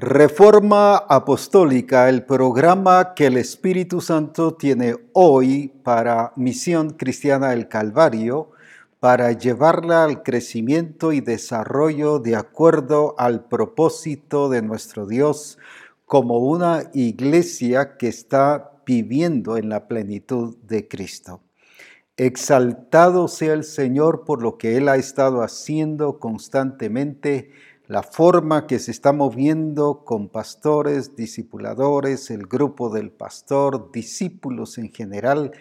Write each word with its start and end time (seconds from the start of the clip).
Reforma 0.00 0.96
Apostólica, 0.96 2.08
el 2.08 2.24
programa 2.24 3.14
que 3.16 3.26
el 3.26 3.36
Espíritu 3.36 4.00
Santo 4.00 4.54
tiene 4.54 4.94
hoy 5.12 5.72
para 5.82 6.32
Misión 6.36 6.90
Cristiana 6.90 7.48
del 7.48 7.66
Calvario, 7.66 8.52
para 9.00 9.32
llevarla 9.32 10.04
al 10.04 10.22
crecimiento 10.22 11.12
y 11.12 11.20
desarrollo 11.20 12.20
de 12.20 12.36
acuerdo 12.36 13.16
al 13.18 13.48
propósito 13.48 14.48
de 14.48 14.62
nuestro 14.62 15.04
Dios 15.04 15.58
como 16.04 16.38
una 16.38 16.90
iglesia 16.94 17.96
que 17.96 18.06
está 18.06 18.70
viviendo 18.86 19.56
en 19.56 19.68
la 19.68 19.88
plenitud 19.88 20.58
de 20.58 20.86
Cristo. 20.86 21.40
Exaltado 22.16 23.26
sea 23.26 23.52
el 23.52 23.64
Señor 23.64 24.24
por 24.24 24.42
lo 24.42 24.58
que 24.58 24.76
Él 24.76 24.88
ha 24.88 24.94
estado 24.94 25.42
haciendo 25.42 26.20
constantemente 26.20 27.50
la 27.88 28.02
forma 28.02 28.66
que 28.66 28.78
se 28.78 28.90
está 28.90 29.12
moviendo 29.12 30.04
con 30.04 30.28
pastores, 30.28 31.16
discipuladores, 31.16 32.30
el 32.30 32.46
grupo 32.46 32.90
del 32.90 33.10
pastor, 33.10 33.90
discípulos 33.90 34.76
en 34.76 34.92
general. 34.92 35.52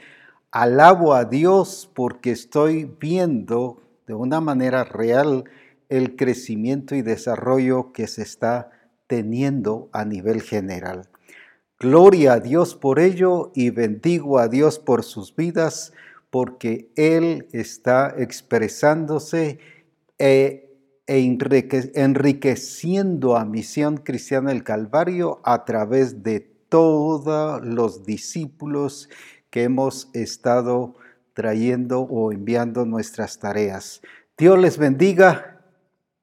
Alabo 0.51 1.13
a 1.13 1.23
Dios 1.23 1.89
porque 1.95 2.31
estoy 2.31 2.83
viendo 2.99 3.81
de 4.07 4.13
una 4.13 4.41
manera 4.41 4.83
real 4.83 5.45
el 5.87 6.17
crecimiento 6.17 6.95
y 6.95 7.01
desarrollo 7.01 7.93
que 7.93 8.07
se 8.07 8.23
está 8.23 8.71
teniendo 9.07 9.87
a 9.93 10.03
nivel 10.03 10.41
general. 10.41 11.07
Gloria 11.79 12.33
a 12.33 12.39
Dios 12.41 12.75
por 12.75 12.99
ello 12.99 13.53
y 13.55 13.69
bendigo 13.69 14.37
a 14.37 14.49
Dios 14.49 14.79
por 14.79 15.03
sus 15.03 15.33
vidas 15.33 15.93
porque 16.29 16.91
Él 16.97 17.47
está 17.53 18.13
expresándose 18.17 19.59
e 20.19 20.66
e 21.07 21.21
enriqueciendo 21.21 23.37
a 23.37 23.45
Misión 23.45 23.97
Cristiana 23.97 24.51
del 24.51 24.63
Calvario 24.63 25.39
a 25.43 25.63
través 25.63 26.21
de 26.21 26.41
todos 26.41 27.65
los 27.65 28.05
discípulos 28.05 29.09
que 29.49 29.63
hemos 29.63 30.09
estado 30.13 30.95
trayendo 31.33 32.01
o 32.01 32.33
enviando 32.33 32.85
nuestras 32.85 33.39
tareas. 33.39 34.01
Dios 34.37 34.59
les 34.59 34.77
bendiga, 34.77 35.61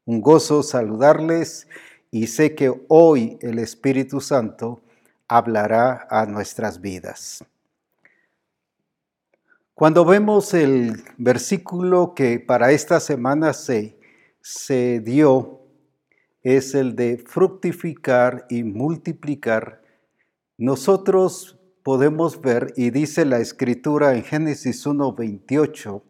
un 0.04 0.20
gozo 0.20 0.62
saludarles 0.62 1.66
y 2.10 2.26
sé 2.26 2.54
que 2.54 2.84
hoy 2.88 3.38
el 3.40 3.58
Espíritu 3.58 4.20
Santo 4.20 4.82
hablará 5.26 6.06
a 6.10 6.26
nuestras 6.26 6.80
vidas. 6.80 7.42
Cuando 9.74 10.04
vemos 10.04 10.52
el 10.52 11.02
versículo 11.16 12.14
que 12.14 12.38
para 12.38 12.70
esta 12.70 13.00
semana 13.00 13.54
se 13.54 13.98
se 14.44 15.00
dio 15.00 15.62
es 16.42 16.74
el 16.74 16.94
de 16.96 17.16
fructificar 17.16 18.44
y 18.50 18.62
multiplicar, 18.62 19.80
nosotros 20.58 21.58
podemos 21.82 22.42
ver, 22.42 22.74
y 22.76 22.90
dice 22.90 23.24
la 23.24 23.38
escritura 23.38 24.14
en 24.14 24.22
Génesis 24.22 24.86
1.28, 24.86 26.02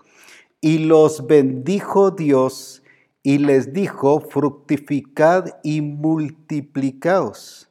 y 0.60 0.78
los 0.78 1.28
bendijo 1.28 2.10
Dios 2.10 2.82
y 3.22 3.38
les 3.38 3.72
dijo, 3.72 4.18
fructificad 4.18 5.46
y 5.62 5.80
multiplicaos, 5.80 7.70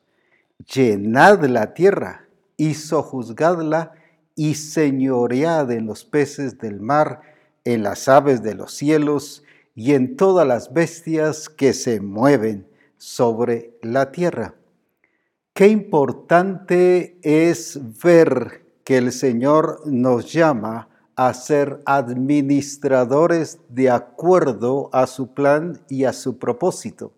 llenad 0.74 1.44
la 1.44 1.74
tierra 1.74 2.26
y 2.56 2.76
sojuzgadla 2.76 3.92
y 4.34 4.56
señoread 4.56 5.72
en 5.72 5.88
los 5.88 6.06
peces 6.06 6.58
del 6.58 6.80
mar, 6.80 7.20
en 7.66 7.84
las 7.84 8.08
aves 8.08 8.42
de 8.42 8.56
los 8.56 8.74
cielos, 8.74 9.44
y 9.76 9.94
en 9.94 10.16
todas 10.16 10.48
las 10.48 10.74
bestias 10.74 11.50
que 11.50 11.74
se 11.74 12.00
mueven 12.00 12.68
sobre 12.98 13.78
la 13.82 14.12
tierra. 14.12 14.56
Qué 15.54 15.68
importante 15.68 17.18
es 17.22 17.80
ver 18.04 18.66
que 18.84 18.98
el 18.98 19.12
Señor 19.12 19.82
nos 19.86 20.32
llama 20.32 20.90
a 21.16 21.34
ser 21.34 21.80
administradores 21.86 23.60
de 23.70 23.90
acuerdo 23.90 24.90
a 24.94 25.06
su 25.06 25.34
plan 25.34 25.80
y 25.88 26.06
a 26.06 26.14
su 26.14 26.40
propósito, 26.40 27.14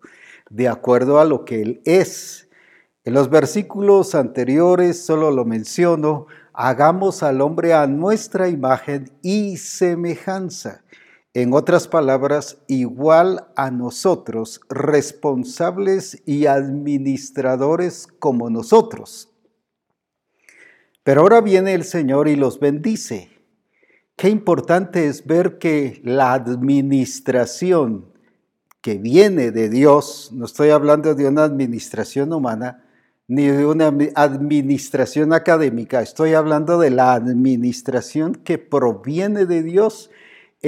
de 0.50 0.68
acuerdo 0.68 1.18
a 1.18 1.24
lo 1.24 1.44
que 1.44 1.62
Él 1.62 1.80
es. 1.84 2.48
En 3.04 3.14
los 3.14 3.30
versículos 3.30 4.14
anteriores 4.14 5.04
solo 5.04 5.30
lo 5.30 5.44
menciono, 5.44 6.26
hagamos 6.52 7.22
al 7.22 7.40
hombre 7.40 7.72
a 7.72 7.86
nuestra 7.86 8.48
imagen 8.48 9.10
y 9.22 9.56
semejanza 9.56 10.82
en 11.36 11.52
otras 11.52 11.86
palabras, 11.86 12.56
igual 12.66 13.48
a 13.56 13.70
nosotros, 13.70 14.58
responsables 14.70 16.22
y 16.24 16.46
administradores 16.46 18.08
como 18.18 18.48
nosotros. 18.48 19.28
Pero 21.02 21.20
ahora 21.20 21.42
viene 21.42 21.74
el 21.74 21.84
Señor 21.84 22.28
y 22.28 22.36
los 22.36 22.58
bendice. 22.58 23.28
Qué 24.16 24.30
importante 24.30 25.08
es 25.08 25.26
ver 25.26 25.58
que 25.58 26.00
la 26.04 26.32
administración 26.32 28.06
que 28.80 28.96
viene 28.96 29.50
de 29.50 29.68
Dios, 29.68 30.30
no 30.32 30.46
estoy 30.46 30.70
hablando 30.70 31.14
de 31.14 31.28
una 31.28 31.44
administración 31.44 32.32
humana, 32.32 32.82
ni 33.28 33.48
de 33.48 33.66
una 33.66 33.88
administración 34.14 35.34
académica, 35.34 36.00
estoy 36.00 36.32
hablando 36.32 36.78
de 36.78 36.88
la 36.88 37.12
administración 37.12 38.36
que 38.36 38.56
proviene 38.56 39.44
de 39.44 39.62
Dios 39.62 40.08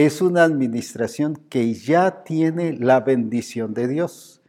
es 0.06 0.20
una 0.20 0.44
administración 0.44 1.34
que 1.48 1.74
ya 1.74 2.22
tiene 2.22 2.72
la 2.72 3.00
bendición 3.00 3.74
de 3.74 3.88
Dios. 3.88 4.40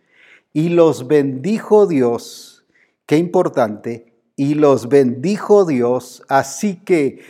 Y 0.53 0.69
los 0.69 1.07
bendijo 1.07 1.87
Dios, 1.87 2.67
qué 3.07 3.17
importante, 3.17 4.13
y 4.35 4.53
los 4.53 4.89
bendijo 4.89 5.65
Dios, 5.65 6.21
así 6.29 6.75
que 6.75 7.21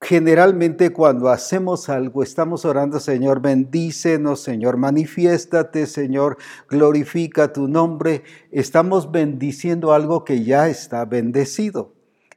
generalmente 0.00 0.90
cuando 0.92 1.28
hacemos 1.28 1.88
algo 1.88 2.22
estamos 2.22 2.64
orando, 2.64 3.00
Señor, 3.00 3.42
bendícenos, 3.42 4.38
Señor, 4.38 4.76
manifiéstate, 4.76 5.86
Señor, 5.86 6.36
glorifica 6.68 7.52
tu 7.52 7.66
nombre, 7.66 8.22
estamos 8.52 9.10
bendiciendo 9.10 9.92
algo 9.92 10.24
que 10.24 10.44
ya 10.44 10.68
está 10.68 11.04
bendecido. 11.04 11.94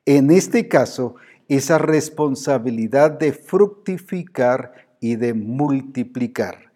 En 0.07 0.31
este 0.31 0.67
caso, 0.67 1.17
esa 1.49 1.79
responsabilidad 1.79 3.11
de 3.11 3.33
fructificar 3.33 4.87
y 5.01 5.15
de 5.15 5.33
multiplicar. 5.33 6.69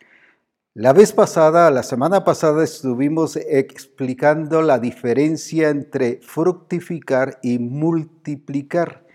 La 0.73 0.91
vez 0.91 1.13
pasada, 1.13 1.69
la 1.69 1.83
semana 1.83 2.23
pasada, 2.23 2.63
estuvimos 2.63 3.35
explicando 3.35 4.63
la 4.63 4.79
diferencia 4.79 5.69
entre 5.69 6.19
fructificar 6.23 7.37
y 7.43 7.59
multiplicar. 7.59 9.05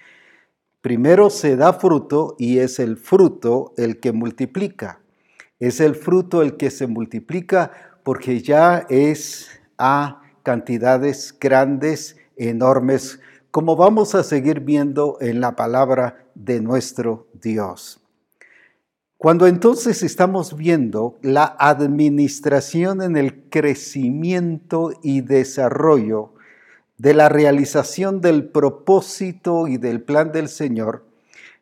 Primero 0.81 1.31
se 1.31 1.57
da 1.57 1.73
fruto 1.73 2.37
y 2.39 2.59
es 2.59 2.79
el 2.79 2.97
fruto 2.97 3.75
el 3.77 3.99
que 3.99 4.13
multiplica. 4.13 5.01
Es 5.59 5.81
el 5.81 5.97
fruto 5.97 6.43
el 6.43 6.57
que 6.57 6.71
se 6.71 6.87
multiplica 6.87 7.73
porque 8.05 8.41
ya 8.41 8.87
es 8.89 9.51
a 9.77 10.23
cantidades 10.45 11.37
grandes, 11.41 12.17
enormes, 12.37 13.19
como 13.51 13.77
vamos 13.77 14.15
a 14.15 14.23
seguir 14.23 14.61
viendo 14.61 15.19
en 15.21 15.41
la 15.41 15.57
palabra 15.57 16.27
de 16.35 16.61
nuestro 16.61 17.27
Dios. 17.35 18.01
Cuando 19.17 19.49
entonces 19.49 20.03
estamos 20.05 20.57
viendo 20.57 21.19
la 21.23 21.57
administración 21.59 23.03
en 23.03 23.17
el 23.17 23.49
crecimiento 23.49 24.93
y 25.03 25.23
desarrollo 25.23 26.35
de 26.99 27.15
la 27.15 27.29
realización 27.29 28.21
del 28.21 28.49
propósito 28.49 29.67
y 29.67 29.77
del 29.77 30.03
plan 30.03 30.31
del 30.31 30.49
Señor, 30.49 31.05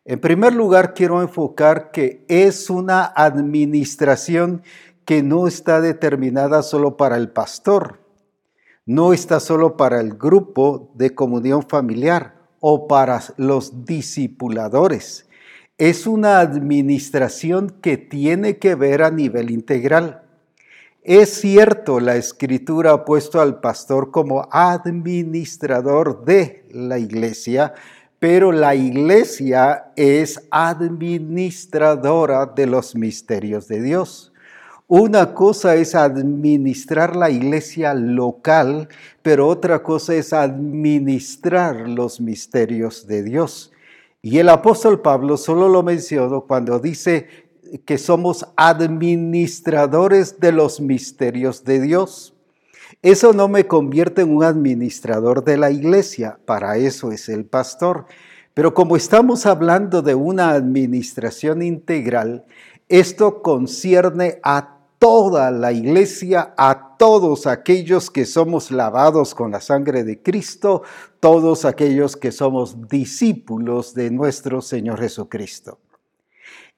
en 0.05 0.19
primer 0.19 0.53
lugar 0.53 0.93
quiero 0.93 1.21
enfocar 1.21 1.91
que 1.91 2.23
es 2.27 2.69
una 2.69 3.03
administración 3.03 4.61
que 5.03 5.23
no 5.23 5.47
está 5.47 5.81
determinada 5.81 6.61
solo 6.61 6.95
para 6.95 7.17
el 7.17 7.29
pastor, 7.29 7.99
no 8.87 9.11
está 9.11 9.41
solo 9.41 9.75
para 9.75 9.99
el 9.99 10.13
grupo 10.13 10.89
de 10.95 11.13
comunión 11.13 11.61
familiar 11.67 12.35
o 12.61 12.87
para 12.87 13.21
los 13.35 13.85
discipuladores. 13.85 15.27
Es 15.77 16.07
una 16.07 16.39
administración 16.39 17.69
que 17.81 17.97
tiene 17.97 18.57
que 18.57 18.75
ver 18.75 19.03
a 19.03 19.11
nivel 19.11 19.51
integral. 19.51 20.23
Es 21.03 21.41
cierto, 21.41 21.99
la 21.99 22.15
escritura 22.15 22.93
ha 22.93 23.05
puesto 23.05 23.41
al 23.41 23.59
pastor 23.59 24.09
como 24.09 24.47
administrador 24.51 26.23
de 26.23 26.65
la 26.71 26.97
iglesia, 26.97 27.73
pero 28.19 28.53
la 28.53 28.73
iglesia 28.73 29.91
es 29.97 30.47
administradora 30.49 32.45
de 32.45 32.67
los 32.67 32.95
misterios 32.95 33.67
de 33.67 33.81
Dios. 33.81 34.26
Una 34.89 35.33
cosa 35.33 35.75
es 35.75 35.95
administrar 35.95 37.17
la 37.17 37.29
iglesia 37.29 37.93
local, 37.93 38.87
pero 39.21 39.49
otra 39.49 39.83
cosa 39.83 40.15
es 40.15 40.31
administrar 40.31 41.89
los 41.89 42.21
misterios 42.21 43.05
de 43.05 43.21
Dios. 43.21 43.73
Y 44.21 44.37
el 44.37 44.47
apóstol 44.47 45.01
Pablo 45.01 45.35
solo 45.35 45.67
lo 45.67 45.83
mencionó 45.83 46.45
cuando 46.45 46.79
dice 46.79 47.27
que 47.83 47.97
somos 47.97 48.47
administradores 48.55 50.39
de 50.39 50.53
los 50.53 50.79
misterios 50.79 51.65
de 51.65 51.81
Dios. 51.81 52.33
Eso 53.01 53.33
no 53.33 53.49
me 53.49 53.67
convierte 53.67 54.21
en 54.21 54.33
un 54.33 54.45
administrador 54.45 55.43
de 55.43 55.57
la 55.57 55.69
iglesia, 55.69 56.39
para 56.45 56.77
eso 56.77 57.11
es 57.11 57.27
el 57.27 57.43
pastor. 57.43 58.05
Pero 58.53 58.73
como 58.73 58.95
estamos 58.95 59.45
hablando 59.45 60.01
de 60.01 60.15
una 60.15 60.51
administración 60.51 61.61
integral, 61.61 62.45
esto 62.87 63.41
concierne 63.41 64.39
a 64.43 64.76
toda 64.99 65.51
la 65.51 65.71
iglesia, 65.71 66.53
a 66.57 66.97
todos 66.97 67.47
aquellos 67.47 68.09
que 68.09 68.25
somos 68.25 68.71
lavados 68.71 69.35
con 69.35 69.51
la 69.51 69.61
sangre 69.61 70.03
de 70.03 70.21
Cristo, 70.21 70.83
todos 71.19 71.65
aquellos 71.65 72.15
que 72.15 72.31
somos 72.31 72.87
discípulos 72.87 73.93
de 73.93 74.09
nuestro 74.11 74.61
Señor 74.61 74.99
Jesucristo. 74.99 75.79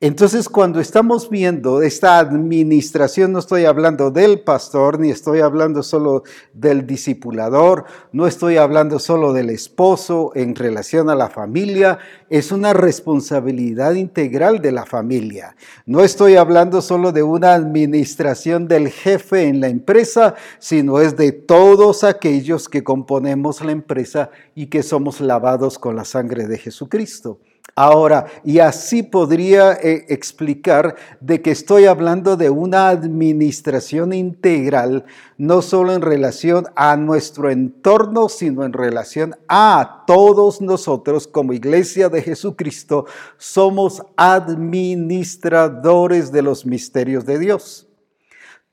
Entonces, 0.02 0.48
cuando 0.48 0.80
estamos 0.80 1.30
viendo 1.30 1.82
esta 1.82 2.20
administración, 2.20 3.34
no 3.34 3.40
estoy 3.40 3.66
hablando 3.66 4.12
del 4.12 4.40
pastor, 4.40 4.98
ni 4.98 5.10
estoy 5.10 5.42
hablando 5.42 5.84
solo 5.84 6.24
del 6.54 6.88
discipulador, 6.88 7.84
no 8.14 8.26
estoy 8.26 8.56
hablando 8.56 8.98
solo 9.00 9.34
del 9.34 9.50
esposo 9.50 10.32
en 10.36 10.56
relación 10.56 11.10
a 11.10 11.16
la 11.16 11.30
familia, 11.30 12.00
es 12.30 12.54
una 12.54 12.72
responsabilidad 12.72 13.96
integral 13.96 14.62
de 14.62 14.72
la 14.72 14.86
familia. 14.86 15.58
No 15.86 16.00
estoy 16.00 16.38
hablando 16.38 16.82
solo 16.82 17.12
de 17.12 17.24
una 17.24 17.54
administración 17.54 18.70
del 18.70 18.88
jefe 18.88 19.50
en 19.50 19.60
la 19.60 19.68
empresa, 19.68 20.36
sino 20.60 21.02
es 21.02 21.18
de 21.18 21.34
todos 21.34 22.06
aquellos 22.06 22.70
que 22.70 22.86
componemos 22.86 23.62
la 23.66 23.74
empresa 23.74 24.30
y 24.56 24.68
que 24.68 24.82
somos 24.82 25.20
lavados 25.20 25.78
con 25.78 25.98
la 25.98 26.06
sangre 26.06 26.48
de 26.48 26.58
Jesucristo. 26.58 27.42
Ahora, 27.76 28.26
y 28.44 28.60
así 28.60 29.04
podría 29.04 29.74
eh, 29.74 30.06
explicar 30.10 30.96
de 31.22 31.42
que 31.42 31.52
estoy 31.52 31.86
hablando 31.86 32.36
de 32.36 32.50
una 32.50 32.90
administración 32.90 34.12
integral, 34.14 35.06
no 35.38 35.62
solo 35.62 35.94
en 35.94 36.02
relación 36.02 36.66
a 36.76 36.98
nuestro 36.98 37.50
entorno, 37.50 38.28
sino 38.28 38.66
en 38.66 38.74
relación 38.74 39.36
a 39.48 40.04
todos 40.08 40.60
nosotros 40.62 41.28
como 41.28 41.54
iglesia 41.54 42.10
de 42.10 42.22
Jesucristo, 42.22 43.06
somos 43.38 44.04
administradores 44.18 46.32
de 46.32 46.42
los 46.42 46.66
misterios 46.66 47.26
de 47.26 47.40
Dios. 47.40 47.88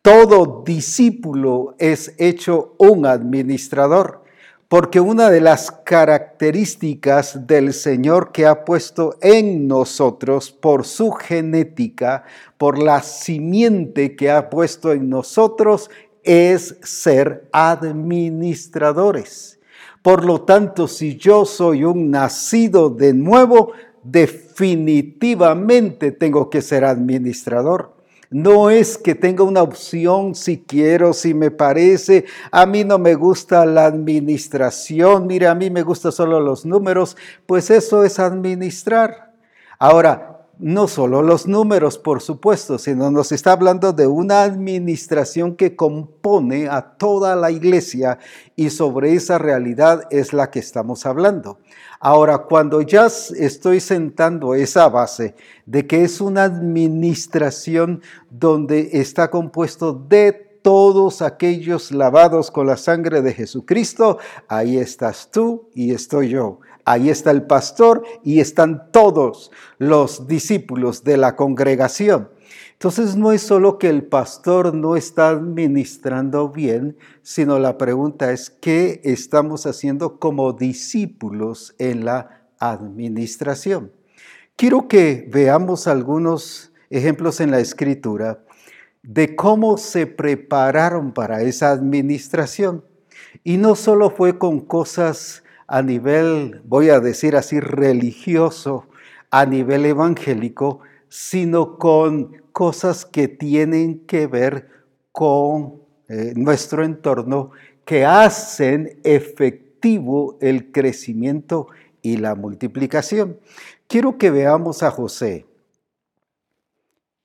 Todo 0.03 0.63
discípulo 0.65 1.75
es 1.79 2.15
hecho 2.19 2.75
un 2.79 3.07
administrador. 3.07 4.26
Porque 4.69 4.99
una 4.99 5.31
de 5.31 5.41
las 5.41 5.71
características 5.71 7.47
del 7.47 7.73
Señor 7.73 8.33
que 8.33 8.47
ha 8.47 8.65
puesto 8.65 9.17
en 9.23 9.69
nosotros 9.69 10.51
por 10.51 10.85
su 10.85 11.13
genética, 11.13 12.25
por 12.59 12.83
la 12.83 13.01
simiente 13.03 14.17
que 14.17 14.29
ha 14.31 14.51
puesto 14.51 14.91
en 14.91 15.09
nosotros, 15.09 15.89
es 16.25 16.77
ser 16.83 17.49
administradores. 17.53 19.61
Por 20.03 20.25
lo 20.25 20.43
tanto, 20.43 20.89
si 20.89 21.17
yo 21.17 21.45
soy 21.45 21.85
un 21.85 22.11
nacido 22.11 22.91
de 22.91 23.15
nuevo, 23.15 23.71
definitivamente 24.03 26.11
tengo 26.11 26.51
que 26.51 26.63
ser 26.63 26.85
administrador. 26.85 27.96
No 28.31 28.71
es 28.71 28.99
que 28.99 29.15
tenga 29.15 29.45
una 29.45 29.63
opción 29.63 30.35
si 30.35 30.59
quiero, 30.59 31.13
si 31.13 31.33
me 31.33 31.51
parece. 31.51 32.25
A 32.51 32.67
mí 32.67 32.85
no 32.85 32.99
me 32.99 33.15
gusta 33.15 33.65
la 33.67 33.87
administración. 33.87 35.27
Mire, 35.27 35.47
a 35.47 35.55
mí 35.55 35.71
me 35.71 35.83
gustan 35.83 36.13
solo 36.13 36.41
los 36.41 36.67
números. 36.67 37.17
Pues 37.47 37.71
eso 37.71 38.05
es 38.05 38.19
administrar. 38.19 39.33
Ahora, 39.79 40.36
no 40.59 40.89
solo 40.89 41.23
los 41.23 41.47
números, 41.47 41.99
por 41.99 42.23
supuesto, 42.23 42.79
sino 42.79 43.11
nos 43.11 43.33
está 43.33 43.53
hablando 43.53 43.93
de 43.93 44.07
una 44.07 44.43
administración 44.43 45.55
que 45.55 45.77
compone 45.77 46.69
a 46.69 46.97
toda 46.97 47.37
la 47.37 47.51
iglesia 47.51 48.19
y 48.55 48.71
sobre 48.71 49.13
esa 49.13 49.39
realidad 49.39 50.03
es 50.11 50.33
la 50.33 50.51
que 50.51 50.59
estamos 50.59 51.05
hablando. 51.05 51.59
Ahora, 52.01 52.39
cuando 52.39 52.81
ya 52.81 53.07
estoy 53.07 53.81
sentando 53.81 54.55
esa 54.55 54.89
base 54.89 55.35
de 55.67 55.87
que 55.87 56.05
es 56.05 56.21
una 56.21 56.45
administración 56.45 58.03
donde 58.31 58.91
está 58.93 59.31
compuesto 59.31 59.93
de 59.93 60.33
todos 60.63 61.23
aquellos 61.23 61.93
lavados 61.93 62.51
con 62.51 62.67
la 62.67 62.77
sangre 62.77 63.23
de 63.23 63.33
Jesucristo, 63.33 64.19
ahí 64.49 64.79
estás 64.79 65.31
tú 65.31 65.69
y 65.75 65.93
estoy 65.93 66.31
yo. 66.31 66.61
Ahí 66.89 67.11
está 67.11 67.33
el 67.33 67.43
pastor 67.43 68.05
y 68.23 68.39
están 68.39 68.93
todos 68.93 69.51
los 69.77 70.29
discípulos 70.29 71.03
de 71.03 71.17
la 71.17 71.35
congregación. 71.35 72.31
Entonces 72.75 73.17
no 73.17 73.33
es 73.33 73.43
solo 73.43 73.77
que 73.77 73.89
el 73.89 74.05
pastor 74.05 74.73
no 74.73 74.95
está 74.95 75.31
administrando 75.31 76.49
bien, 76.49 76.97
sino 77.23 77.59
la 77.59 77.77
pregunta 77.77 78.31
es 78.31 78.51
qué 78.51 79.01
estamos 79.03 79.67
haciendo 79.67 80.21
como 80.21 80.53
discípulos 80.53 81.75
en 81.79 82.05
la 82.05 82.47
administración. 82.61 83.91
Quiero 84.55 84.87
que 84.87 85.29
veamos 85.29 85.89
algunos 85.89 86.71
ejemplos 86.89 87.41
en 87.41 87.51
la 87.51 87.59
escritura 87.59 88.45
de 89.03 89.35
cómo 89.35 89.77
se 89.77 90.07
prepararon 90.07 91.13
para 91.13 91.43
esa 91.43 91.73
administración. 91.73 92.85
Y 93.43 93.57
no 93.57 93.75
solo 93.75 94.11
fue 94.11 94.39
con 94.39 94.61
cosas 94.61 95.43
a 95.67 95.83
nivel, 95.83 96.61
voy 96.65 96.91
a 96.91 97.01
decir 97.01 97.37
así, 97.37 97.61
religioso, 97.61 98.87
a 99.31 99.47
nivel 99.47 99.87
evangélico, 99.87 100.81
sino 101.09 101.79
con 101.79 102.43
cosas 102.53 103.05
que 103.05 103.29
tienen 103.29 104.07
que 104.07 104.27
ver 104.27 104.69
con 105.13 105.81
eh, 106.09 106.33
nuestro 106.37 106.85
entorno, 106.85 107.51
que 107.85 108.05
hacen 108.05 109.01
efectivo 109.05 110.39
el 110.41 110.73
crecimiento 110.73 111.69
y 112.03 112.17
la 112.17 112.35
multiplicación. 112.35 113.39
Quiero 113.89 114.19
que 114.19 114.31
veamos 114.31 114.83
a 114.83 114.91
José. 114.91 115.47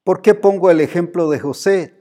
¿Por 0.04 0.22
qué 0.22 0.34
pongo 0.34 0.72
el 0.72 0.82
ejemplo 0.82 1.30
de 1.30 1.40
José? 1.40 1.94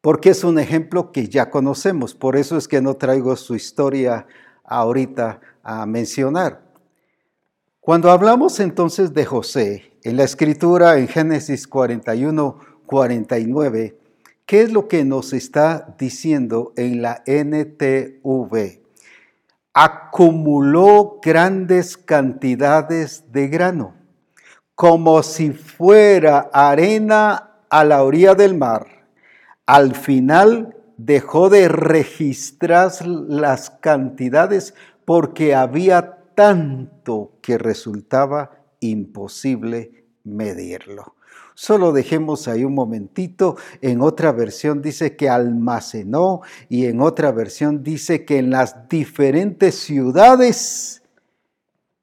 Porque 0.00 0.30
es 0.30 0.44
un 0.44 0.58
ejemplo 0.58 1.10
que 1.10 1.28
ya 1.28 1.50
conocemos, 1.50 2.14
por 2.14 2.36
eso 2.36 2.56
es 2.56 2.68
que 2.68 2.80
no 2.80 2.94
traigo 2.94 3.34
su 3.36 3.56
historia 3.56 4.26
ahorita 4.68 5.40
a 5.62 5.86
mencionar. 5.86 6.62
Cuando 7.80 8.10
hablamos 8.10 8.60
entonces 8.60 9.14
de 9.14 9.24
José, 9.24 9.92
en 10.02 10.16
la 10.16 10.24
escritura 10.24 10.98
en 10.98 11.08
Génesis 11.08 11.66
41, 11.66 12.58
49, 12.86 13.98
¿qué 14.46 14.62
es 14.62 14.72
lo 14.72 14.88
que 14.88 15.04
nos 15.04 15.32
está 15.32 15.94
diciendo 15.98 16.72
en 16.76 17.02
la 17.02 17.22
NTV? 17.26 18.80
Acumuló 19.72 21.18
grandes 21.22 21.96
cantidades 21.96 23.24
de 23.32 23.48
grano, 23.48 23.94
como 24.74 25.22
si 25.22 25.50
fuera 25.50 26.50
arena 26.52 27.50
a 27.70 27.84
la 27.84 28.02
orilla 28.02 28.34
del 28.34 28.56
mar. 28.56 28.86
Al 29.66 29.94
final 29.94 30.77
dejó 30.98 31.48
de 31.48 31.68
registrar 31.68 32.92
las 33.06 33.70
cantidades 33.70 34.74
porque 35.06 35.54
había 35.54 36.18
tanto 36.34 37.32
que 37.40 37.56
resultaba 37.56 38.50
imposible 38.80 40.04
medirlo. 40.24 41.14
Solo 41.54 41.90
dejemos 41.92 42.46
ahí 42.46 42.64
un 42.64 42.74
momentito. 42.74 43.56
En 43.80 44.00
otra 44.00 44.30
versión 44.30 44.80
dice 44.80 45.16
que 45.16 45.28
almacenó 45.28 46.42
y 46.68 46.86
en 46.86 47.00
otra 47.00 47.32
versión 47.32 47.82
dice 47.82 48.24
que 48.24 48.38
en 48.38 48.50
las 48.50 48.88
diferentes 48.88 49.74
ciudades 49.76 51.02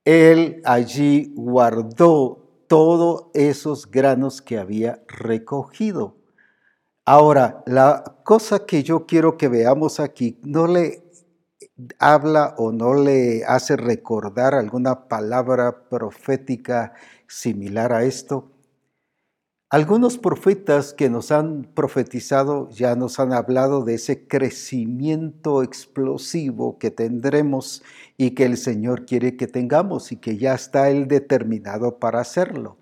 él 0.03 0.61
allí 0.65 1.33
guardó 1.35 2.45
todos 2.67 3.27
esos 3.33 3.89
granos 3.89 4.41
que 4.41 4.57
había 4.57 5.01
recogido. 5.07 6.15
Ahora, 7.07 7.63
la 7.67 8.03
cosa 8.23 8.65
que 8.65 8.81
yo 8.81 9.05
quiero 9.05 9.37
que 9.37 9.47
veamos 9.47 9.99
aquí 9.99 10.39
no 10.41 10.65
le 10.65 11.03
habla 11.99 12.55
o 12.57 12.71
no 12.71 12.95
le 12.95 13.45
hace 13.45 13.77
recordar 13.77 14.55
alguna 14.55 15.07
palabra 15.07 15.87
profética 15.87 16.93
similar 17.27 17.93
a 17.93 18.05
esto. 18.05 18.51
Algunos 19.69 20.17
profetas 20.17 20.93
que 20.93 21.11
nos 21.11 21.31
han 21.31 21.65
profetizado 21.75 22.69
ya 22.71 22.95
nos 22.95 23.19
han 23.19 23.33
hablado 23.33 23.83
de 23.83 23.95
ese 23.95 24.27
crecimiento 24.27 25.61
explosivo 25.61 26.79
que 26.79 26.89
tendremos 26.89 27.83
y 28.17 28.31
que 28.31 28.45
el 28.45 28.57
Señor 28.57 29.05
quiere 29.05 29.37
que 29.37 29.45
tengamos 29.45 30.11
y 30.11 30.17
que 30.17 30.37
ya 30.37 30.55
está 30.55 30.89
Él 30.89 31.07
determinado 31.07 31.99
para 31.99 32.21
hacerlo 32.21 32.77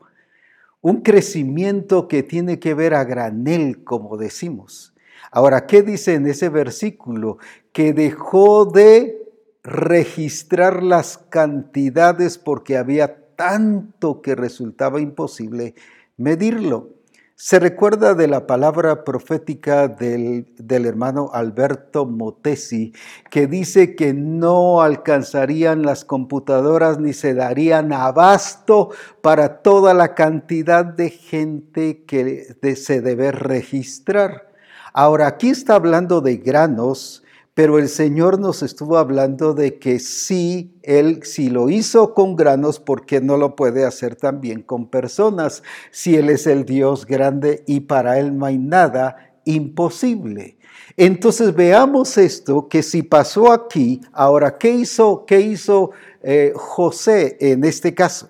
un 0.83 1.01
crecimiento 1.01 2.09
que 2.09 2.23
tiene 2.23 2.59
que 2.59 2.73
ver 2.73 2.93
a 2.93 3.05
granel, 3.05 3.85
como 3.85 4.17
decimos. 4.17 4.93
Ahora, 5.31 5.65
¿qué 5.65 5.81
dice 5.81 6.13
en 6.13 6.27
ese 6.27 6.49
versículo? 6.49 7.37
Que 7.71 7.93
dejó 7.93 8.65
de 8.65 9.17
registrar 9.63 10.83
las 10.83 11.17
cantidades 11.17 12.37
porque 12.37 12.75
había 12.75 13.35
tanto 13.37 14.21
que 14.21 14.35
resultaba 14.35 14.99
imposible 14.99 15.73
medirlo. 16.17 16.89
Se 17.35 17.57
recuerda 17.59 18.13
de 18.13 18.27
la 18.27 18.45
palabra 18.45 19.03
profética 19.03 19.87
del, 19.87 20.45
hermano 20.85 21.31
Alberto 21.33 22.05
Motesi, 22.05 22.93
que 23.31 23.47
dice 23.47 23.95
que 23.95 24.13
no 24.13 24.81
alcanzarían 24.81 25.81
las 25.81 26.05
computadoras 26.05 26.99
ni 26.99 27.11
se 27.13 27.33
darían 27.33 27.91
abasto 27.91 28.91
para 29.21 29.63
toda 29.63 29.95
la 29.95 30.13
cantidad 30.13 30.85
de 30.85 31.09
gente 31.09 32.03
que 32.03 32.55
se 32.75 33.01
debe 33.01 33.31
registrar. 33.31 34.53
Ahora, 34.93 35.25
aquí 35.25 35.49
está 35.49 35.73
hablando 35.73 36.21
de 36.21 36.37
granos, 36.37 37.23
pero 37.53 37.77
el 37.77 37.88
Señor 37.88 38.39
nos 38.39 38.63
estuvo 38.63 38.98
hablando 38.98 39.53
de 39.53 39.77
que 39.77 40.00
sí, 40.00 40.74
Él 40.81 41.22
si 41.24 41.50
lo 41.50 41.69
hizo 41.69 42.13
con 42.15 42.36
granos, 42.36 42.79
¿por 42.79 43.05
qué 43.05 43.22
no 43.22 43.38
lo 43.38 43.55
puede 43.55 43.86
hacer 43.86 44.15
también 44.15 44.63
con 44.63 44.89
personas? 44.89 45.62
Si 45.91 46.15
Él 46.15 46.29
es 46.29 46.48
el 46.48 46.65
Dios 46.65 47.05
grande 47.05 47.63
y 47.67 47.81
para 47.81 48.19
Él 48.19 48.38
no 48.38 48.45
hay 48.45 48.57
nada 48.57 49.33
imposible. 49.45 50.57
Entonces 50.98 51.53
veamos 51.53 52.17
esto, 52.17 52.67
que 52.67 52.81
si 52.81 53.03
pasó 53.03 53.51
aquí, 53.51 54.01
ahora, 54.13 54.57
¿qué 54.57 54.72
hizo, 54.72 55.25
qué 55.25 55.41
hizo 55.41 55.91
eh, 56.24 56.53
José 56.55 57.38
en 57.39 57.63
este 57.65 57.93
caso? 57.93 58.29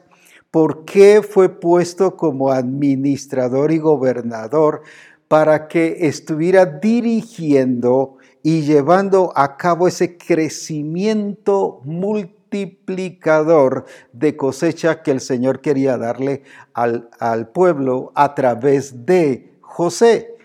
¿Por 0.51 0.84
qué 0.84 1.22
fue 1.22 1.50
puesto 1.50 2.15
como 2.18 2.51
administrador 2.51 3.72
y 3.72 3.80
gobernador 3.80 4.82
para 5.27 5.68
que 5.68 6.08
estuviera 6.08 6.65
dirigiendo 6.65 8.18
y 8.44 8.62
llevando 8.62 9.34
a 9.36 9.58
cabo 9.58 9.88
ese 9.88 10.18
crecimiento 10.18 11.82
multiplicador 11.86 13.86
de 14.12 14.36
cosecha 14.36 15.02
que 15.02 15.12
el 15.12 15.22
Señor 15.22 15.62
quería 15.62 15.98
darle 15.98 16.44
al, 16.74 17.10
al 17.20 17.48
pueblo 17.48 18.12
a 18.14 18.36
través 18.36 19.06
de 19.06 19.54
José. 19.62 20.36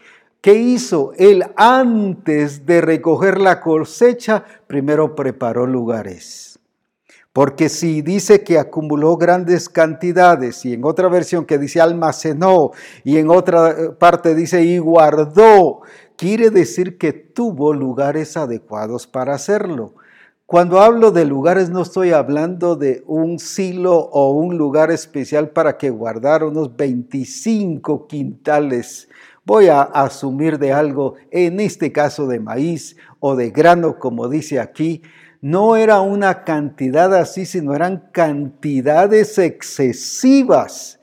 ¿Qué 0.41 0.55
hizo? 0.55 1.13
Él 1.19 1.45
antes 1.57 2.65
de 2.65 2.81
recoger 2.81 3.41
la 3.41 3.61
cosecha, 3.61 4.45
primero 4.69 5.17
preparó 5.17 5.67
lugares. 5.67 6.49
Porque 7.33 7.69
si 7.69 8.03
dice 8.03 8.43
que 8.43 8.59
acumuló 8.59 9.17
grandes 9.17 9.69
cantidades 9.69 10.65
y 10.65 10.75
en 10.75 10.85
otra 10.85 11.09
versión 11.09 11.45
que 11.45 11.59
dice 11.59 11.81
almacenó 11.81 12.71
y 13.05 13.19
en 13.19 13.31
otra 13.31 13.71
eh, 13.71 13.91
parte 13.91 14.35
dice 14.35 14.63
y 14.63 14.79
guardó, 14.79 15.83
quiere 16.19 16.51
decir 16.51 16.99
que 16.99 17.13
tuvo 17.13 17.73
lugares 17.73 18.37
adecuados 18.37 19.07
para 19.07 19.35
hacerlo. 19.35 19.95
Cuando 20.47 20.81
hablo 20.81 21.13
de 21.13 21.25
lugares 21.25 21.71
no 21.71 21.83
estoy 21.83 22.11
hablando 22.11 22.75
de 22.75 23.05
un 23.07 23.39
silo 23.39 23.97
o 23.97 24.33
un 24.33 24.59
lugar 24.59 24.91
especial 24.91 25.51
para 25.51 25.79
que 25.79 25.91
guardara 25.91 26.47
unos 26.47 26.77
25 26.77 28.09
quintales. 28.09 29.09
Voy 29.45 29.69
a 29.69 29.83
asumir 29.83 30.59
de 30.59 30.73
algo, 30.73 31.15
en 31.31 31.61
este 31.61 31.93
caso 31.93 32.27
de 32.27 32.41
maíz 32.41 32.97
o 33.21 33.37
de 33.37 33.51
grano, 33.51 34.01
como 34.01 34.29
dice 34.29 34.59
aquí, 34.59 35.03
no 35.41 35.77
era 35.77 36.01
una 36.01 36.43
cantidad 36.43 37.15
así, 37.15 37.47
sino 37.47 37.77
eran 37.77 38.09
cantidades 38.11 39.39
excesivas. 39.39 40.99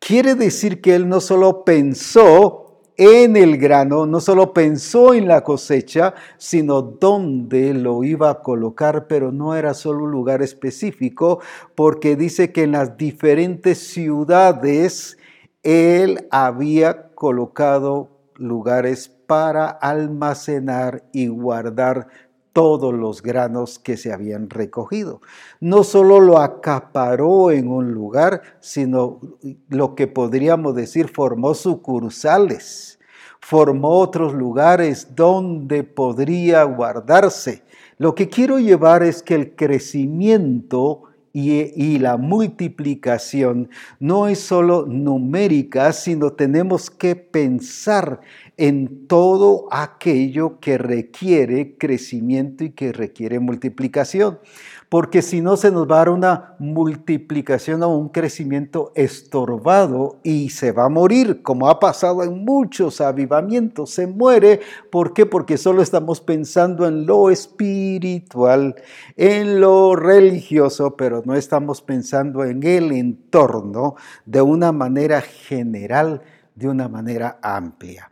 Quiere 0.00 0.34
decir 0.34 0.80
que 0.80 0.96
él 0.96 1.08
no 1.08 1.20
solo 1.20 1.64
pensó 1.64 2.67
en 2.98 3.36
el 3.36 3.58
grano, 3.58 4.06
no 4.06 4.20
solo 4.20 4.52
pensó 4.52 5.14
en 5.14 5.28
la 5.28 5.42
cosecha, 5.42 6.14
sino 6.36 6.82
dónde 6.82 7.72
lo 7.72 8.02
iba 8.02 8.28
a 8.28 8.42
colocar, 8.42 9.06
pero 9.06 9.30
no 9.30 9.54
era 9.54 9.72
solo 9.72 10.04
un 10.04 10.10
lugar 10.10 10.42
específico, 10.42 11.40
porque 11.76 12.16
dice 12.16 12.52
que 12.52 12.64
en 12.64 12.72
las 12.72 12.96
diferentes 12.96 13.78
ciudades 13.78 15.16
él 15.62 16.26
había 16.32 17.10
colocado 17.14 18.10
lugares 18.34 19.08
para 19.28 19.68
almacenar 19.68 21.04
y 21.12 21.28
guardar 21.28 22.08
todos 22.52 22.94
los 22.94 23.22
granos 23.22 23.78
que 23.78 23.96
se 23.96 24.12
habían 24.12 24.50
recogido. 24.50 25.20
No 25.60 25.84
solo 25.84 26.20
lo 26.20 26.38
acaparó 26.38 27.50
en 27.50 27.68
un 27.68 27.92
lugar, 27.92 28.42
sino 28.60 29.20
lo 29.68 29.94
que 29.94 30.06
podríamos 30.06 30.74
decir 30.74 31.08
formó 31.08 31.54
sucursales, 31.54 32.98
formó 33.40 33.90
otros 33.98 34.34
lugares 34.34 35.14
donde 35.14 35.84
podría 35.84 36.64
guardarse. 36.64 37.62
Lo 37.98 38.14
que 38.14 38.28
quiero 38.28 38.58
llevar 38.58 39.02
es 39.02 39.22
que 39.22 39.34
el 39.34 39.54
crecimiento 39.56 41.04
y, 41.32 41.98
la 41.98 42.16
multiplicación 42.16 43.70
no 44.00 44.28
es 44.28 44.40
solo 44.40 44.86
numérica, 44.86 45.92
sino 45.92 46.32
tenemos 46.32 46.90
que 46.90 47.14
pensar 47.14 48.20
en 48.58 49.06
todo 49.06 49.68
aquello 49.70 50.58
que 50.58 50.78
requiere 50.78 51.76
crecimiento 51.78 52.64
y 52.64 52.70
que 52.70 52.92
requiere 52.92 53.38
multiplicación. 53.38 54.40
Porque 54.88 55.22
si 55.22 55.40
no 55.40 55.56
se 55.56 55.70
nos 55.70 55.88
va 55.88 55.96
a 55.96 55.98
dar 55.98 56.08
una 56.08 56.56
multiplicación 56.58 57.84
o 57.84 57.96
un 57.96 58.08
crecimiento 58.08 58.90
estorbado 58.96 60.18
y 60.24 60.50
se 60.50 60.72
va 60.72 60.86
a 60.86 60.88
morir, 60.88 61.42
como 61.42 61.68
ha 61.68 61.78
pasado 61.78 62.24
en 62.24 62.44
muchos 62.44 63.00
avivamientos. 63.00 63.90
Se 63.90 64.08
muere, 64.08 64.60
¿por 64.90 65.12
qué? 65.12 65.24
Porque 65.24 65.56
solo 65.56 65.80
estamos 65.80 66.20
pensando 66.20 66.86
en 66.86 67.06
lo 67.06 67.30
espiritual, 67.30 68.74
en 69.16 69.60
lo 69.60 69.94
religioso, 69.94 70.96
pero 70.96 71.22
no 71.24 71.36
estamos 71.36 71.80
pensando 71.80 72.44
en 72.44 72.64
el 72.64 72.90
entorno 72.90 73.94
de 74.26 74.42
una 74.42 74.72
manera 74.72 75.20
general, 75.20 76.22
de 76.56 76.68
una 76.68 76.88
manera 76.88 77.38
amplia. 77.40 78.10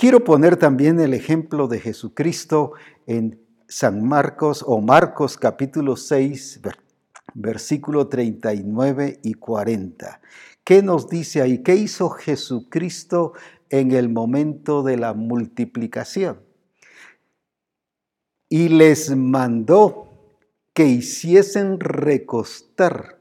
Quiero 0.00 0.24
poner 0.24 0.56
también 0.56 0.98
el 0.98 1.12
ejemplo 1.12 1.68
de 1.68 1.78
Jesucristo 1.78 2.72
en 3.06 3.38
San 3.68 4.02
Marcos 4.02 4.64
o 4.66 4.80
Marcos 4.80 5.36
capítulo 5.36 5.94
6, 5.94 6.62
versículo 7.34 8.08
39 8.08 9.20
y 9.22 9.34
40. 9.34 10.22
¿Qué 10.64 10.82
nos 10.82 11.10
dice 11.10 11.42
ahí? 11.42 11.62
¿Qué 11.62 11.74
hizo 11.74 12.08
Jesucristo 12.08 13.34
en 13.68 13.92
el 13.92 14.08
momento 14.08 14.82
de 14.82 14.96
la 14.96 15.12
multiplicación? 15.12 16.40
Y 18.48 18.70
les 18.70 19.14
mandó 19.14 20.38
que 20.72 20.86
hiciesen 20.86 21.78
recostar 21.78 23.20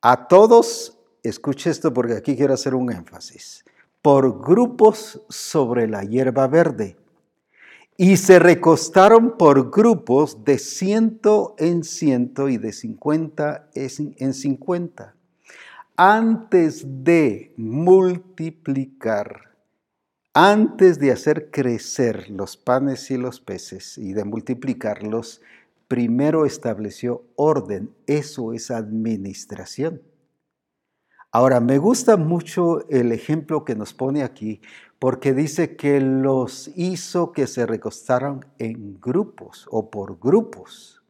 a 0.00 0.28
todos, 0.28 0.96
escuche 1.24 1.70
esto 1.70 1.92
porque 1.92 2.14
aquí 2.14 2.36
quiero 2.36 2.54
hacer 2.54 2.76
un 2.76 2.92
énfasis, 2.92 3.61
por 4.02 4.42
grupos 4.42 5.22
sobre 5.28 5.88
la 5.88 6.02
hierba 6.02 6.48
verde. 6.48 6.96
Y 7.96 8.16
se 8.16 8.38
recostaron 8.38 9.36
por 9.38 9.70
grupos 9.70 10.44
de 10.44 10.58
ciento 10.58 11.54
en 11.58 11.84
ciento 11.84 12.48
y 12.48 12.58
de 12.58 12.72
cincuenta 12.72 13.68
en 13.74 14.34
cincuenta. 14.34 15.14
Antes 15.96 17.04
de 17.04 17.52
multiplicar, 17.56 19.52
antes 20.34 20.98
de 20.98 21.12
hacer 21.12 21.50
crecer 21.50 22.30
los 22.30 22.56
panes 22.56 23.10
y 23.10 23.18
los 23.18 23.40
peces 23.40 23.98
y 23.98 24.14
de 24.14 24.24
multiplicarlos, 24.24 25.42
primero 25.86 26.46
estableció 26.46 27.22
orden. 27.36 27.90
Eso 28.06 28.54
es 28.54 28.70
administración. 28.70 30.00
Ahora, 31.34 31.60
me 31.60 31.78
gusta 31.78 32.18
mucho 32.18 32.86
el 32.90 33.10
ejemplo 33.10 33.64
que 33.64 33.74
nos 33.74 33.94
pone 33.94 34.22
aquí, 34.22 34.60
porque 34.98 35.32
dice 35.32 35.76
que 35.76 35.98
los 35.98 36.70
hizo 36.76 37.32
que 37.32 37.46
se 37.46 37.64
recostaran 37.64 38.44
en 38.58 39.00
grupos 39.00 39.66
o 39.70 39.90
por 39.90 40.18
grupos. 40.20 41.02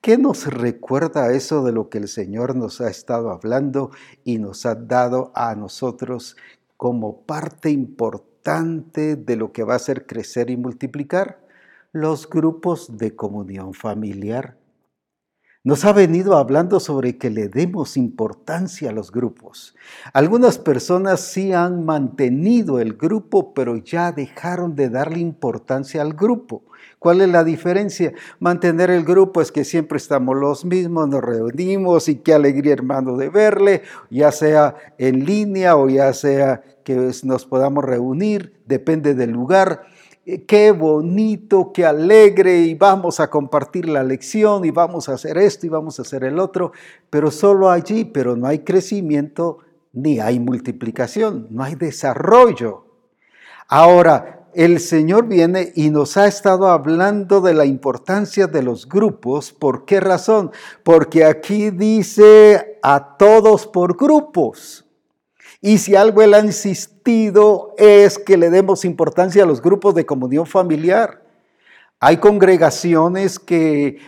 ¿Qué 0.00 0.16
nos 0.16 0.46
recuerda 0.46 1.30
eso 1.30 1.62
de 1.62 1.72
lo 1.72 1.90
que 1.90 1.98
el 1.98 2.08
Señor 2.08 2.56
nos 2.56 2.80
ha 2.80 2.88
estado 2.88 3.30
hablando 3.30 3.90
y 4.24 4.38
nos 4.38 4.64
ha 4.64 4.74
dado 4.74 5.30
a 5.34 5.54
nosotros 5.54 6.38
como 6.78 7.20
parte 7.26 7.68
importante 7.68 9.14
de 9.16 9.36
lo 9.36 9.52
que 9.52 9.62
va 9.62 9.74
a 9.74 9.76
hacer 9.76 10.06
crecer 10.06 10.48
y 10.48 10.56
multiplicar? 10.56 11.46
Los 11.92 12.30
grupos 12.30 12.96
de 12.96 13.14
comunión 13.14 13.74
familiar 13.74 14.56
nos 15.68 15.84
ha 15.84 15.92
venido 15.92 16.38
hablando 16.38 16.80
sobre 16.80 17.18
que 17.18 17.28
le 17.28 17.50
demos 17.50 17.98
importancia 17.98 18.88
a 18.88 18.92
los 18.94 19.12
grupos. 19.12 19.76
Algunas 20.14 20.56
personas 20.56 21.20
sí 21.20 21.52
han 21.52 21.84
mantenido 21.84 22.80
el 22.80 22.94
grupo, 22.94 23.52
pero 23.52 23.76
ya 23.76 24.10
dejaron 24.10 24.74
de 24.74 24.88
darle 24.88 25.18
importancia 25.18 26.00
al 26.00 26.14
grupo. 26.14 26.62
¿Cuál 26.98 27.20
es 27.20 27.28
la 27.28 27.44
diferencia? 27.44 28.14
Mantener 28.40 28.88
el 28.88 29.04
grupo 29.04 29.42
es 29.42 29.52
que 29.52 29.62
siempre 29.62 29.98
estamos 29.98 30.38
los 30.38 30.64
mismos, 30.64 31.06
nos 31.06 31.20
reunimos 31.22 32.08
y 32.08 32.16
qué 32.16 32.32
alegría 32.32 32.72
hermano 32.72 33.18
de 33.18 33.28
verle, 33.28 33.82
ya 34.08 34.32
sea 34.32 34.74
en 34.96 35.26
línea 35.26 35.76
o 35.76 35.86
ya 35.90 36.14
sea 36.14 36.62
que 36.82 37.12
nos 37.24 37.44
podamos 37.44 37.84
reunir, 37.84 38.54
depende 38.64 39.14
del 39.14 39.32
lugar 39.32 39.82
qué 40.46 40.72
bonito, 40.72 41.72
qué 41.72 41.86
alegre 41.86 42.58
y 42.58 42.74
vamos 42.74 43.18
a 43.20 43.30
compartir 43.30 43.88
la 43.88 44.02
lección 44.02 44.64
y 44.64 44.70
vamos 44.70 45.08
a 45.08 45.14
hacer 45.14 45.38
esto 45.38 45.66
y 45.66 45.70
vamos 45.70 45.98
a 45.98 46.02
hacer 46.02 46.24
el 46.24 46.38
otro, 46.38 46.72
pero 47.08 47.30
solo 47.30 47.70
allí, 47.70 48.04
pero 48.04 48.36
no 48.36 48.46
hay 48.46 48.60
crecimiento 48.60 49.58
ni 49.92 50.20
hay 50.20 50.38
multiplicación, 50.38 51.46
no 51.50 51.62
hay 51.62 51.74
desarrollo. 51.74 52.84
Ahora, 53.68 54.46
el 54.54 54.80
Señor 54.80 55.26
viene 55.28 55.72
y 55.74 55.90
nos 55.90 56.16
ha 56.16 56.26
estado 56.26 56.68
hablando 56.68 57.40
de 57.40 57.54
la 57.54 57.64
importancia 57.64 58.46
de 58.46 58.62
los 58.62 58.88
grupos. 58.88 59.52
¿Por 59.52 59.84
qué 59.84 60.00
razón? 60.00 60.50
Porque 60.82 61.24
aquí 61.24 61.70
dice 61.70 62.78
a 62.82 63.16
todos 63.16 63.66
por 63.66 63.96
grupos. 63.96 64.87
Y 65.60 65.78
si 65.78 65.96
algo 65.96 66.22
Él 66.22 66.34
ha 66.34 66.40
insistido 66.40 67.74
es 67.76 68.18
que 68.18 68.36
le 68.36 68.50
demos 68.50 68.84
importancia 68.84 69.42
a 69.42 69.46
los 69.46 69.60
grupos 69.60 69.94
de 69.94 70.06
comunión 70.06 70.46
familiar. 70.46 71.22
Hay 71.98 72.18
congregaciones 72.18 73.38
que 73.38 73.98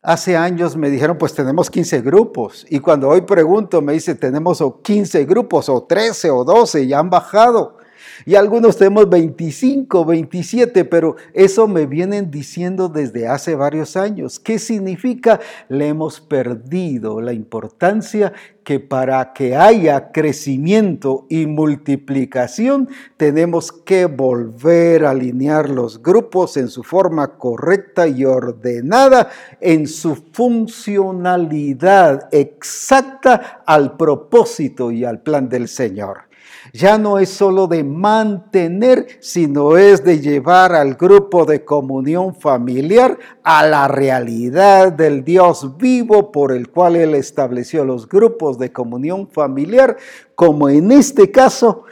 hace 0.00 0.36
años 0.36 0.76
me 0.76 0.90
dijeron, 0.90 1.18
pues 1.18 1.34
tenemos 1.34 1.70
15 1.70 2.02
grupos. 2.02 2.66
Y 2.70 2.78
cuando 2.78 3.08
hoy 3.08 3.22
pregunto, 3.22 3.82
me 3.82 3.94
dice, 3.94 4.14
tenemos 4.14 4.62
15 4.82 5.24
grupos, 5.24 5.68
o 5.68 5.82
13, 5.82 6.30
o 6.30 6.44
12, 6.44 6.86
ya 6.86 7.00
han 7.00 7.10
bajado. 7.10 7.77
Y 8.26 8.34
algunos 8.34 8.76
tenemos 8.76 9.08
25, 9.08 10.04
27, 10.04 10.84
pero 10.84 11.16
eso 11.32 11.68
me 11.68 11.86
vienen 11.86 12.30
diciendo 12.30 12.88
desde 12.88 13.28
hace 13.28 13.54
varios 13.54 13.96
años. 13.96 14.38
¿Qué 14.38 14.58
significa? 14.58 15.40
Le 15.68 15.88
hemos 15.88 16.20
perdido 16.20 17.20
la 17.20 17.32
importancia 17.32 18.32
que 18.68 18.80
para 18.80 19.32
que 19.32 19.56
haya 19.56 20.12
crecimiento 20.12 21.24
y 21.30 21.46
multiplicación 21.46 22.90
tenemos 23.16 23.72
que 23.72 24.04
volver 24.04 25.06
a 25.06 25.10
alinear 25.12 25.70
los 25.70 26.02
grupos 26.02 26.58
en 26.58 26.68
su 26.68 26.82
forma 26.82 27.38
correcta 27.38 28.06
y 28.06 28.26
ordenada, 28.26 29.30
en 29.62 29.86
su 29.86 30.16
funcionalidad 30.32 32.28
exacta 32.30 33.62
al 33.64 33.96
propósito 33.96 34.90
y 34.90 35.02
al 35.02 35.22
plan 35.22 35.48
del 35.48 35.66
Señor. 35.68 36.27
Ya 36.72 36.98
no 36.98 37.18
es 37.18 37.30
solo 37.30 37.66
de 37.66 37.84
mantener, 37.84 39.06
sino 39.20 39.76
es 39.76 40.04
de 40.04 40.20
llevar 40.20 40.74
al 40.74 40.94
grupo 40.94 41.44
de 41.44 41.64
comunión 41.64 42.34
familiar 42.34 43.18
a 43.42 43.66
la 43.66 43.88
realidad 43.88 44.92
del 44.92 45.24
Dios 45.24 45.76
vivo 45.78 46.30
por 46.30 46.52
el 46.52 46.70
cual 46.70 46.96
Él 46.96 47.14
estableció 47.14 47.84
los 47.84 48.08
grupos 48.08 48.58
de 48.58 48.72
comunión 48.72 49.28
familiar, 49.28 49.96
como 50.34 50.68
en 50.68 50.92
este 50.92 51.30
caso, 51.30 51.84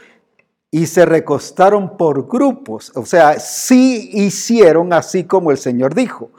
y 0.69 0.85
se 0.85 1.05
recostaron 1.05 1.97
por 1.97 2.27
grupos. 2.27 2.91
O 2.95 3.05
sea, 3.05 3.39
sí 3.39 4.09
hicieron 4.13 4.93
así 4.93 5.23
como 5.23 5.51
el 5.51 5.57
Señor 5.57 5.95
dijo. 5.95 6.31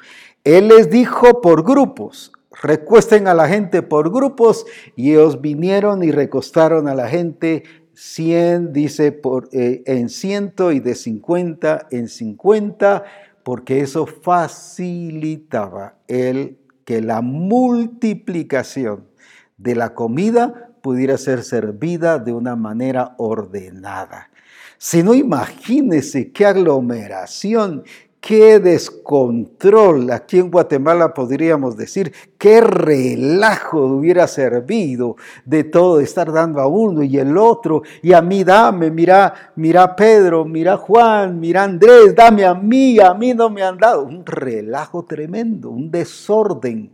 Él 0.44 0.68
les 0.68 0.90
dijo 0.90 1.40
por 1.40 1.64
grupos, 1.64 2.32
recuesten 2.62 3.26
a 3.28 3.34
la 3.34 3.48
gente 3.48 3.82
por 3.82 4.12
grupos 4.12 4.64
y 4.96 5.12
ellos 5.12 5.40
vinieron 5.40 6.02
y 6.02 6.10
recostaron 6.10 6.88
a 6.88 6.94
la 6.94 7.08
gente 7.08 7.64
100 7.98 8.72
dice 8.72 9.10
por, 9.10 9.48
eh, 9.50 9.82
en 9.86 10.08
ciento 10.08 10.70
y 10.70 10.78
de 10.78 10.94
50 10.94 11.88
en 11.90 12.06
50, 12.08 13.02
porque 13.42 13.80
eso 13.80 14.06
facilitaba 14.06 15.96
el 16.06 16.58
que 16.84 17.02
la 17.02 17.22
multiplicación 17.22 19.08
de 19.56 19.74
la 19.74 19.94
comida 19.94 20.70
pudiera 20.80 21.18
ser 21.18 21.42
servida 21.42 22.20
de 22.20 22.32
una 22.32 22.54
manera 22.54 23.16
ordenada. 23.18 24.30
Si 24.78 25.02
no, 25.02 25.12
imagínese 25.12 26.30
qué 26.30 26.46
aglomeración, 26.46 27.82
qué 28.20 28.58
descontrol. 28.58 30.10
Aquí 30.10 30.38
en 30.38 30.50
Guatemala 30.50 31.14
podríamos 31.14 31.76
decir 31.76 32.12
qué 32.36 32.60
relajo 32.60 33.80
hubiera 33.80 34.26
servido 34.26 35.16
de 35.44 35.64
todo 35.64 36.00
estar 36.00 36.32
dando 36.32 36.60
a 36.60 36.66
uno 36.66 37.02
y 37.02 37.18
el 37.18 37.36
otro 37.36 37.82
y 38.02 38.12
a 38.12 38.22
mí 38.22 38.44
dame, 38.44 38.90
mira, 38.90 39.52
mira 39.56 39.94
Pedro, 39.94 40.44
mira 40.44 40.76
Juan, 40.76 41.38
mira 41.40 41.64
Andrés, 41.64 42.14
dame 42.14 42.44
a 42.44 42.54
mí, 42.54 42.98
a 42.98 43.14
mí 43.14 43.34
no 43.34 43.50
me 43.50 43.62
han 43.62 43.78
dado. 43.78 44.04
Un 44.04 44.24
relajo 44.24 45.04
tremendo, 45.04 45.70
un 45.70 45.90
desorden. 45.90 46.92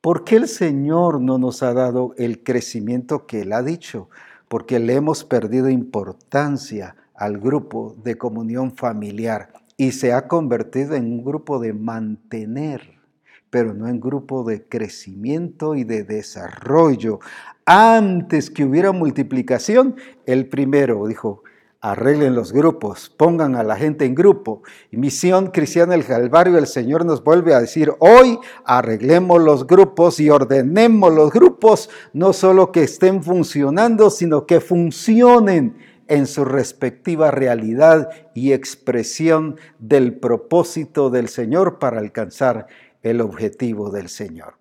¿Por 0.00 0.24
qué 0.24 0.36
el 0.36 0.48
Señor 0.48 1.20
no 1.20 1.36
nos 1.38 1.62
ha 1.62 1.74
dado 1.74 2.14
el 2.16 2.42
crecimiento 2.42 3.26
que 3.26 3.42
Él 3.42 3.52
ha 3.52 3.62
dicho? 3.62 4.08
Porque 4.48 4.78
le 4.78 4.94
hemos 4.94 5.24
perdido 5.24 5.68
importancia 5.68 6.96
al 7.14 7.38
grupo 7.38 7.94
de 8.02 8.16
comunión 8.16 8.74
familiar 8.74 9.59
y 9.80 9.92
se 9.92 10.12
ha 10.12 10.28
convertido 10.28 10.94
en 10.94 11.06
un 11.06 11.24
grupo 11.24 11.58
de 11.58 11.72
mantener, 11.72 13.00
pero 13.48 13.72
no 13.72 13.88
en 13.88 13.98
grupo 13.98 14.44
de 14.44 14.68
crecimiento 14.68 15.74
y 15.74 15.84
de 15.84 16.04
desarrollo. 16.04 17.18
Antes 17.64 18.50
que 18.50 18.66
hubiera 18.66 18.92
multiplicación, 18.92 19.96
el 20.26 20.50
primero 20.50 21.06
dijo, 21.06 21.44
arreglen 21.80 22.34
los 22.34 22.52
grupos, 22.52 23.08
pongan 23.08 23.56
a 23.56 23.62
la 23.62 23.74
gente 23.74 24.04
en 24.04 24.14
grupo. 24.14 24.62
Misión 24.90 25.46
Cristiana 25.46 25.92
del 25.92 26.04
Calvario, 26.04 26.58
el 26.58 26.66
Señor 26.66 27.06
nos 27.06 27.24
vuelve 27.24 27.54
a 27.54 27.60
decir, 27.60 27.90
hoy 28.00 28.38
arreglemos 28.66 29.40
los 29.40 29.66
grupos 29.66 30.20
y 30.20 30.28
ordenemos 30.28 31.10
los 31.10 31.32
grupos, 31.32 31.88
no 32.12 32.34
solo 32.34 32.70
que 32.70 32.82
estén 32.82 33.22
funcionando, 33.22 34.10
sino 34.10 34.44
que 34.44 34.60
funcionen 34.60 35.78
en 36.10 36.26
su 36.26 36.44
respectiva 36.44 37.30
realidad 37.30 38.10
y 38.34 38.52
expresión 38.52 39.56
del 39.78 40.14
propósito 40.14 41.08
del 41.08 41.28
Señor 41.28 41.78
para 41.78 42.00
alcanzar 42.00 42.66
el 43.02 43.20
objetivo 43.20 43.90
del 43.90 44.08
Señor. 44.08 44.54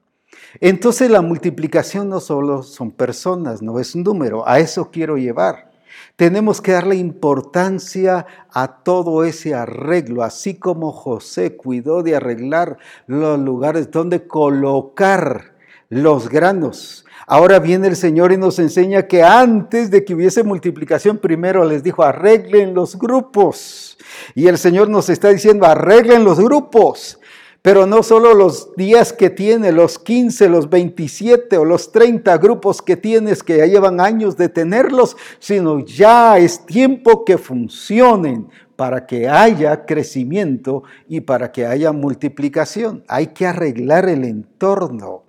Entonces 0.62 1.10
la 1.10 1.22
multiplicación 1.22 2.08
no 2.08 2.20
solo 2.20 2.62
son 2.62 2.92
personas, 2.92 3.64
no 3.64 3.80
es 3.80 3.96
un 3.96 4.04
número, 4.04 4.48
a 4.48 4.60
eso 4.60 4.92
quiero 4.92 5.18
llevar. 5.18 5.72
Tenemos 6.16 6.62
que 6.62 6.74
darle 6.74 6.96
importancia 6.96 8.28
a 8.54 8.84
todo 8.84 9.24
ese 9.24 9.56
arreglo, 9.56 10.22
así 10.22 10.54
como 10.54 10.92
José 10.92 11.58
cuidó 11.58 12.04
de 12.04 12.16
arreglar 12.16 12.78
los 13.08 13.40
lugares 13.40 13.90
donde 13.90 14.28
colocar 14.28 15.56
los 15.90 16.30
granos, 16.30 17.06
Ahora 17.32 17.60
viene 17.60 17.88
el 17.88 17.96
Señor 17.96 18.32
y 18.32 18.38
nos 18.38 18.58
enseña 18.58 19.06
que 19.06 19.22
antes 19.22 19.92
de 19.92 20.04
que 20.04 20.16
hubiese 20.16 20.42
multiplicación, 20.42 21.20
primero 21.20 21.64
les 21.64 21.84
dijo, 21.84 22.02
arreglen 22.02 22.74
los 22.74 22.98
grupos. 22.98 24.00
Y 24.34 24.48
el 24.48 24.58
Señor 24.58 24.90
nos 24.90 25.10
está 25.10 25.30
diciendo, 25.30 25.68
arreglen 25.68 26.24
los 26.24 26.40
grupos. 26.40 27.20
Pero 27.62 27.86
no 27.86 28.02
solo 28.02 28.34
los 28.34 28.76
días 28.76 29.14
que 29.14 29.30
tiene, 29.30 29.72
los 29.72 30.00
15, 30.00 30.50
los 30.50 30.72
27 30.72 31.56
o 31.60 31.66
los 31.66 31.92
30 31.92 32.36
grupos 32.40 32.82
que 32.82 32.98
tienes 32.98 33.44
que 33.44 33.58
ya 33.58 33.68
llevan 33.68 34.02
años 34.02 34.36
de 34.36 34.50
tenerlos, 34.50 35.16
sino 35.38 35.86
ya 35.86 36.40
es 36.40 36.66
tiempo 36.66 37.24
que 37.26 37.38
funcionen 37.38 38.48
para 38.76 39.06
que 39.06 39.30
haya 39.30 39.86
crecimiento 39.86 40.82
y 41.08 41.22
para 41.22 41.52
que 41.52 41.68
haya 41.68 41.92
multiplicación. 41.92 43.04
Hay 43.08 43.28
que 43.28 43.46
arreglar 43.46 44.10
el 44.10 44.24
entorno. 44.24 45.29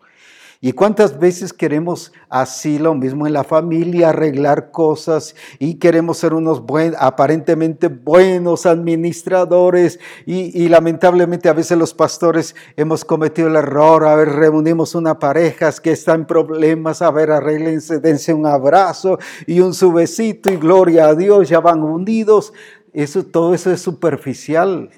¿Y 0.63 0.73
cuántas 0.73 1.19
veces 1.19 1.55
queremos 1.55 2.13
así 2.29 2.79
lo 2.79 2.95
mismo 2.95 3.27
en 3.27 3.33
la 3.33 3.45
familia, 3.45 4.11
arreglar 4.11 4.71
cosas 4.71 5.35
y 5.59 5.77
queremos 5.77 6.19
ser 6.19 6.35
unos 6.35 6.67
buen, 6.67 6.95
aparentemente 6.99 7.89
buenos 7.89 8.67
administradores 8.67 9.99
y, 10.27 10.69
lamentablemente 10.69 11.49
a 11.49 11.55
veces 11.55 11.79
los 11.79 11.95
pastores 11.95 12.55
hemos 12.77 13.07
cometido 13.07 13.49
el 13.49 13.57
error, 13.57 14.05
a 14.05 14.15
ver, 14.17 14.29
reunimos 14.29 14.95
una 14.95 15.19
pareja 15.19 15.73
que 15.83 15.93
está 15.93 16.13
en 16.13 16.27
problemas, 16.27 17.01
a 17.01 17.11
ver, 17.11 17.31
arreglense, 17.31 17.99
dense 17.99 18.35
un 18.35 18.45
abrazo 18.45 19.19
y 19.47 19.61
un 19.61 19.73
subecito 19.73 20.53
y 20.53 20.57
gloria 20.57 21.07
a 21.09 21.15
Dios, 21.15 21.49
ya 21.49 21.61
van 21.61 21.83
unidos. 21.83 22.53
Eso, 22.93 23.25
todo 23.25 23.55
eso 23.55 23.71
es 23.71 23.81
superficial. 23.81 24.91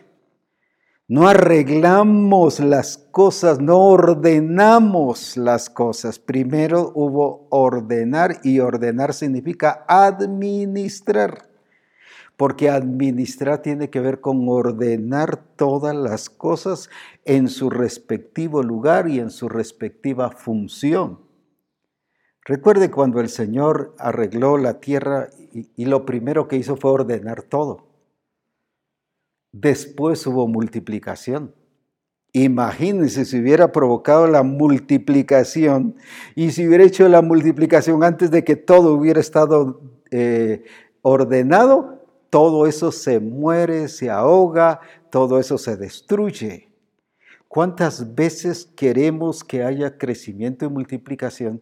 No 1.08 1.26
arreglamos 1.28 2.60
las 2.60 2.96
cosas, 2.96 3.60
no 3.60 3.78
ordenamos 3.78 5.36
las 5.36 5.68
cosas. 5.68 6.18
Primero 6.18 6.92
hubo 6.94 7.48
ordenar 7.50 8.38
y 8.44 8.60
ordenar 8.60 9.12
significa 9.12 9.84
administrar. 9.88 11.48
Porque 12.36 12.70
administrar 12.70 13.60
tiene 13.62 13.90
que 13.90 14.00
ver 14.00 14.20
con 14.20 14.48
ordenar 14.48 15.36
todas 15.56 15.94
las 15.94 16.30
cosas 16.30 16.88
en 17.24 17.48
su 17.48 17.68
respectivo 17.68 18.62
lugar 18.62 19.08
y 19.08 19.20
en 19.20 19.30
su 19.30 19.48
respectiva 19.48 20.30
función. 20.30 21.18
Recuerde 22.44 22.90
cuando 22.90 23.20
el 23.20 23.28
Señor 23.28 23.94
arregló 23.98 24.56
la 24.56 24.80
tierra 24.80 25.28
y, 25.52 25.84
lo 25.84 26.04
primero 26.04 26.48
que 26.48 26.56
hizo 26.56 26.76
fue 26.76 26.90
ordenar 26.90 27.42
todo. 27.42 27.91
Después 29.52 30.26
hubo 30.26 30.48
multiplicación. 30.48 31.54
Imagínense 32.32 33.26
si 33.26 33.38
hubiera 33.38 33.72
provocado 33.72 34.26
la 34.26 34.42
multiplicación 34.42 35.96
y 36.34 36.52
si 36.52 36.66
hubiera 36.66 36.84
hecho 36.84 37.06
la 37.08 37.20
multiplicación 37.20 38.02
antes 38.02 38.30
de 38.30 38.42
que 38.42 38.56
todo 38.56 38.94
hubiera 38.94 39.20
estado 39.20 39.82
eh, 40.10 40.64
ordenado, 41.02 42.02
todo 42.30 42.66
eso 42.66 42.90
se 42.90 43.20
muere, 43.20 43.88
se 43.88 44.08
ahoga, 44.08 44.80
todo 45.10 45.38
eso 45.38 45.58
se 45.58 45.76
destruye. 45.76 46.70
¿Cuántas 47.48 48.14
veces 48.14 48.64
queremos 48.74 49.44
que 49.44 49.62
haya 49.62 49.98
crecimiento 49.98 50.64
y 50.64 50.70
multiplicación? 50.70 51.60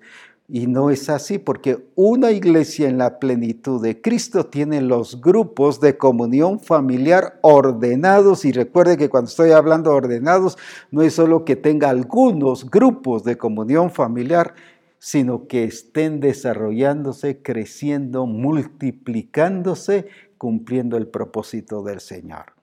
Y 0.53 0.67
no 0.67 0.91
es 0.91 1.09
así, 1.09 1.39
porque 1.39 1.87
una 1.95 2.33
iglesia 2.33 2.89
en 2.89 2.99
la 2.99 3.21
plenitud 3.21 3.81
de 3.81 4.03
Cristo 4.03 4.47
tiene 4.47 4.81
los 4.81 5.21
grupos 5.21 5.81
de 5.81 5.97
comunión 5.97 6.59
familiar 6.59 7.39
ordenados. 7.43 8.45
Y 8.45 8.51
recuerde 8.51 8.97
que 8.97 9.09
cuando 9.09 9.29
estoy 9.29 9.53
hablando 9.53 9.91
de 9.91 9.97
ordenados, 9.99 10.59
no 10.91 11.03
es 11.03 11.15
solo 11.15 11.45
que 11.45 11.55
tenga 11.55 11.89
algunos 11.89 12.69
grupos 12.69 13.23
de 13.23 13.39
comunión 13.39 13.93
familiar, 13.93 14.57
sino 14.99 15.47
que 15.47 15.63
estén 15.63 16.19
desarrollándose, 16.19 17.43
creciendo, 17.43 18.27
multiplicándose, 18.27 20.09
cumpliendo 20.37 20.97
el 20.97 21.07
propósito 21.07 21.85
del 21.85 22.01
Señor. 22.01 22.55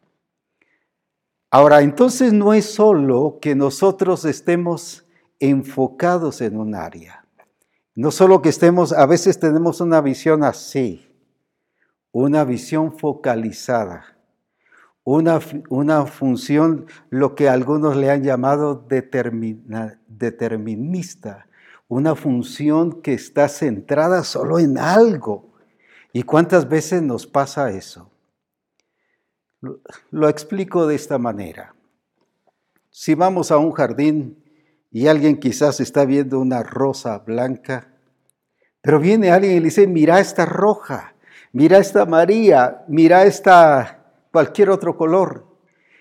Ahora, 1.52 1.82
entonces 1.82 2.34
no 2.34 2.54
es 2.54 2.66
solo 2.66 3.40
que 3.42 3.56
nosotros 3.56 4.26
estemos 4.26 5.06
enfocados 5.40 6.42
en 6.42 6.58
un 6.58 6.76
área 6.76 7.24
no 7.98 8.12
solo 8.12 8.44
que 8.44 8.50
estemos, 8.50 8.94
a 8.94 9.08
veces 9.08 9.40
tenemos 9.40 9.82
una 9.82 10.02
visión 10.02 10.44
así, 10.44 11.12
una 12.12 12.44
visión 12.44 12.96
focalizada, 12.96 14.20
una, 15.04 15.40
una 15.70 16.06
función, 16.06 16.86
lo 17.10 17.34
que 17.34 17.50
algunos 17.50 17.98
le 17.98 18.12
han 18.12 18.22
llamado 18.22 18.86
determinista, 20.08 21.48
una 21.88 22.14
función 22.14 23.02
que 23.02 23.16
está 23.16 23.50
centrada 23.50 24.24
solo 24.24 24.60
en 24.60 24.78
algo. 24.78 25.56
¿Y 26.14 26.22
cuántas 26.22 26.70
veces 26.70 27.02
nos 27.02 27.26
pasa 27.26 27.72
eso? 27.72 28.12
Lo 30.12 30.30
explico 30.30 30.86
de 30.86 30.94
esta 30.94 31.18
manera. 31.18 31.74
Si 32.92 33.16
vamos 33.16 33.50
a 33.52 33.58
un 33.58 33.72
jardín 33.72 34.44
y 34.92 35.08
alguien 35.08 35.40
quizás 35.40 35.80
está 35.80 36.06
viendo 36.06 36.40
una 36.40 36.64
rosa 36.64 37.20
blanca, 37.20 37.87
pero 38.82 39.00
viene 39.00 39.32
alguien 39.32 39.54
y 39.54 39.60
le 39.60 39.66
dice, 39.66 39.88
mira 39.88 40.20
esta 40.20 40.46
roja, 40.46 41.16
mira 41.52 41.78
esta 41.78 42.06
María, 42.06 42.84
mira 42.88 43.24
esta 43.24 44.06
cualquier 44.32 44.70
otro 44.70 44.96
color. 44.98 45.46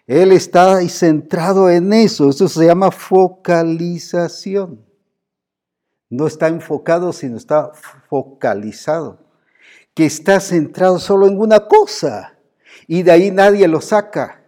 Él 0.07 0.33
está 0.33 0.81
centrado 0.89 1.69
en 1.69 1.93
eso, 1.93 2.31
eso 2.31 2.49
se 2.49 2.67
llama 2.67 2.91
focalización. 2.91 4.85
No 6.09 6.27
está 6.29 6.47
enfocado, 6.49 7.12
sino 7.12 7.37
está 7.37 7.73
focalizado, 8.09 9.19
que 9.95 10.07
está 10.07 10.39
centrado 10.39 11.01
solo 11.01 11.27
en 11.27 11.41
una 11.41 11.67
cosa 11.67 12.39
y 12.87 13.03
de 13.03 13.11
ahí 13.11 13.31
nadie 13.33 13.67
lo 13.67 13.81
saca. 13.81 14.45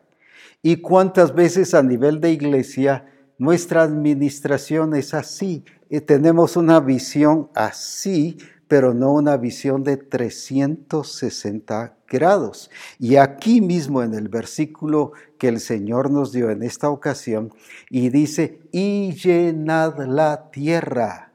¿Y 0.62 0.76
cuántas 0.76 1.34
veces 1.34 1.74
a 1.74 1.82
nivel 1.82 2.20
de 2.20 2.30
iglesia 2.30 3.04
nuestra 3.38 3.82
administración 3.82 4.94
es 4.94 5.14
así. 5.14 5.64
Tenemos 5.88 6.56
una 6.56 6.80
visión 6.80 7.50
así, 7.54 8.38
pero 8.68 8.92
no 8.92 9.12
una 9.12 9.38
visión 9.38 9.82
de 9.82 9.96
360 9.96 11.96
grados. 12.06 12.70
Y 12.98 13.16
aquí 13.16 13.62
mismo 13.62 14.02
en 14.02 14.12
el 14.12 14.28
versículo 14.28 15.12
que 15.38 15.48
el 15.48 15.60
Señor 15.60 16.10
nos 16.10 16.32
dio 16.32 16.50
en 16.50 16.62
esta 16.62 16.90
ocasión, 16.90 17.50
y 17.88 18.10
dice, 18.10 18.60
y 18.70 19.14
llenad 19.14 19.98
la 20.06 20.50
tierra. 20.50 21.32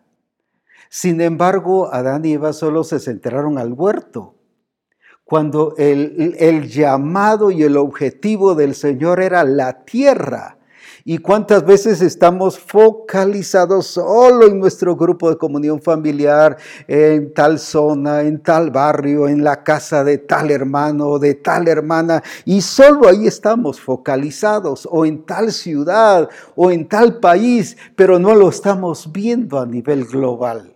Sin 0.89 1.21
embargo, 1.21 1.91
Adán 1.91 2.23
y 2.23 2.33
Eva 2.33 2.53
solo 2.53 2.83
se 2.83 2.99
centraron 2.99 3.57
al 3.57 3.73
huerto, 3.73 4.35
cuando 5.23 5.73
el, 5.77 6.35
el 6.37 6.69
llamado 6.69 7.49
y 7.49 7.63
el 7.63 7.77
objetivo 7.77 8.53
del 8.53 8.75
Señor 8.75 9.19
era 9.19 9.43
la 9.43 9.85
tierra 9.85 10.59
¿Y 11.05 11.17
cuántas 11.17 11.65
veces 11.65 12.01
estamos 12.01 12.57
focalizados 12.57 13.87
solo 13.87 14.47
en 14.47 14.57
nuestro 14.57 14.95
grupo 14.95 15.29
de 15.29 15.37
comunión 15.37 15.81
familiar, 15.81 16.55
en 16.87 17.33
tal 17.33 17.59
zona, 17.59 18.21
en 18.21 18.41
tal 18.41 18.71
barrio, 18.71 19.27
en 19.27 19.43
la 19.43 19.63
casa 19.63 20.05
de 20.05 20.19
tal 20.19 20.49
hermano 20.49 21.19
de 21.19 21.33
tal 21.33 21.67
hermana? 21.67 22.23
Y 22.45 22.61
solo 22.61 23.09
ahí 23.09 23.27
estamos 23.27 23.81
focalizados, 23.81 24.87
o 24.89 25.05
en 25.05 25.25
tal 25.25 25.51
ciudad, 25.51 26.29
o 26.55 26.71
en 26.71 26.87
tal 26.87 27.19
país, 27.19 27.75
pero 27.97 28.17
no 28.17 28.33
lo 28.33 28.47
estamos 28.47 29.11
viendo 29.11 29.59
a 29.59 29.65
nivel 29.65 30.05
global. 30.05 30.73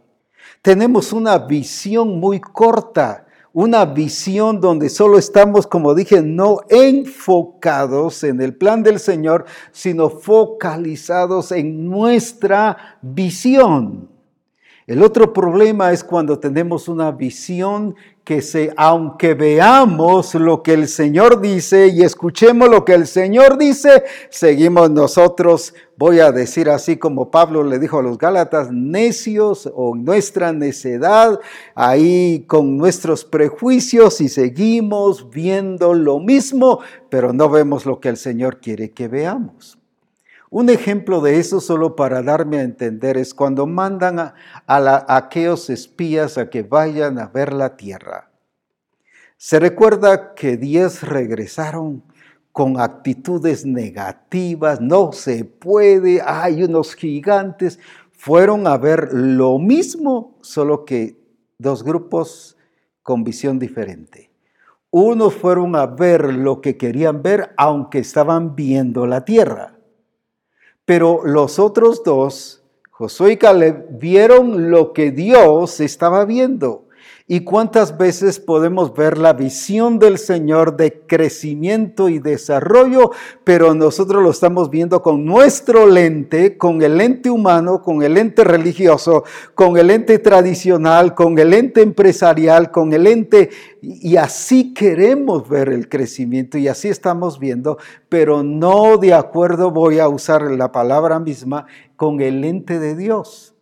Tenemos 0.61 1.13
una 1.13 1.37
visión 1.37 2.19
muy 2.19 2.41
corta 2.41 3.26
una 3.59 3.85
visión 3.85 4.61
donde 4.61 4.87
solo 4.87 5.17
estamos, 5.17 5.65
como 5.65 5.95
dije, 5.95 6.21
no 6.21 6.59
enfocados 6.69 8.23
en 8.23 8.39
el 8.39 8.55
plan 8.55 8.83
del 8.83 8.99
Señor, 8.99 9.45
sino 9.71 10.11
focalizados 10.11 11.51
en 11.51 11.89
nuestra 11.89 12.99
visión. 13.01 14.09
El 14.85 15.01
otro 15.01 15.33
problema 15.33 15.91
es 15.91 16.03
cuando 16.03 16.37
tenemos 16.37 16.87
una 16.87 17.09
visión 17.09 17.95
que 18.27 18.41
se, 18.41 18.73
aunque 18.75 19.35
veamos 19.35 20.35
lo 20.35 20.61
que 20.61 20.73
el 20.73 20.89
Señor 20.89 21.39
dice 21.39 21.87
y 21.87 22.01
escuchemos 22.01 22.67
lo 22.67 22.83
que 22.83 22.93
el 22.93 23.07
Señor 23.07 23.57
dice, 23.57 24.03
seguimos 24.29 24.91
nosotros, 24.91 25.73
voy 25.95 26.19
a 26.19 26.33
decir 26.33 26.69
así 26.69 26.97
como 26.97 27.31
Pablo 27.31 27.63
le 27.63 27.79
dijo 27.79 27.99
a 27.99 28.01
los 28.01 28.17
Gálatas, 28.17 28.69
necios 28.69 29.71
o 29.73 29.95
nuestra 29.95 30.51
necedad, 30.51 31.39
ahí 31.73 32.43
con 32.47 32.75
nuestros 32.75 33.23
prejuicios 33.23 34.19
y 34.19 34.27
seguimos 34.27 35.29
viendo 35.29 35.93
lo 35.93 36.19
mismo, 36.19 36.81
pero 37.07 37.31
no 37.31 37.49
vemos 37.49 37.85
lo 37.85 38.01
que 38.01 38.09
el 38.09 38.17
Señor 38.17 38.59
quiere 38.59 38.91
que 38.91 39.07
veamos. 39.07 39.76
Un 40.49 40.69
ejemplo 40.69 41.19
de 41.19 41.39
eso, 41.39 41.60
solo 41.60 41.95
para 41.95 42.21
darme 42.21 42.60
a 42.60 42.63
entender, 42.63 43.17
es 43.17 43.33
cuando 43.33 43.67
mandan 43.67 44.19
a, 44.19 44.33
aquellos 45.07 45.69
espías 45.69 46.38
a 46.38 46.49
que 46.49 46.63
vayan 46.63 47.19
a 47.19 47.27
ver 47.27 47.51
la 47.51 47.75
tierra. 47.75 48.31
Se 49.36 49.60
recuerda 49.60 50.33
que 50.33 50.55
diez 50.55 51.03
regresaron 51.03 52.03
con 52.53 52.79
actitudes 52.79 53.65
negativas, 53.65 54.79
no 54.79 55.12
se 55.12 55.43
puede, 55.43 56.21
hay 56.25 56.63
unos 56.63 56.95
gigantes. 56.95 57.77
Fueron 58.13 58.65
a 58.67 58.77
ver 58.77 59.10
lo 59.13 59.60
mismo, 59.60 60.38
solo 60.41 60.86
que 60.86 61.19
dos 61.60 61.83
grupos 61.83 62.57
con 63.03 63.23
visión 63.23 63.60
diferente. 63.60 64.31
Unos 64.89 65.36
fueron 65.36 65.75
a 65.75 65.86
ver 65.86 66.33
lo 66.33 66.62
que 66.62 66.77
querían 66.77 67.21
ver, 67.21 67.53
aunque 67.57 67.99
estaban 67.99 68.55
viendo 68.55 69.05
la 69.05 69.25
tierra. 69.25 69.76
Pero 70.88 71.26
los 71.26 71.60
otros 71.60 72.02
dos, 72.06 72.63
Josué 72.91 73.34
y 73.34 73.38
Caleb, 73.38 73.88
vieron 74.00 74.71
lo 74.71 74.93
que 74.93 75.12
Dios 75.12 75.82
estaba 75.82 76.23
viendo. 76.23 76.87
¿Y 77.29 77.41
cuántas 77.41 77.97
veces 77.97 78.39
podemos 78.39 78.93
ver 78.93 79.17
la 79.17 79.33
visión 79.33 79.99
del 79.99 80.17
Señor 80.17 80.77
de 80.77 81.01
crecimiento 81.05 82.07
y 82.07 82.19
desarrollo, 82.19 83.11
pero 83.43 83.75
nosotros 83.75 84.23
lo 84.23 84.29
estamos 84.29 84.69
viendo 84.69 85.01
con 85.01 85.25
nuestro 85.25 85.87
lente, 85.87 86.57
con 86.57 86.81
el 86.81 86.97
lente 86.97 87.29
humano, 87.29 87.81
con 87.81 88.01
el 88.01 88.13
lente 88.13 88.45
religioso, 88.45 89.25
con 89.55 89.75
el 89.77 89.87
lente 89.87 90.19
tradicional, 90.19 91.15
con 91.15 91.37
el 91.37 91.49
lente 91.49 91.81
empresarial, 91.81 92.71
con 92.71 92.93
el 92.93 93.03
lente... 93.03 93.49
Y 93.81 94.15
así 94.15 94.73
queremos 94.73 95.49
ver 95.49 95.67
el 95.69 95.89
crecimiento 95.89 96.57
y 96.57 96.69
así 96.69 96.87
estamos 96.87 97.39
viendo, 97.39 97.77
pero 98.07 98.41
no 98.41 98.97
de 98.97 99.13
acuerdo, 99.13 99.71
voy 99.71 99.99
a 99.99 100.07
usar 100.07 100.43
la 100.43 100.71
palabra 100.71 101.19
misma, 101.19 101.67
con 101.97 102.21
el 102.21 102.39
lente 102.39 102.79
de 102.79 102.95
Dios. 102.95 103.53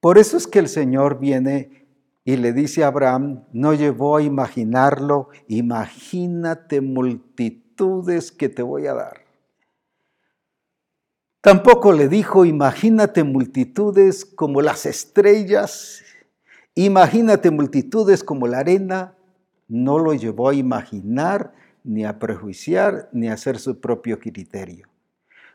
Por 0.00 0.18
eso 0.18 0.36
es 0.36 0.46
que 0.46 0.58
el 0.58 0.68
Señor 0.68 1.18
viene 1.18 1.85
y 2.26 2.36
le 2.36 2.52
dice 2.52 2.82
a 2.82 2.88
Abraham, 2.88 3.44
no 3.52 3.72
llevó 3.72 4.16
a 4.16 4.22
imaginarlo, 4.22 5.28
imagínate 5.46 6.80
multitudes 6.80 8.32
que 8.32 8.48
te 8.48 8.62
voy 8.62 8.88
a 8.88 8.94
dar. 8.94 9.20
Tampoco 11.40 11.92
le 11.92 12.08
dijo, 12.08 12.44
imagínate 12.44 13.22
multitudes 13.22 14.24
como 14.24 14.60
las 14.60 14.86
estrellas, 14.86 16.02
imagínate 16.74 17.52
multitudes 17.52 18.24
como 18.24 18.48
la 18.48 18.58
arena. 18.58 19.14
No 19.68 20.00
lo 20.00 20.12
llevó 20.12 20.48
a 20.48 20.54
imaginar, 20.54 21.54
ni 21.84 22.04
a 22.04 22.18
prejuiciar, 22.18 23.08
ni 23.12 23.28
a 23.28 23.34
hacer 23.34 23.60
su 23.60 23.80
propio 23.80 24.18
criterio. 24.18 24.88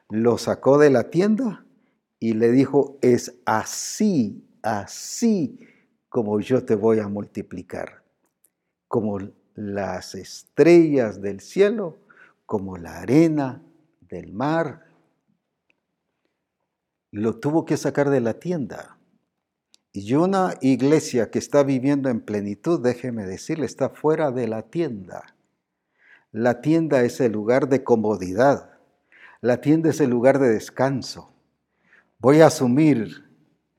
Lo 0.09 0.37
sacó 0.37 0.77
de 0.77 0.89
la 0.89 1.09
tienda 1.09 1.65
y 2.17 2.31
le 2.31 2.49
dijo, 2.49 2.97
es 3.01 3.35
así, 3.45 4.41
así 4.61 5.59
como 6.11 6.41
yo 6.41 6.65
te 6.65 6.75
voy 6.75 6.99
a 6.99 7.07
multiplicar, 7.07 8.03
como 8.89 9.17
las 9.55 10.13
estrellas 10.13 11.21
del 11.21 11.39
cielo, 11.39 11.99
como 12.45 12.75
la 12.75 12.99
arena 12.99 13.63
del 14.09 14.33
mar. 14.33 14.87
Lo 17.11 17.39
tuvo 17.39 17.63
que 17.63 17.77
sacar 17.77 18.09
de 18.09 18.19
la 18.19 18.33
tienda. 18.33 18.97
Y 19.93 20.15
una 20.15 20.55
iglesia 20.59 21.31
que 21.31 21.39
está 21.39 21.63
viviendo 21.63 22.09
en 22.09 22.19
plenitud, 22.19 22.81
déjeme 22.81 23.25
decirle, 23.25 23.65
está 23.65 23.87
fuera 23.87 24.31
de 24.31 24.49
la 24.49 24.63
tienda. 24.63 25.33
La 26.33 26.59
tienda 26.59 27.03
es 27.03 27.21
el 27.21 27.31
lugar 27.31 27.69
de 27.69 27.85
comodidad. 27.85 28.71
La 29.39 29.61
tienda 29.61 29.89
es 29.89 30.01
el 30.01 30.09
lugar 30.09 30.39
de 30.39 30.49
descanso. 30.49 31.33
Voy 32.19 32.41
a 32.41 32.47
asumir 32.47 33.30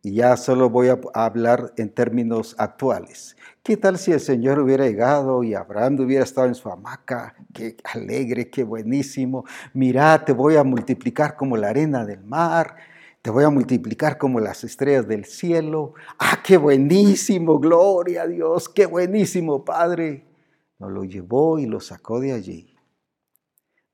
Y 0.05 0.15
ya 0.15 0.37
solo 0.37 0.69
voy 0.69 0.89
a 0.89 0.99
hablar 1.15 1.73
en 1.77 1.89
términos 1.89 2.57
actuales. 2.59 3.37
¿Qué 3.63 3.77
tal 3.77 3.99
si 3.99 4.11
el 4.11 4.19
Señor 4.19 4.59
hubiera 4.59 4.85
llegado 4.85 5.45
y 5.45 5.55
Abraham 5.55 6.01
hubiera 6.01 6.25
estado 6.25 6.49
en 6.49 6.57
su 6.57 6.69
hamaca? 6.69 7.37
Qué 7.55 7.77
alegre, 7.85 8.51
qué 8.51 8.65
buenísimo. 8.65 9.45
Mira, 9.73 10.25
te 10.25 10.33
voy 10.33 10.57
a 10.57 10.65
multiplicar 10.65 11.37
como 11.37 11.57
la 11.57 11.69
arena 11.69 12.05
del 12.05 12.25
mar, 12.25 12.75
te 13.23 13.31
voy 13.31 13.45
a 13.45 13.51
multiplicar 13.51 14.19
como 14.19 14.41
las 14.41 14.65
estrellas 14.65 15.07
del 15.07 15.25
cielo. 15.25 15.95
Ah, 16.19 16.41
qué 16.43 16.57
buenísimo, 16.57 17.61
gloria 17.61 18.23
a 18.23 18.27
Dios, 18.27 18.69
qué 18.69 18.87
buenísimo, 18.87 19.65
Padre. 19.65 20.27
Nos 20.81 20.91
lo 20.91 21.05
llevó 21.05 21.61
y 21.61 21.67
lo 21.67 21.79
sacó 21.79 22.19
de 22.19 22.33
allí, 22.33 22.75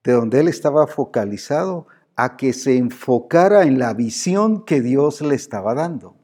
de 0.03 0.13
donde 0.13 0.41
él 0.41 0.49
estaba 0.49 0.87
focalizado 0.87 1.87
a 2.21 2.37
que 2.37 2.53
se 2.53 2.77
enfocara 2.77 3.63
en 3.63 3.79
la 3.79 3.95
visión 3.95 4.65
que 4.65 4.81
Dios 4.81 5.21
le 5.21 5.37
estaba 5.37 5.73
dando. 5.73 6.17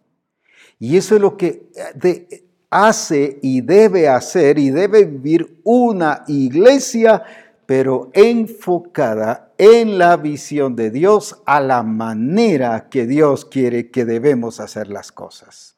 Y 0.80 0.96
eso 0.96 1.14
es 1.14 1.20
lo 1.20 1.36
que 1.36 1.70
de, 1.94 2.44
hace 2.68 3.38
y 3.42 3.60
debe 3.60 4.08
hacer 4.08 4.58
y 4.58 4.70
debe 4.70 5.04
vivir 5.04 5.60
una 5.62 6.24
iglesia, 6.26 7.22
pero 7.64 8.10
enfocada 8.12 9.52
en 9.56 9.96
la 9.96 10.16
visión 10.16 10.74
de 10.74 10.90
Dios 10.90 11.40
a 11.46 11.60
la 11.60 11.84
manera 11.84 12.88
que 12.90 13.06
Dios 13.06 13.44
quiere 13.44 13.92
que 13.92 14.04
debemos 14.04 14.58
hacer 14.58 14.88
las 14.88 15.12
cosas. 15.12 15.76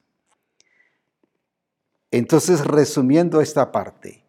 Entonces, 2.10 2.64
resumiendo 2.64 3.42
esta 3.42 3.70
parte, 3.70 4.24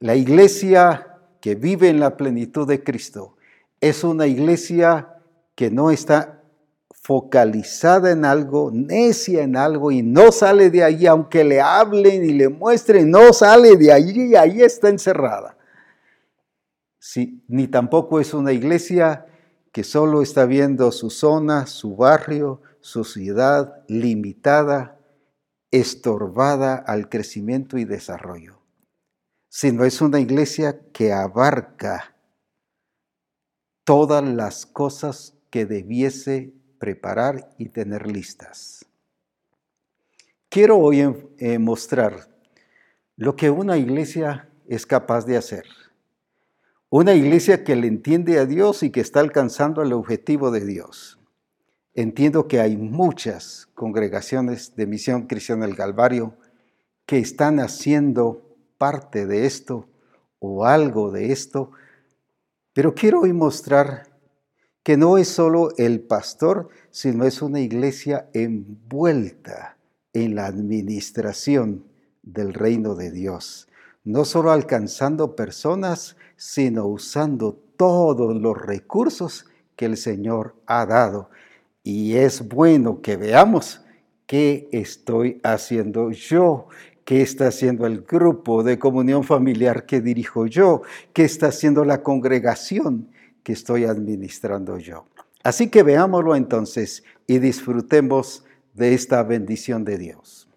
la 0.00 0.16
iglesia 0.16 1.18
que 1.40 1.54
vive 1.54 1.88
en 1.88 2.00
la 2.00 2.16
plenitud 2.16 2.66
de 2.66 2.82
Cristo 2.82 3.36
es 3.80 4.02
una 4.02 4.26
iglesia 4.26 5.19
que 5.60 5.70
no 5.70 5.90
está 5.90 6.42
focalizada 6.90 8.12
en 8.12 8.24
algo, 8.24 8.70
necia 8.72 9.42
en 9.42 9.58
algo 9.58 9.90
y 9.90 10.00
no 10.00 10.32
sale 10.32 10.70
de 10.70 10.82
ahí, 10.82 11.06
aunque 11.06 11.44
le 11.44 11.60
hablen 11.60 12.24
y 12.24 12.32
le 12.32 12.48
muestren, 12.48 13.10
no 13.10 13.34
sale 13.34 13.76
de 13.76 13.92
allí 13.92 14.30
y 14.30 14.36
ahí 14.36 14.62
está 14.62 14.88
encerrada. 14.88 15.58
Sí, 16.98 17.44
ni 17.46 17.68
tampoco 17.68 18.20
es 18.20 18.32
una 18.32 18.52
iglesia 18.52 19.26
que 19.70 19.84
solo 19.84 20.22
está 20.22 20.46
viendo 20.46 20.90
su 20.92 21.10
zona, 21.10 21.66
su 21.66 21.94
barrio, 21.94 22.62
su 22.80 23.04
ciudad 23.04 23.84
limitada, 23.86 24.98
estorbada 25.70 26.74
al 26.74 27.10
crecimiento 27.10 27.76
y 27.76 27.84
desarrollo, 27.84 28.62
sino 29.50 29.84
es 29.84 30.00
una 30.00 30.20
iglesia 30.20 30.80
que 30.94 31.12
abarca 31.12 32.16
todas 33.84 34.24
las 34.24 34.64
cosas 34.64 35.36
que 35.50 35.66
debiese 35.66 36.52
preparar 36.78 37.50
y 37.58 37.68
tener 37.68 38.06
listas. 38.06 38.86
Quiero 40.48 40.78
hoy 40.78 41.00
eh, 41.38 41.58
mostrar 41.58 42.28
lo 43.16 43.36
que 43.36 43.50
una 43.50 43.76
iglesia 43.76 44.48
es 44.66 44.86
capaz 44.86 45.26
de 45.26 45.36
hacer. 45.36 45.64
Una 46.88 47.14
iglesia 47.14 47.62
que 47.62 47.76
le 47.76 47.86
entiende 47.86 48.38
a 48.38 48.46
Dios 48.46 48.82
y 48.82 48.90
que 48.90 49.00
está 49.00 49.20
alcanzando 49.20 49.82
el 49.82 49.92
objetivo 49.92 50.50
de 50.50 50.64
Dios. 50.64 51.20
Entiendo 51.94 52.48
que 52.48 52.60
hay 52.60 52.76
muchas 52.76 53.68
congregaciones 53.74 54.74
de 54.74 54.86
Misión 54.86 55.26
Cristiana 55.26 55.66
del 55.66 55.76
Calvario 55.76 56.34
que 57.06 57.18
están 57.18 57.60
haciendo 57.60 58.56
parte 58.78 59.26
de 59.26 59.46
esto 59.46 59.88
o 60.38 60.64
algo 60.64 61.12
de 61.12 61.30
esto, 61.30 61.70
pero 62.72 62.94
quiero 62.94 63.20
hoy 63.20 63.32
mostrar 63.32 64.09
que 64.82 64.96
no 64.96 65.18
es 65.18 65.28
solo 65.28 65.70
el 65.76 66.00
pastor, 66.00 66.68
sino 66.90 67.24
es 67.24 67.42
una 67.42 67.60
iglesia 67.60 68.28
envuelta 68.32 69.76
en 70.12 70.34
la 70.34 70.46
administración 70.46 71.84
del 72.22 72.54
reino 72.54 72.94
de 72.94 73.10
Dios. 73.10 73.68
No 74.04 74.24
solo 74.24 74.50
alcanzando 74.50 75.36
personas, 75.36 76.16
sino 76.36 76.86
usando 76.86 77.60
todos 77.76 78.34
los 78.34 78.60
recursos 78.60 79.46
que 79.76 79.86
el 79.86 79.96
Señor 79.96 80.54
ha 80.66 80.86
dado. 80.86 81.30
Y 81.82 82.16
es 82.16 82.48
bueno 82.48 83.02
que 83.02 83.16
veamos 83.16 83.82
qué 84.26 84.68
estoy 84.72 85.40
haciendo 85.42 86.10
yo, 86.10 86.68
qué 87.04 87.22
está 87.22 87.48
haciendo 87.48 87.86
el 87.86 88.02
grupo 88.02 88.62
de 88.62 88.78
comunión 88.78 89.24
familiar 89.24 89.84
que 89.84 90.00
dirijo 90.00 90.46
yo, 90.46 90.82
qué 91.12 91.24
está 91.24 91.48
haciendo 91.48 91.84
la 91.84 92.02
congregación 92.02 93.08
estoy 93.50 93.84
administrando 93.84 94.78
yo. 94.78 95.08
Así 95.42 95.68
que 95.68 95.82
veámoslo 95.82 96.36
entonces 96.36 97.02
y 97.26 97.38
disfrutemos 97.38 98.44
de 98.74 98.94
esta 98.94 99.22
bendición 99.22 99.84
de 99.84 99.98
Dios. 99.98 100.48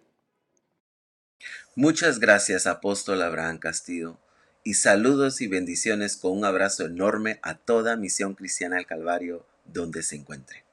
Muchas 1.75 2.19
gracias, 2.19 2.67
apóstol 2.67 3.21
Abraham 3.21 3.57
Castillo, 3.57 4.19
y 4.63 4.75
saludos 4.75 5.41
y 5.41 5.47
bendiciones 5.47 6.17
con 6.17 6.37
un 6.37 6.45
abrazo 6.45 6.85
enorme 6.85 7.39
a 7.41 7.55
toda 7.55 7.95
Misión 7.97 8.35
Cristiana 8.35 8.75
del 8.75 8.85
Calvario 8.85 9.47
donde 9.65 10.03
se 10.03 10.15
encuentre. 10.15 10.65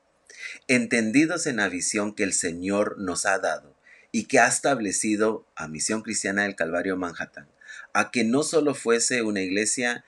Entendidos 0.68 1.46
en 1.46 1.56
la 1.56 1.68
visión 1.68 2.14
que 2.14 2.22
el 2.22 2.32
Señor 2.32 2.98
nos 2.98 3.26
ha 3.26 3.38
dado 3.38 3.76
y 4.12 4.24
que 4.24 4.40
ha 4.40 4.48
establecido 4.48 5.46
a 5.56 5.68
Misión 5.68 6.02
Cristiana 6.02 6.42
del 6.42 6.56
Calvario 6.56 6.96
Manhattan, 6.96 7.48
a 7.92 8.10
que 8.10 8.24
no 8.24 8.42
solo 8.42 8.74
fuese 8.74 9.22
una 9.22 9.40
iglesia 9.40 10.04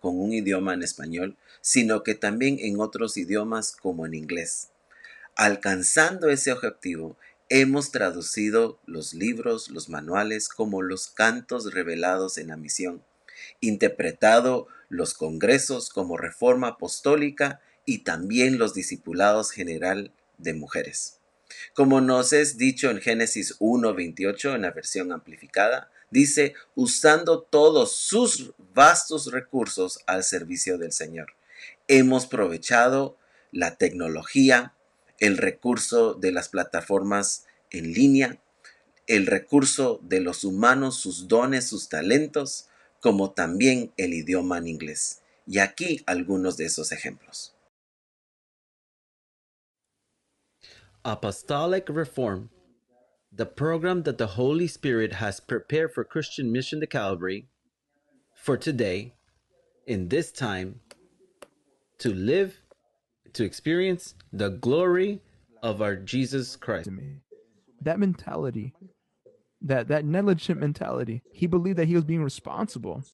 con 0.00 0.20
un 0.20 0.32
idioma 0.32 0.74
en 0.74 0.82
español, 0.82 1.36
sino 1.60 2.02
que 2.02 2.14
también 2.14 2.58
en 2.60 2.80
otros 2.80 3.16
idiomas 3.16 3.72
como 3.72 4.06
en 4.06 4.14
inglés. 4.14 4.68
Alcanzando 5.34 6.28
ese 6.28 6.52
objetivo, 6.52 7.16
hemos 7.48 7.90
traducido 7.90 8.78
los 8.86 9.14
libros, 9.14 9.70
los 9.70 9.88
manuales 9.88 10.48
como 10.48 10.82
los 10.82 11.08
cantos 11.08 11.72
revelados 11.72 12.38
en 12.38 12.48
la 12.48 12.56
misión, 12.56 13.02
interpretado 13.60 14.66
los 14.88 15.14
congresos 15.14 15.90
como 15.90 16.16
reforma 16.16 16.68
apostólica 16.68 17.60
y 17.84 17.98
también 17.98 18.58
los 18.58 18.74
discipulados 18.74 19.50
general 19.50 20.12
de 20.38 20.54
mujeres. 20.54 21.18
Como 21.74 22.00
nos 22.00 22.32
es 22.32 22.58
dicho 22.58 22.90
en 22.90 23.00
Génesis 23.00 23.58
1.28 23.60 24.54
en 24.54 24.62
la 24.62 24.72
versión 24.72 25.12
amplificada, 25.12 25.90
dice, 26.10 26.54
usando 26.74 27.42
todos 27.42 27.96
sus 27.96 28.52
vastos 28.74 29.32
recursos 29.32 30.00
al 30.06 30.24
servicio 30.24 30.78
del 30.78 30.92
Señor. 30.92 31.34
Hemos 31.88 32.26
aprovechado 32.26 33.18
la 33.52 33.76
tecnología, 33.76 34.74
el 35.18 35.38
recurso 35.38 36.14
de 36.14 36.32
las 36.32 36.48
plataformas 36.48 37.46
en 37.70 37.92
línea, 37.92 38.40
el 39.06 39.26
recurso 39.26 40.00
de 40.02 40.20
los 40.20 40.44
humanos, 40.44 40.96
sus 40.96 41.28
dones, 41.28 41.68
sus 41.68 41.88
talentos, 41.88 42.68
como 43.00 43.32
también 43.32 43.92
el 43.96 44.14
idioma 44.14 44.58
en 44.58 44.66
inglés. 44.66 45.22
Y 45.46 45.58
aquí 45.58 46.02
algunos 46.06 46.56
de 46.56 46.66
esos 46.66 46.90
ejemplos. 46.92 47.54
Apostolic 51.04 51.88
Reform 51.88 52.48
the 53.36 53.46
program 53.46 54.02
that 54.04 54.16
the 54.16 54.28
Holy 54.28 54.66
Spirit 54.66 55.14
has 55.14 55.40
prepared 55.40 55.92
for 55.92 56.04
Christian 56.04 56.50
Mission 56.50 56.80
to 56.80 56.86
Calvary 56.86 57.48
for 58.34 58.56
today, 58.56 59.14
in 59.86 60.08
this 60.08 60.32
time, 60.32 60.80
to 61.98 62.12
live, 62.14 62.60
to 63.34 63.44
experience 63.44 64.14
the 64.32 64.48
glory 64.48 65.20
of 65.62 65.82
our 65.82 65.96
Jesus 65.96 66.56
Christ. 66.56 66.88
That 67.82 67.98
mentality, 67.98 68.72
that 69.60 69.88
that 69.88 70.04
negligent 70.06 70.58
mentality, 70.58 71.22
he 71.30 71.46
believed 71.46 71.78
that 71.78 71.88
he 71.88 71.94
was 71.94 72.04
being 72.04 72.22
responsible 72.22 73.04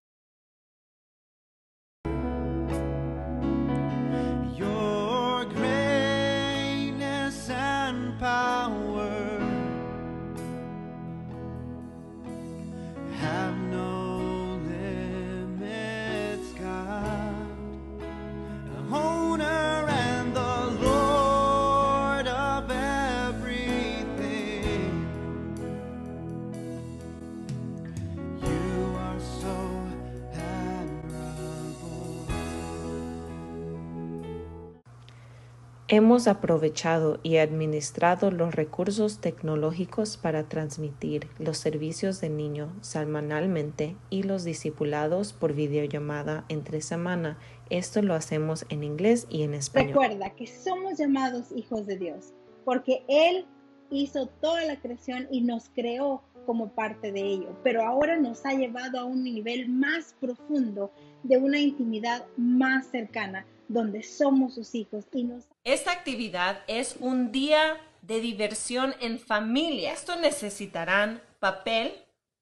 Hemos 35.95 36.27
aprovechado 36.27 37.21
y 37.23 37.37
administrado 37.37 38.31
los 38.31 38.55
recursos 38.55 39.19
tecnológicos 39.19 40.17
para 40.17 40.49
transmitir 40.49 41.29
los 41.39 41.59
servicios 41.59 42.19
de 42.23 42.31
niño 42.31 42.75
semanalmente 42.81 43.95
y 44.09 44.23
los 44.23 44.43
discipulados 44.43 45.35
por 45.35 45.53
videollamada 45.53 46.47
entre 46.49 46.81
semana. 46.81 47.39
Esto 47.69 48.01
lo 48.01 48.15
hacemos 48.15 48.65
en 48.71 48.85
inglés 48.85 49.27
y 49.29 49.43
en 49.43 49.53
español. 49.53 49.89
Recuerda 49.89 50.31
que 50.31 50.47
somos 50.47 50.97
llamados 50.97 51.53
hijos 51.55 51.87
de 51.87 51.99
Dios 51.99 52.33
porque 52.65 53.05
Él 53.07 53.45
hizo 53.91 54.29
toda 54.29 54.65
la 54.65 54.81
creación 54.81 55.29
y 55.31 55.43
nos 55.43 55.69
creó 55.69 56.23
como 56.47 56.71
parte 56.71 57.13
de 57.13 57.21
ello, 57.21 57.59
pero 57.63 57.83
ahora 57.83 58.17
nos 58.17 58.47
ha 58.47 58.55
llevado 58.55 58.99
a 58.99 59.05
un 59.05 59.23
nivel 59.23 59.69
más 59.69 60.17
profundo 60.19 60.91
de 61.23 61.37
una 61.37 61.59
intimidad 61.59 62.25
más 62.39 62.87
cercana, 62.87 63.45
donde 63.73 64.03
somos 64.03 64.55
sus 64.55 64.75
hijos 64.75 65.05
y 65.13 65.25
nos... 65.25 65.45
Esta 65.65 65.93
actividad 65.93 66.61
es 66.67 66.97
un 67.01 67.33
día 67.33 67.81
de 68.03 68.21
diversión 68.21 68.95
en 69.01 69.19
familia. 69.19 69.93
Esto 69.93 70.17
necesitarán 70.17 71.23
papel, 71.41 71.93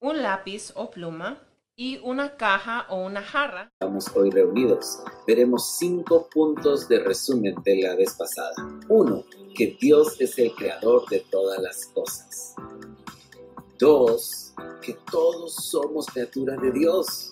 un 0.01 0.23
lápiz 0.23 0.73
o 0.75 0.91
pluma 0.91 1.39
y 1.77 1.99
una 2.03 2.37
caja 2.37 2.87
o 2.89 3.05
una 3.05 3.23
jarra. 3.23 3.71
Estamos 3.73 4.15
hoy 4.15 4.31
reunidos. 4.31 4.99
Veremos 5.27 5.77
cinco 5.79 6.29
puntos 6.29 6.89
de 6.89 7.01
resumen 7.01 7.55
de 7.65 7.83
la 7.83 7.95
vez 7.95 8.15
pasada. 8.15 8.53
Uno, 8.89 9.25
que 9.55 9.79
Dios 9.81 10.21
es 10.21 10.39
el 10.39 10.55
creador 10.55 11.09
de 11.09 11.21
todas 11.31 11.61
las 11.61 11.87
cosas. 11.87 12.55
Dos, 13.79 14.53
que 14.83 14.95
todos 15.11 15.55
somos 15.55 16.07
criaturas 16.07 16.61
de 16.61 16.73
Dios. 16.73 17.31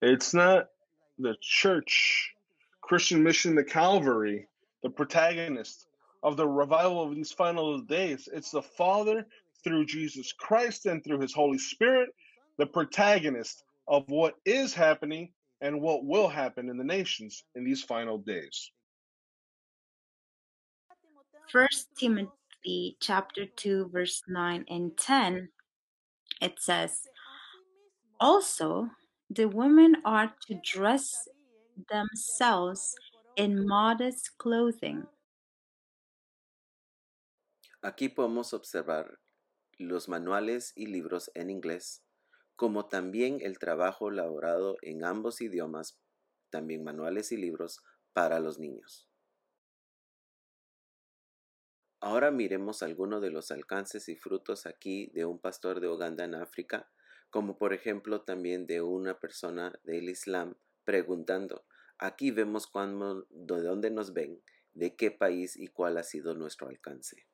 It's 0.00 0.32
not 0.32 0.70
the 1.18 1.36
church, 1.40 2.32
Christian 2.80 3.22
Mission, 3.22 3.54
the 3.54 3.64
Calvary, 3.64 4.48
the 4.82 4.90
protagonist 4.90 5.86
of 6.22 6.36
the 6.36 6.46
revival 6.46 7.02
of 7.02 7.14
these 7.14 7.32
final 7.32 7.80
days. 7.80 8.28
It's 8.32 8.50
the 8.50 8.62
Father 8.62 9.26
through 9.64 9.86
Jesus 9.86 10.32
Christ 10.32 10.86
and 10.86 11.02
through 11.02 11.20
His 11.20 11.34
Holy 11.34 11.58
Spirit, 11.58 12.10
the 12.58 12.66
protagonist 12.66 13.64
of 13.86 14.04
what 14.08 14.34
is 14.44 14.74
happening 14.74 15.32
and 15.60 15.80
what 15.80 16.04
will 16.04 16.28
happen 16.28 16.68
in 16.68 16.76
the 16.76 16.84
nations 16.84 17.44
in 17.54 17.64
these 17.64 17.82
final 17.82 18.18
days. 18.18 18.70
First 21.50 21.88
Timothy 21.96 22.96
chapter 23.00 23.46
2 23.46 23.88
verse 23.92 24.22
9 24.28 24.64
and 24.68 24.96
10 24.96 25.48
it 26.42 26.60
says 26.60 27.02
also 28.20 28.90
the 29.30 29.46
women 29.48 29.96
are 30.04 30.34
to 30.46 30.54
dress 30.62 31.28
themselves 31.88 32.94
in 33.36 33.66
modest 33.66 34.36
clothing 34.38 35.06
Aquí 37.82 38.08
podemos 38.08 38.54
observar 38.54 39.20
los 39.78 40.08
manuales 40.08 40.72
y 40.76 40.86
libros 40.86 41.30
en 41.34 41.50
inglés, 41.50 42.04
como 42.56 42.88
también 42.88 43.38
el 43.40 43.58
trabajo 43.58 44.08
elaborado 44.10 44.76
en 44.82 45.04
ambos 45.04 45.40
idiomas, 45.40 46.00
también 46.50 46.82
manuales 46.84 47.30
y 47.32 47.36
libros 47.36 47.80
para 48.12 48.40
los 48.40 48.58
niños. 48.58 49.08
Ahora 52.00 52.32
miremos 52.32 52.82
algunos 52.82 53.22
de 53.22 53.30
los 53.30 53.52
alcances 53.52 54.08
y 54.08 54.16
frutos 54.16 54.66
aquí 54.66 55.10
de 55.14 55.24
un 55.24 55.38
pastor 55.38 55.78
de 55.80 55.88
Uganda 55.88 56.24
en 56.24 56.34
África, 56.34 56.90
como 57.30 57.58
por 57.58 57.72
ejemplo 57.72 58.22
también 58.22 58.66
de 58.66 58.80
una 58.82 59.18
persona 59.18 59.72
del 59.84 60.08
Islam 60.08 60.54
preguntando, 60.84 61.64
aquí 61.98 62.30
vemos 62.30 62.66
cuándo, 62.66 63.26
de 63.30 63.62
dónde 63.62 63.90
nos 63.90 64.12
ven, 64.12 64.42
de 64.72 64.96
qué 64.96 65.10
país 65.10 65.56
y 65.56 65.68
cuál 65.68 65.98
ha 65.98 66.02
sido 66.02 66.34
nuestro 66.34 66.68
alcance. 66.68 67.26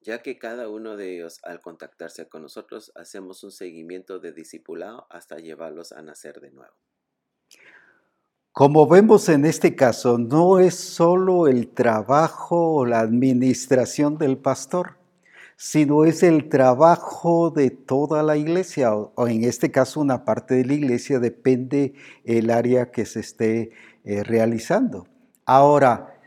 Ya 0.00 0.22
que 0.22 0.38
cada 0.38 0.68
uno 0.68 0.96
de 0.96 1.14
ellos 1.14 1.38
al 1.44 1.60
contactarse 1.60 2.28
con 2.28 2.42
nosotros 2.42 2.90
hacemos 2.94 3.44
un 3.44 3.52
seguimiento 3.52 4.18
de 4.18 4.32
discipulado 4.32 5.06
hasta 5.10 5.36
llevarlos 5.36 5.92
a 5.92 6.02
nacer 6.02 6.40
de 6.40 6.50
nuevo. 6.50 6.74
Como 8.52 8.86
vemos 8.86 9.28
en 9.28 9.44
este 9.44 9.74
caso, 9.76 10.18
no 10.18 10.58
es 10.58 10.74
solo 10.74 11.46
el 11.46 11.68
trabajo 11.72 12.74
o 12.74 12.86
la 12.86 13.00
administración 13.00 14.18
del 14.18 14.36
pastor, 14.36 14.98
sino 15.64 16.04
es 16.04 16.24
el 16.24 16.48
trabajo 16.48 17.50
de 17.50 17.70
toda 17.70 18.24
la 18.24 18.36
iglesia, 18.36 18.96
o, 18.96 19.28
en 19.28 19.44
este 19.44 19.70
caso 19.70 20.00
una 20.00 20.24
parte 20.24 20.56
de 20.56 20.64
la 20.64 20.72
iglesia, 20.72 21.20
depende 21.20 21.94
el 22.24 22.50
área 22.50 22.90
que 22.90 23.06
se 23.06 23.20
esté 23.20 23.70
eh, 24.02 24.24
realizando. 24.24 25.06
Ahora, 25.46 26.20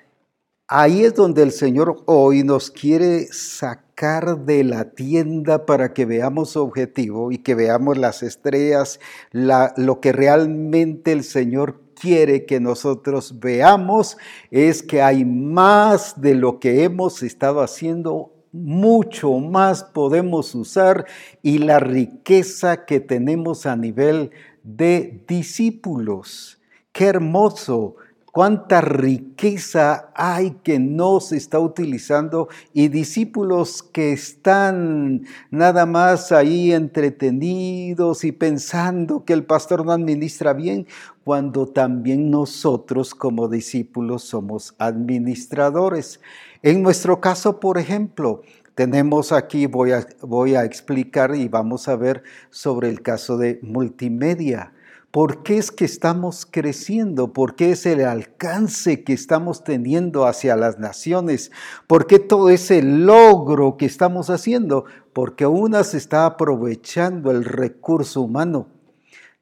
ahí 0.69 1.03
es 1.03 1.15
donde 1.15 1.43
el 1.43 1.51
Señor 1.51 2.01
hoy 2.05 2.43
nos 2.43 2.71
quiere 2.71 3.27
sacar 3.27 4.45
de 4.45 4.63
la 4.63 4.91
tienda 4.91 5.65
para 5.65 5.93
que 5.93 6.05
veamos 6.05 6.51
su 6.51 6.61
objetivo 6.61 7.33
y 7.33 7.39
que 7.39 7.55
veamos 7.55 7.97
las 7.97 8.23
estrellas, 8.23 9.01
lo 9.33 9.99
que 9.99 10.13
realmente 10.13 11.11
el 11.11 11.25
Señor 11.25 11.81
quiere 11.93 12.45
que 12.45 12.61
nosotros 12.61 13.37
veamos 13.41 14.17
es 14.49 14.81
que 14.81 15.01
hay 15.01 15.25
más 15.25 16.21
de 16.21 16.35
lo 16.35 16.61
que 16.61 16.85
hemos 16.85 17.21
estado 17.21 17.59
haciendo, 17.59 18.34
mucho 18.55 19.33
más 19.39 19.83
podemos 19.83 20.55
usar 20.55 21.05
y 21.41 21.57
la 21.57 21.79
riqueza 21.79 22.85
que 22.85 22.99
tenemos 22.99 23.65
a 23.65 23.75
nivel 23.75 24.31
de 24.63 25.23
discípulos. 25.27 26.59
Qué 26.91 27.05
hermoso 27.05 27.97
cuánta 28.35 28.81
riqueza 28.81 30.11
hay 30.13 30.57
que 30.61 30.77
no 30.77 31.21
se 31.21 31.37
está 31.37 31.57
utilizando 31.57 32.49
y 32.73 32.89
discípulos 32.89 33.81
que 33.81 34.11
están 34.11 35.25
nada 35.51 35.85
más 35.85 36.33
ahí 36.33 36.73
entretenidos 36.73 38.25
y 38.25 38.33
pensando 38.33 39.23
que 39.23 39.31
el 39.31 39.45
pastor 39.45 39.85
no 39.85 39.93
administra 39.93 40.51
bien, 40.51 40.85
cuando 41.25 41.65
también 41.65 42.29
nosotros 42.29 43.15
como 43.15 43.47
discípulos 43.47 44.23
somos 44.23 44.75
administradores. 44.77 46.21
En 46.61 46.83
nuestro 46.83 47.19
caso, 47.19 47.59
por 47.59 47.79
ejemplo, 47.79 48.43
tenemos 48.75 49.31
aquí, 49.31 49.65
voy 49.65 49.91
a, 49.93 50.07
voy 50.21 50.53
a 50.53 50.65
explicar 50.65 51.35
y 51.35 51.47
vamos 51.47 51.87
a 51.87 51.95
ver 51.95 52.21
sobre 52.51 52.89
el 52.89 53.01
caso 53.01 53.39
de 53.39 53.59
multimedia. 53.63 54.73
¿Por 55.09 55.41
qué 55.41 55.57
es 55.57 55.71
que 55.71 55.85
estamos 55.85 56.45
creciendo? 56.45 57.33
¿Por 57.33 57.55
qué 57.55 57.71
es 57.71 57.87
el 57.87 58.05
alcance 58.05 59.03
que 59.03 59.13
estamos 59.13 59.63
teniendo 59.63 60.27
hacia 60.27 60.55
las 60.55 60.77
naciones? 60.77 61.51
¿Por 61.87 62.05
qué 62.05 62.19
todo 62.19 62.51
ese 62.51 62.83
logro 62.83 63.77
que 63.77 63.87
estamos 63.87 64.29
haciendo? 64.29 64.85
Porque 65.11 65.47
una 65.47 65.83
se 65.85 65.97
está 65.97 66.27
aprovechando 66.27 67.31
el 67.31 67.45
recurso 67.45 68.21
humano. 68.21 68.74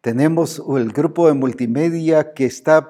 Tenemos 0.03 0.61
el 0.77 0.91
grupo 0.91 1.27
de 1.27 1.33
multimedia 1.33 2.33
que 2.33 2.43
está 2.43 2.89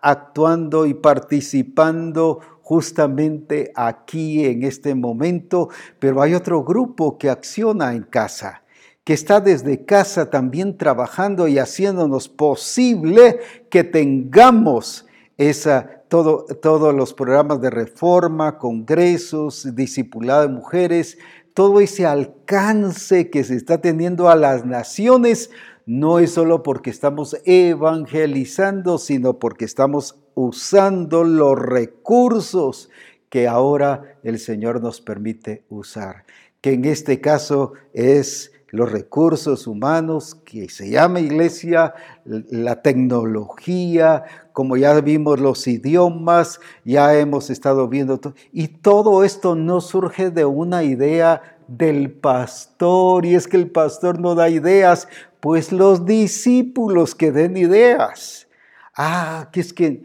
actuando 0.00 0.86
y 0.86 0.94
participando 0.94 2.40
justamente 2.62 3.70
aquí 3.74 4.46
en 4.46 4.62
este 4.62 4.94
momento, 4.94 5.68
pero 5.98 6.22
hay 6.22 6.32
otro 6.32 6.64
grupo 6.64 7.18
que 7.18 7.28
acciona 7.28 7.92
en 7.92 8.04
casa 8.04 8.62
que 9.04 9.12
está 9.12 9.40
desde 9.40 9.84
casa 9.84 10.30
también 10.30 10.78
trabajando 10.78 11.48
y 11.48 11.58
haciéndonos 11.58 12.30
posible 12.30 13.40
que 13.70 13.84
tengamos 13.84 15.06
esa, 15.36 16.02
todo, 16.08 16.44
todos 16.62 16.94
los 16.94 17.12
programas 17.12 17.60
de 17.60 17.70
reforma, 17.70 18.58
congresos, 18.58 19.74
discipulado 19.74 20.42
de 20.42 20.48
mujeres, 20.48 21.18
todo 21.54 21.80
ese 21.80 22.06
alcance 22.06 23.30
que 23.30 23.44
se 23.44 23.56
está 23.56 23.80
teniendo 23.80 24.28
a 24.28 24.36
las 24.36 24.64
naciones, 24.64 25.50
no 25.88 26.18
es 26.18 26.32
solo 26.32 26.62
porque 26.62 26.90
estamos 26.90 27.34
evangelizando, 27.46 28.98
sino 28.98 29.38
porque 29.38 29.64
estamos 29.64 30.18
usando 30.34 31.24
los 31.24 31.58
recursos 31.58 32.90
que 33.30 33.48
ahora 33.48 34.18
el 34.22 34.38
Señor 34.38 34.82
nos 34.82 35.00
permite 35.00 35.64
usar, 35.70 36.24
que 36.60 36.74
en 36.74 36.84
este 36.84 37.22
caso 37.22 37.72
es 37.94 38.52
los 38.68 38.92
recursos 38.92 39.66
humanos, 39.66 40.34
que 40.34 40.68
se 40.68 40.90
llama 40.90 41.20
iglesia, 41.20 41.94
la 42.26 42.82
tecnología, 42.82 44.24
como 44.52 44.76
ya 44.76 45.00
vimos 45.00 45.40
los 45.40 45.66
idiomas, 45.66 46.60
ya 46.84 47.18
hemos 47.18 47.48
estado 47.48 47.88
viendo 47.88 48.20
todo. 48.20 48.34
Y 48.52 48.68
todo 48.68 49.24
esto 49.24 49.54
no 49.54 49.80
surge 49.80 50.30
de 50.30 50.44
una 50.44 50.84
idea 50.84 51.56
del 51.66 52.10
pastor, 52.10 53.24
y 53.24 53.34
es 53.34 53.46
que 53.46 53.56
el 53.56 53.70
pastor 53.70 54.18
no 54.18 54.34
da 54.34 54.48
ideas, 54.48 55.06
pues 55.40 55.72
los 55.72 56.04
discípulos 56.04 57.14
que 57.14 57.32
den 57.32 57.56
ideas. 57.56 58.48
Ah, 58.96 59.48
que 59.52 59.60
es 59.60 59.72
que, 59.72 60.02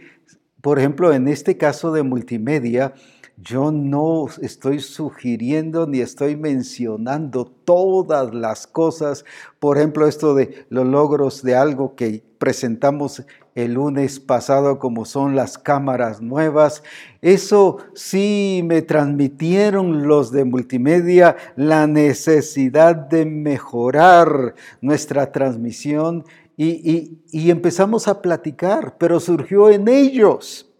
por 0.62 0.80
ejemplo, 0.80 1.14
en 1.14 1.28
este 1.28 1.58
caso 1.58 1.92
de 1.92 2.04
multimedia, 2.04 2.94
yo 3.38 3.72
no 3.72 4.28
estoy 4.42 4.80
sugiriendo 4.80 5.88
ni 5.88 6.00
estoy 6.00 6.36
mencionando 6.36 7.46
todas 7.46 8.34
las 8.34 8.68
cosas, 8.68 9.26
por 9.60 9.78
ejemplo, 9.78 10.08
esto 10.08 10.36
de 10.36 10.66
los 10.70 10.86
logros 10.86 11.42
de 11.42 11.56
algo 11.56 11.96
que 11.96 12.24
presentamos 12.38 13.26
el 13.56 13.74
lunes 13.74 14.20
pasado 14.20 14.80
como 14.80 15.06
son 15.06 15.36
las 15.36 15.58
cámaras 15.58 16.22
nuevas. 16.22 16.84
Eso 17.22 17.78
sí 17.94 18.62
me 18.66 18.82
transmitieron 18.82 20.08
los 20.08 20.32
de 20.32 20.46
multimedia 20.46 21.36
la 21.56 21.88
necesidad 21.88 22.96
de 22.96 23.26
mejorar 23.26 24.56
nuestra 24.82 25.32
transmisión 25.32 26.24
y, 26.56 27.20
empezamos 27.50 28.08
a 28.08 28.22
platicar, 28.22 28.98
pero 28.98 29.20
surgió 29.20 29.70
en 29.70 29.88
ellos 29.88 30.73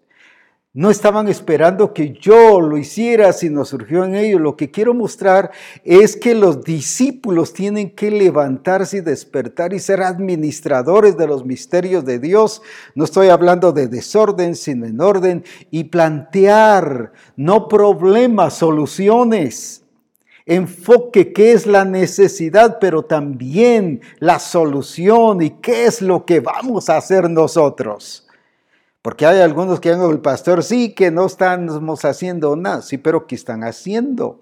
No 0.76 0.90
estaban 0.90 1.28
esperando 1.28 1.94
que 1.94 2.14
yo 2.20 2.60
lo 2.60 2.80
hiciera, 2.80 3.32
sino 3.32 3.64
surgió 3.64 4.06
en 4.06 4.16
ellos. 4.16 4.42
Lo 4.42 4.58
que 4.58 4.72
quiero 4.72 4.96
mostrar 4.96 5.52
es 5.84 6.16
que 6.16 6.34
los 6.34 6.64
discípulos 6.64 7.54
tienen 7.54 7.92
que 7.92 8.10
levantarse 8.10 8.98
y 8.98 9.02
despertar 9.02 9.74
y 9.74 9.80
ser 9.80 10.02
administradores 10.02 11.16
de 11.16 11.28
los 11.28 11.46
misterios 11.46 12.06
de 12.06 12.18
Dios. 12.18 12.64
No 12.96 13.04
estoy 13.04 13.28
hablando 13.28 13.72
de 13.72 13.88
desorden, 13.88 14.56
sino 14.56 14.88
en 14.88 15.00
orden 15.00 15.44
y 15.70 15.84
plantear 15.84 17.14
no 17.36 17.68
problemas, 17.68 18.56
soluciones. 18.56 19.84
Enfoque 20.48 21.34
qué 21.34 21.52
es 21.52 21.68
la 21.68 21.86
necesidad, 21.86 22.80
pero 22.82 23.04
también 23.04 24.02
la 24.18 24.40
solución 24.40 25.44
y 25.44 25.52
qué 25.52 25.86
es 25.86 26.02
lo 26.02 26.26
que 26.26 26.40
vamos 26.40 26.90
a 26.90 26.98
hacer 26.98 27.30
nosotros. 27.30 28.23
Porque 29.04 29.26
hay 29.26 29.42
algunos 29.42 29.82
que 29.82 29.92
han 29.92 30.02
el 30.02 30.22
pastor, 30.22 30.64
sí, 30.64 30.94
que 30.94 31.12
no 31.12 31.26
estamos 31.26 32.06
haciendo 32.06 32.56
nada, 32.56 32.82
sí, 32.82 32.98
pero 32.98 33.28
¿qué 33.28 33.36
están 33.36 33.66
haciendo? 33.66 34.40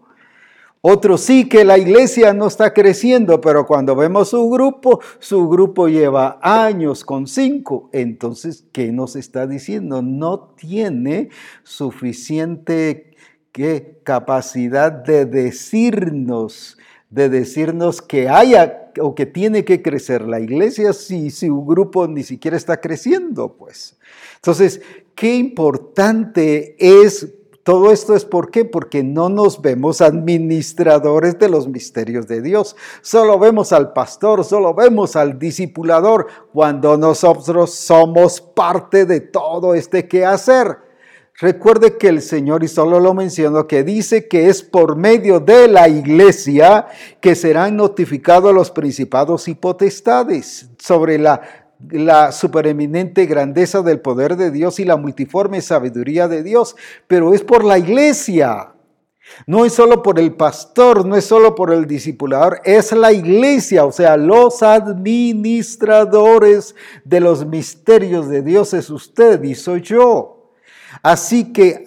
Otros 0.82 1.22
sí 1.22 1.49
que 1.49 1.66
la 1.66 1.80
iglesia 1.80 2.32
no 2.36 2.45
está 2.45 2.72
creciendo, 2.72 3.41
pero 3.41 3.66
cuando 3.66 3.95
vemos 3.95 4.30
su 4.30 4.47
grupo, 4.51 5.01
su 5.18 5.49
grupo 5.49 5.88
lleva 5.88 6.39
años 6.43 7.03
con 7.03 7.26
cinco. 7.26 7.89
Entonces, 7.91 8.66
¿qué 8.72 8.91
nos 8.91 9.16
está 9.16 9.47
diciendo? 9.47 10.03
No 10.03 10.53
tiene 10.55 11.30
suficiente 11.64 13.16
¿qué? 13.51 13.99
capacidad 14.03 14.91
de 14.91 15.26
decirnos, 15.26 16.78
de 17.09 17.30
decirnos 17.30 18.03
que 18.03 18.30
haya 18.30 18.91
o 18.99 19.16
que 19.16 19.26
tiene 19.26 19.66
que 19.66 19.82
crecer 19.82 20.22
la 20.28 20.39
iglesia 20.39 20.93
si 20.93 21.32
su 21.32 21.66
grupo 21.66 22.07
ni 22.07 22.22
siquiera 22.22 22.57
está 22.57 22.80
creciendo, 22.80 23.55
pues. 23.57 23.97
Entonces, 24.41 24.81
qué 25.13 25.35
importante 25.35 26.75
es 26.79 27.27
todo 27.63 27.91
esto 27.91 28.15
es 28.15 28.25
por 28.25 28.49
qué? 28.49 28.65
Porque 28.65 29.03
no 29.03 29.29
nos 29.29 29.61
vemos 29.61 30.01
administradores 30.01 31.37
de 31.37 31.47
los 31.47 31.67
misterios 31.67 32.27
de 32.27 32.41
Dios. 32.41 32.75
Solo 33.03 33.37
vemos 33.37 33.71
al 33.71 33.93
pastor, 33.93 34.43
solo 34.43 34.73
vemos 34.73 35.15
al 35.15 35.37
discipulador 35.37 36.25
cuando 36.51 36.97
nosotros 36.97 37.75
somos 37.75 38.41
parte 38.41 39.05
de 39.05 39.21
todo 39.21 39.75
este 39.75 40.07
quehacer. 40.07 40.77
Recuerde 41.39 41.97
que 41.97 42.07
el 42.07 42.21
Señor, 42.21 42.63
y 42.63 42.67
solo 42.67 42.99
lo 42.99 43.13
menciono, 43.13 43.67
que 43.67 43.83
dice 43.83 44.27
que 44.27 44.49
es 44.49 44.63
por 44.63 44.95
medio 44.95 45.39
de 45.39 45.67
la 45.67 45.87
iglesia 45.87 46.87
que 47.19 47.35
serán 47.35 47.75
notificados 47.75 48.53
los 48.53 48.69
principados 48.69 49.47
y 49.47 49.55
potestades 49.55 50.69
sobre 50.77 51.17
la 51.17 51.41
la 51.89 52.32
supereminente 52.32 53.25
grandeza 53.25 53.82
del 53.82 53.99
poder 53.99 54.38
de 54.38 54.51
Dios 54.51 54.79
y 54.79 54.86
la 54.86 54.97
multiforme 54.97 55.61
sabiduría 55.61 56.27
de 56.27 56.43
Dios, 56.43 56.75
pero 57.07 57.34
es 57.34 57.43
por 57.43 57.63
la 57.63 57.77
iglesia. 57.77 58.73
No 59.45 59.65
es 59.65 59.73
solo 59.73 60.03
por 60.03 60.19
el 60.19 60.34
pastor, 60.34 61.05
no 61.05 61.15
es 61.15 61.25
solo 61.25 61.55
por 61.55 61.71
el 61.71 61.88
discipulador, 61.88 62.59
es 62.65 62.91
la 62.91 63.13
iglesia, 63.13 63.86
o 63.86 63.91
sea, 63.91 64.17
los 64.17 64.61
administradores 64.61 66.75
de 67.05 67.19
los 67.19 67.45
misterios 67.45 68.27
de 68.27 68.41
Dios 68.41 68.73
es 68.73 68.89
usted 68.89 69.41
y 69.43 69.55
soy 69.55 69.82
yo. 69.82 70.51
Así 71.01 71.53
que 71.53 71.86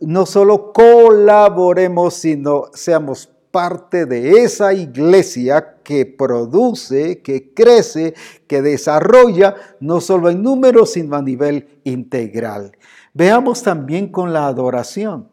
no 0.00 0.26
solo 0.26 0.72
colaboremos, 0.72 2.14
sino 2.14 2.66
seamos 2.72 3.30
parte 3.50 4.06
de 4.06 4.42
esa 4.42 4.72
iglesia 4.72 5.78
que 5.82 6.06
produce, 6.06 7.20
que 7.22 7.52
crece, 7.52 8.14
que 8.46 8.62
desarrolla, 8.62 9.56
no 9.80 10.00
solo 10.00 10.30
en 10.30 10.42
números, 10.42 10.92
sino 10.92 11.16
a 11.16 11.22
nivel 11.22 11.80
integral. 11.84 12.76
Veamos 13.12 13.62
también 13.62 14.08
con 14.08 14.32
la 14.32 14.46
adoración. 14.46 15.28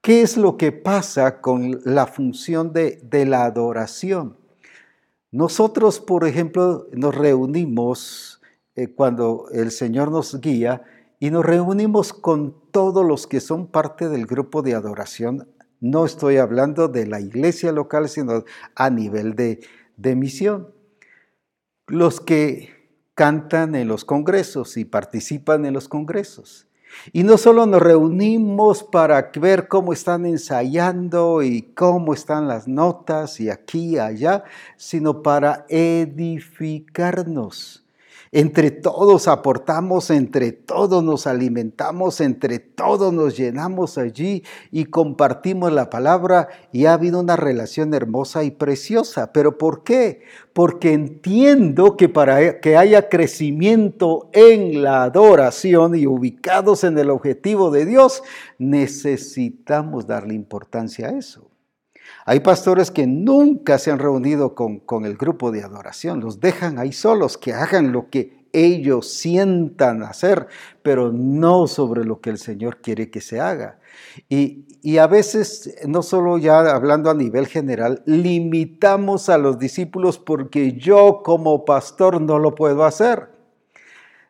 ¿Qué 0.00 0.22
es 0.22 0.36
lo 0.36 0.56
que 0.56 0.72
pasa 0.72 1.40
con 1.40 1.80
la 1.84 2.06
función 2.06 2.72
de, 2.72 3.26
la 3.26 3.44
adoración? 3.44 4.36
Nosotros, 5.32 6.00
por 6.00 6.26
ejemplo, 6.26 6.86
nos 6.92 7.14
reunimos 7.14 8.40
eh, 8.76 8.88
cuando 8.88 9.48
el 9.52 9.72
Señor 9.72 10.10
nos 10.10 10.40
guía 10.40 10.84
y 11.18 11.30
nos 11.30 11.44
reunimos 11.44 12.12
con 12.12 12.54
todos 12.70 13.04
los 13.04 13.26
que 13.26 13.40
son 13.40 13.66
parte 13.66 14.08
del 14.08 14.26
grupo 14.26 14.62
de 14.62 14.74
adoración 14.74 15.48
no 15.80 16.06
estoy 16.06 16.38
hablando 16.38 16.88
de 16.88 17.06
la 17.06 17.20
iglesia 17.20 17.70
local, 17.72 18.08
sino 18.08 18.44
a 18.74 18.88
nivel 18.90 19.34
de, 19.34 19.60
misión. 20.16 20.72
Los 21.86 22.20
que 22.20 22.74
cantan 23.14 23.74
en 23.74 23.88
los 23.88 24.04
congresos 24.04 24.76
y 24.76 24.84
participan 24.84 25.64
en 25.64 25.72
los 25.74 25.88
congresos. 25.88 26.68
Y 27.12 27.24
no 27.24 27.36
solo 27.36 27.66
nos 27.66 27.82
reunimos 27.82 28.84
para 28.84 29.32
ver 29.38 29.68
cómo 29.68 29.92
están 29.92 30.24
ensayando 30.24 31.42
y 31.42 31.74
cómo 31.74 32.14
están 32.14 32.48
las 32.48 32.66
notas 32.68 33.38
y 33.40 33.50
aquí 33.50 33.94
y 33.94 33.98
allá, 33.98 34.44
sino 34.76 35.22
para 35.22 35.66
edificarnos 35.68 37.85
entre 38.32 38.70
todos 38.70 39.28
aportamos, 39.28 40.10
entre 40.10 40.52
todos 40.52 41.02
nos 41.02 41.26
alimentamos, 41.26 42.20
entre 42.20 42.58
todos 42.58 43.12
nos 43.12 43.36
llenamos 43.36 43.98
allí 43.98 44.42
y 44.70 44.86
compartimos 44.86 45.72
la 45.72 45.90
palabra 45.90 46.48
y 46.72 46.86
ha 46.86 46.94
habido 46.94 47.20
una 47.20 47.36
relación 47.36 47.94
hermosa 47.94 48.44
y 48.44 48.50
preciosa. 48.50 49.32
¿Pero 49.32 49.58
por 49.58 49.84
qué? 49.84 50.22
Porque 50.52 50.92
entiendo 50.92 51.96
que 51.96 52.08
para 52.08 52.60
que 52.60 52.76
haya 52.76 53.08
crecimiento 53.08 54.30
en 54.32 54.82
la 54.82 55.04
adoración 55.04 55.94
y 55.94 56.06
ubicados 56.06 56.84
en 56.84 56.98
el 56.98 57.10
objetivo 57.10 57.70
de 57.70 57.86
Dios, 57.86 58.22
necesitamos 58.58 60.06
darle 60.06 60.34
importancia 60.34 61.08
a 61.08 61.18
eso. 61.18 61.55
Hay 62.28 62.40
pastores 62.40 62.90
que 62.90 63.06
nunca 63.06 63.78
se 63.78 63.92
han 63.92 64.00
reunido 64.00 64.56
con, 64.56 65.04
el 65.04 65.16
grupo 65.16 65.52
de 65.52 65.62
adoración, 65.62 66.18
los 66.18 66.40
dejan 66.40 66.76
ahí 66.76 66.90
solos, 66.92 67.38
que 67.38 67.52
hagan 67.52 67.92
lo 67.92 68.10
que 68.10 68.44
ellos 68.52 69.12
sientan 69.12 70.02
hacer, 70.02 70.48
pero 70.82 71.12
no 71.12 71.68
sobre 71.68 72.04
lo 72.04 72.20
que 72.20 72.30
el 72.30 72.38
Señor 72.38 72.78
quiere 72.78 73.10
que 73.10 73.20
se 73.20 73.38
haga. 73.38 73.78
Y, 74.28 74.66
y, 74.82 74.98
a 74.98 75.06
veces, 75.06 75.76
no 75.86 76.02
solo 76.02 76.36
ya 76.36 76.58
hablando 76.74 77.10
a 77.10 77.14
nivel 77.14 77.46
general, 77.46 78.02
limitamos 78.06 79.28
a 79.28 79.38
los 79.38 79.60
discípulos 79.60 80.18
porque 80.18 80.72
yo 80.72 81.22
como 81.24 81.64
pastor 81.64 82.20
no 82.20 82.40
lo 82.40 82.56
puedo 82.56 82.84
hacer. 82.84 83.35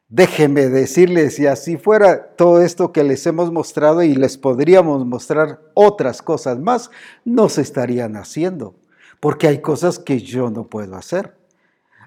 Déjenme 0.08 0.68
decirles, 0.68 1.34
si 1.34 1.46
así 1.48 1.76
fuera 1.76 2.28
todo 2.36 2.62
esto 2.62 2.92
que 2.92 3.02
les 3.02 3.26
hemos 3.26 3.50
mostrado 3.50 4.04
y 4.04 4.14
les 4.14 4.38
podríamos 4.38 5.04
mostrar 5.04 5.60
otras 5.74 6.22
cosas 6.22 6.60
más, 6.60 6.90
no 7.24 7.48
se 7.48 7.62
estarían 7.62 8.16
haciendo, 8.16 8.76
porque 9.18 9.48
hay 9.48 9.60
cosas 9.60 9.98
que 9.98 10.20
yo 10.20 10.48
no 10.50 10.68
puedo 10.68 10.94
hacer. 10.94 11.34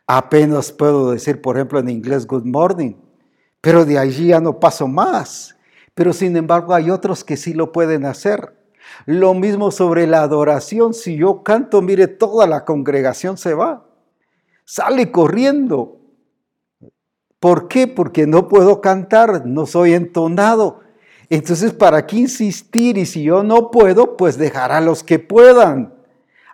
Apenas 0.08 0.72
puedo 0.72 1.12
decir, 1.12 1.42
por 1.42 1.58
ejemplo, 1.58 1.78
en 1.80 1.90
inglés, 1.90 2.26
good 2.26 2.46
morning, 2.46 2.94
pero 3.60 3.84
de 3.84 4.00
allí 4.00 4.28
ya 4.28 4.40
no 4.40 4.62
paso 4.62 4.88
más. 4.88 5.58
Pero 5.94 6.14
sin 6.14 6.38
embargo 6.38 6.74
hay 6.74 6.90
otros 6.92 7.26
que 7.26 7.36
sí 7.36 7.54
lo 7.54 7.74
pueden 7.74 8.06
hacer. 8.06 8.56
Lo 9.06 9.34
mismo 9.34 9.72
sobre 9.72 10.08
la 10.08 10.22
adoración, 10.22 10.94
si 10.94 11.18
yo 11.18 11.44
canto, 11.44 11.82
mire, 11.82 12.08
toda 12.08 12.48
la 12.48 12.64
congregación 12.64 13.38
se 13.38 13.54
va, 13.54 13.86
sale 14.64 15.12
corriendo, 15.12 15.99
¿Por 17.40 17.68
qué? 17.68 17.88
Porque 17.88 18.28
no 18.28 18.48
puedo 18.48 18.82
cantar, 18.82 19.46
no 19.46 19.66
soy 19.66 19.94
entonado. 19.94 20.82
Entonces, 21.30 21.74
¿para 21.74 22.06
qué 22.06 22.18
insistir? 22.18 22.98
Y 22.98 23.06
si 23.06 23.24
yo 23.24 23.44
no 23.44 23.72
puedo, 23.72 24.18
pues 24.18 24.38
dejar 24.38 24.72
a 24.72 24.82
los 24.82 25.04
que 25.04 25.20
puedan. 25.20 25.94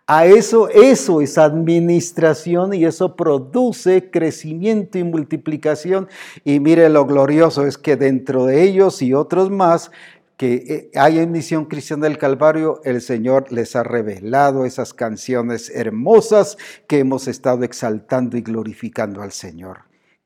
A 0.07 0.27
eso, 0.27 0.69
eso 0.69 1.21
es 1.21 1.39
administración 1.39 2.75
y 2.75 2.85
eso 2.85 3.15
produce 3.15 4.11
crecimiento 4.11 4.99
y 4.99 5.03
multiplicación. 5.03 6.07
Y 6.43 6.59
mire 6.59 6.89
lo 6.89 7.07
glorioso 7.07 7.65
es 7.65 7.79
que 7.79 7.95
dentro 7.95 8.45
de 8.45 8.61
ellos 8.61 9.01
y 9.01 9.15
otros 9.15 9.49
más 9.49 9.89
que 10.37 10.53
eh, 10.53 10.91
hay 10.93 11.17
en 11.17 11.31
Misión 11.31 11.65
Cristiana 11.65 12.03
del 12.03 12.19
Calvario, 12.19 12.81
el 12.83 13.01
Señor 13.01 13.51
les 13.51 13.75
ha 13.75 13.81
revelado 13.81 14.65
esas 14.65 14.93
canciones 14.93 15.71
hermosas 15.71 16.57
que 16.87 16.99
hemos 16.99 17.27
estado 17.27 17.63
exaltando 17.63 18.37
y 18.37 18.41
glorificando 18.41 19.23
al 19.23 19.31
Señor. 19.31 19.84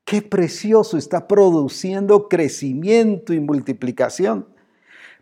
Qué 0.10 0.24
precioso, 0.24 0.98
está 0.98 1.28
produciendo 1.28 2.30
crecimiento 2.30 3.32
y 3.32 3.40
multiplicación. 3.40 4.48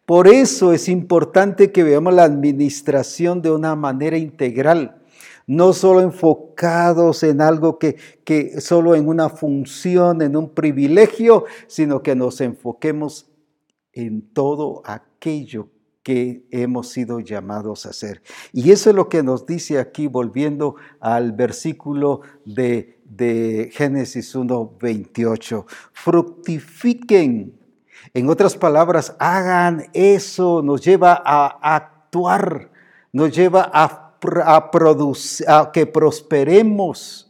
Por 0.05 0.29
eso 0.29 0.71
es 0.71 0.87
importante 0.87 1.73
que 1.73 1.83
veamos 1.83 2.13
la 2.13 2.23
administración 2.23 3.41
de 3.41 3.51
una 3.51 3.75
manera 3.75 4.17
integral, 4.17 5.03
no 5.45 5.73
solo 5.73 5.99
enfocados 5.99 7.23
en 7.23 7.41
algo 7.41 7.79
que, 7.79 7.97
que 8.23 8.61
solo 8.61 8.95
en 8.95 9.09
una 9.09 9.27
función, 9.27 10.21
en 10.21 10.37
un 10.37 10.53
privilegio, 10.53 11.43
sino 11.67 12.01
que 12.01 12.15
nos 12.15 12.39
enfoquemos 12.39 13.29
en 13.91 14.21
todo 14.21 14.83
aquello 14.85 15.67
que 16.01 16.47
hemos 16.51 16.87
sido 16.87 17.19
llamados 17.19 17.85
a 17.85 17.89
hacer. 17.89 18.21
Y 18.53 18.71
eso 18.71 18.91
es 18.91 18.95
lo 18.95 19.09
que 19.09 19.21
nos 19.21 19.45
dice 19.45 19.79
aquí, 19.79 20.07
volviendo 20.07 20.75
al 21.01 21.33
versículo 21.33 22.21
de, 22.45 22.96
de 23.09 23.69
Génesis 23.73 24.35
1, 24.35 24.77
28. 24.79 25.65
Fructifiquen. 25.93 27.53
En 28.13 28.29
otras 28.29 28.55
palabras, 28.55 29.15
hagan 29.19 29.85
eso, 29.93 30.61
nos 30.61 30.81
lleva 30.81 31.21
a 31.25 31.75
actuar, 31.75 32.69
nos 33.11 33.35
lleva 33.35 33.69
a, 33.73 34.15
a, 34.45 34.71
producir, 34.71 35.49
a 35.49 35.71
que 35.71 35.85
prosperemos. 35.85 37.23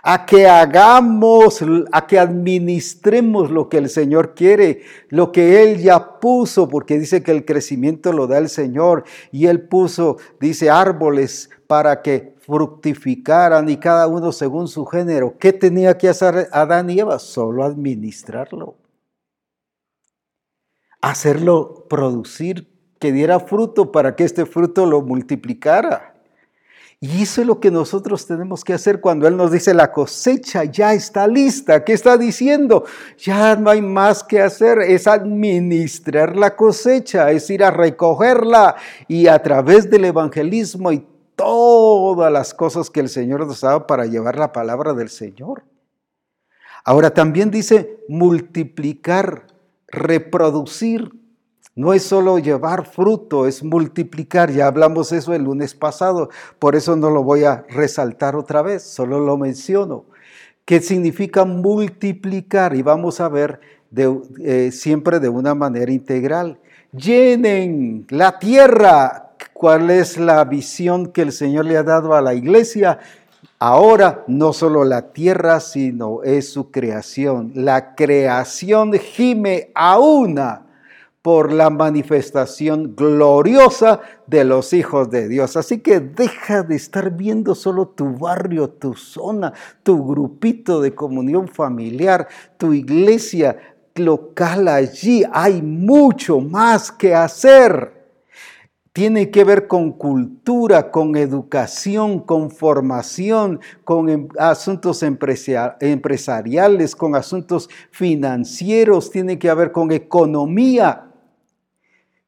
A 0.00 0.24
que 0.24 0.46
hagamos, 0.46 1.62
a 1.90 2.06
que 2.06 2.18
administremos 2.18 3.50
lo 3.50 3.68
que 3.68 3.78
el 3.78 3.90
Señor 3.90 4.32
quiere, 4.34 4.82
lo 5.08 5.32
que 5.32 5.60
Él 5.62 5.78
ya 5.82 6.20
puso, 6.20 6.68
porque 6.68 6.98
dice 6.98 7.22
que 7.22 7.32
el 7.32 7.44
crecimiento 7.44 8.12
lo 8.12 8.28
da 8.28 8.38
el 8.38 8.48
Señor. 8.48 9.04
Y 9.32 9.46
Él 9.46 9.62
puso, 9.62 10.16
dice, 10.40 10.70
árboles 10.70 11.50
para 11.66 12.00
que 12.00 12.37
fructificaran 12.48 13.68
y 13.68 13.76
cada 13.76 14.08
uno 14.08 14.32
según 14.32 14.68
su 14.68 14.86
género. 14.86 15.36
¿Qué 15.38 15.52
tenía 15.52 15.98
que 15.98 16.08
hacer 16.08 16.48
Adán 16.50 16.88
y 16.88 16.98
Eva? 16.98 17.18
Solo 17.18 17.62
administrarlo. 17.62 18.74
Hacerlo 21.02 21.84
producir, 21.90 22.66
que 22.98 23.12
diera 23.12 23.38
fruto 23.38 23.92
para 23.92 24.16
que 24.16 24.24
este 24.24 24.46
fruto 24.46 24.86
lo 24.86 25.02
multiplicara. 25.02 26.14
Y 27.00 27.22
eso 27.22 27.42
es 27.42 27.46
lo 27.46 27.60
que 27.60 27.70
nosotros 27.70 28.26
tenemos 28.26 28.64
que 28.64 28.72
hacer 28.72 29.02
cuando 29.02 29.28
Él 29.28 29.36
nos 29.36 29.52
dice 29.52 29.74
la 29.74 29.92
cosecha 29.92 30.64
ya 30.64 30.94
está 30.94 31.28
lista. 31.28 31.84
¿Qué 31.84 31.92
está 31.92 32.16
diciendo? 32.16 32.86
Ya 33.18 33.56
no 33.56 33.68
hay 33.68 33.82
más 33.82 34.24
que 34.24 34.40
hacer, 34.40 34.78
es 34.78 35.06
administrar 35.06 36.34
la 36.34 36.56
cosecha, 36.56 37.30
es 37.30 37.50
ir 37.50 37.62
a 37.62 37.70
recogerla 37.70 38.74
y 39.06 39.26
a 39.26 39.40
través 39.40 39.88
del 39.90 40.06
evangelismo 40.06 40.90
y 40.90 41.06
todas 41.38 42.32
las 42.32 42.52
cosas 42.52 42.90
que 42.90 42.98
el 42.98 43.08
Señor 43.08 43.46
nos 43.46 43.62
ha 43.62 43.86
para 43.86 44.06
llevar 44.06 44.36
la 44.36 44.52
palabra 44.52 44.92
del 44.92 45.08
Señor. 45.08 45.62
Ahora 46.84 47.14
también 47.14 47.50
dice 47.50 48.00
multiplicar, 48.08 49.46
reproducir 49.86 51.12
no 51.76 51.92
es 51.92 52.02
solo 52.02 52.40
llevar 52.40 52.86
fruto, 52.86 53.46
es 53.46 53.62
multiplicar. 53.62 54.50
Ya 54.50 54.66
hablamos 54.66 55.12
eso 55.12 55.32
el 55.32 55.44
lunes 55.44 55.74
pasado, 55.74 56.28
por 56.58 56.74
eso 56.74 56.96
no 56.96 57.08
lo 57.08 57.22
voy 57.22 57.44
a 57.44 57.64
resaltar 57.68 58.34
otra 58.34 58.62
vez, 58.62 58.82
solo 58.82 59.20
lo 59.20 59.36
menciono. 59.36 60.06
¿Qué 60.64 60.80
significa 60.80 61.44
multiplicar? 61.44 62.74
Y 62.74 62.82
vamos 62.82 63.20
a 63.20 63.28
ver 63.28 63.60
eh, 64.44 64.70
siempre 64.72 65.20
de 65.20 65.28
una 65.28 65.54
manera 65.54 65.92
integral. 65.92 66.58
Llenen 66.90 68.08
la 68.10 68.40
tierra. 68.40 69.27
¿Cuál 69.58 69.90
es 69.90 70.18
la 70.18 70.44
visión 70.44 71.08
que 71.08 71.22
el 71.22 71.32
Señor 71.32 71.64
le 71.64 71.76
ha 71.76 71.82
dado 71.82 72.14
a 72.14 72.22
la 72.22 72.32
iglesia? 72.32 73.00
Ahora 73.58 74.22
no 74.28 74.52
solo 74.52 74.84
la 74.84 75.10
tierra, 75.10 75.58
sino 75.58 76.22
es 76.22 76.52
su 76.52 76.70
creación. 76.70 77.50
La 77.56 77.96
creación 77.96 78.92
gime 78.92 79.72
a 79.74 79.98
una 79.98 80.64
por 81.22 81.50
la 81.50 81.70
manifestación 81.70 82.94
gloriosa 82.94 83.98
de 84.28 84.44
los 84.44 84.72
hijos 84.72 85.10
de 85.10 85.26
Dios. 85.26 85.56
Así 85.56 85.80
que 85.80 85.98
deja 85.98 86.62
de 86.62 86.76
estar 86.76 87.10
viendo 87.10 87.56
solo 87.56 87.88
tu 87.88 88.16
barrio, 88.16 88.70
tu 88.70 88.94
zona, 88.94 89.52
tu 89.82 90.06
grupito 90.06 90.80
de 90.80 90.94
comunión 90.94 91.48
familiar, 91.48 92.28
tu 92.58 92.72
iglesia 92.72 93.56
local 93.96 94.68
allí. 94.68 95.24
Hay 95.32 95.62
mucho 95.62 96.38
más 96.38 96.92
que 96.92 97.12
hacer 97.12 97.97
tiene 98.98 99.30
que 99.30 99.44
ver 99.44 99.68
con 99.68 99.92
cultura, 99.92 100.90
con 100.90 101.14
educación, 101.14 102.18
con 102.18 102.50
formación, 102.50 103.60
con 103.84 104.08
em, 104.08 104.26
asuntos 104.36 105.04
empresariales, 105.04 106.96
con 106.96 107.14
asuntos 107.14 107.70
financieros, 107.92 109.12
tiene 109.12 109.38
que 109.38 109.54
ver 109.54 109.70
con 109.70 109.92
economía 109.92 111.04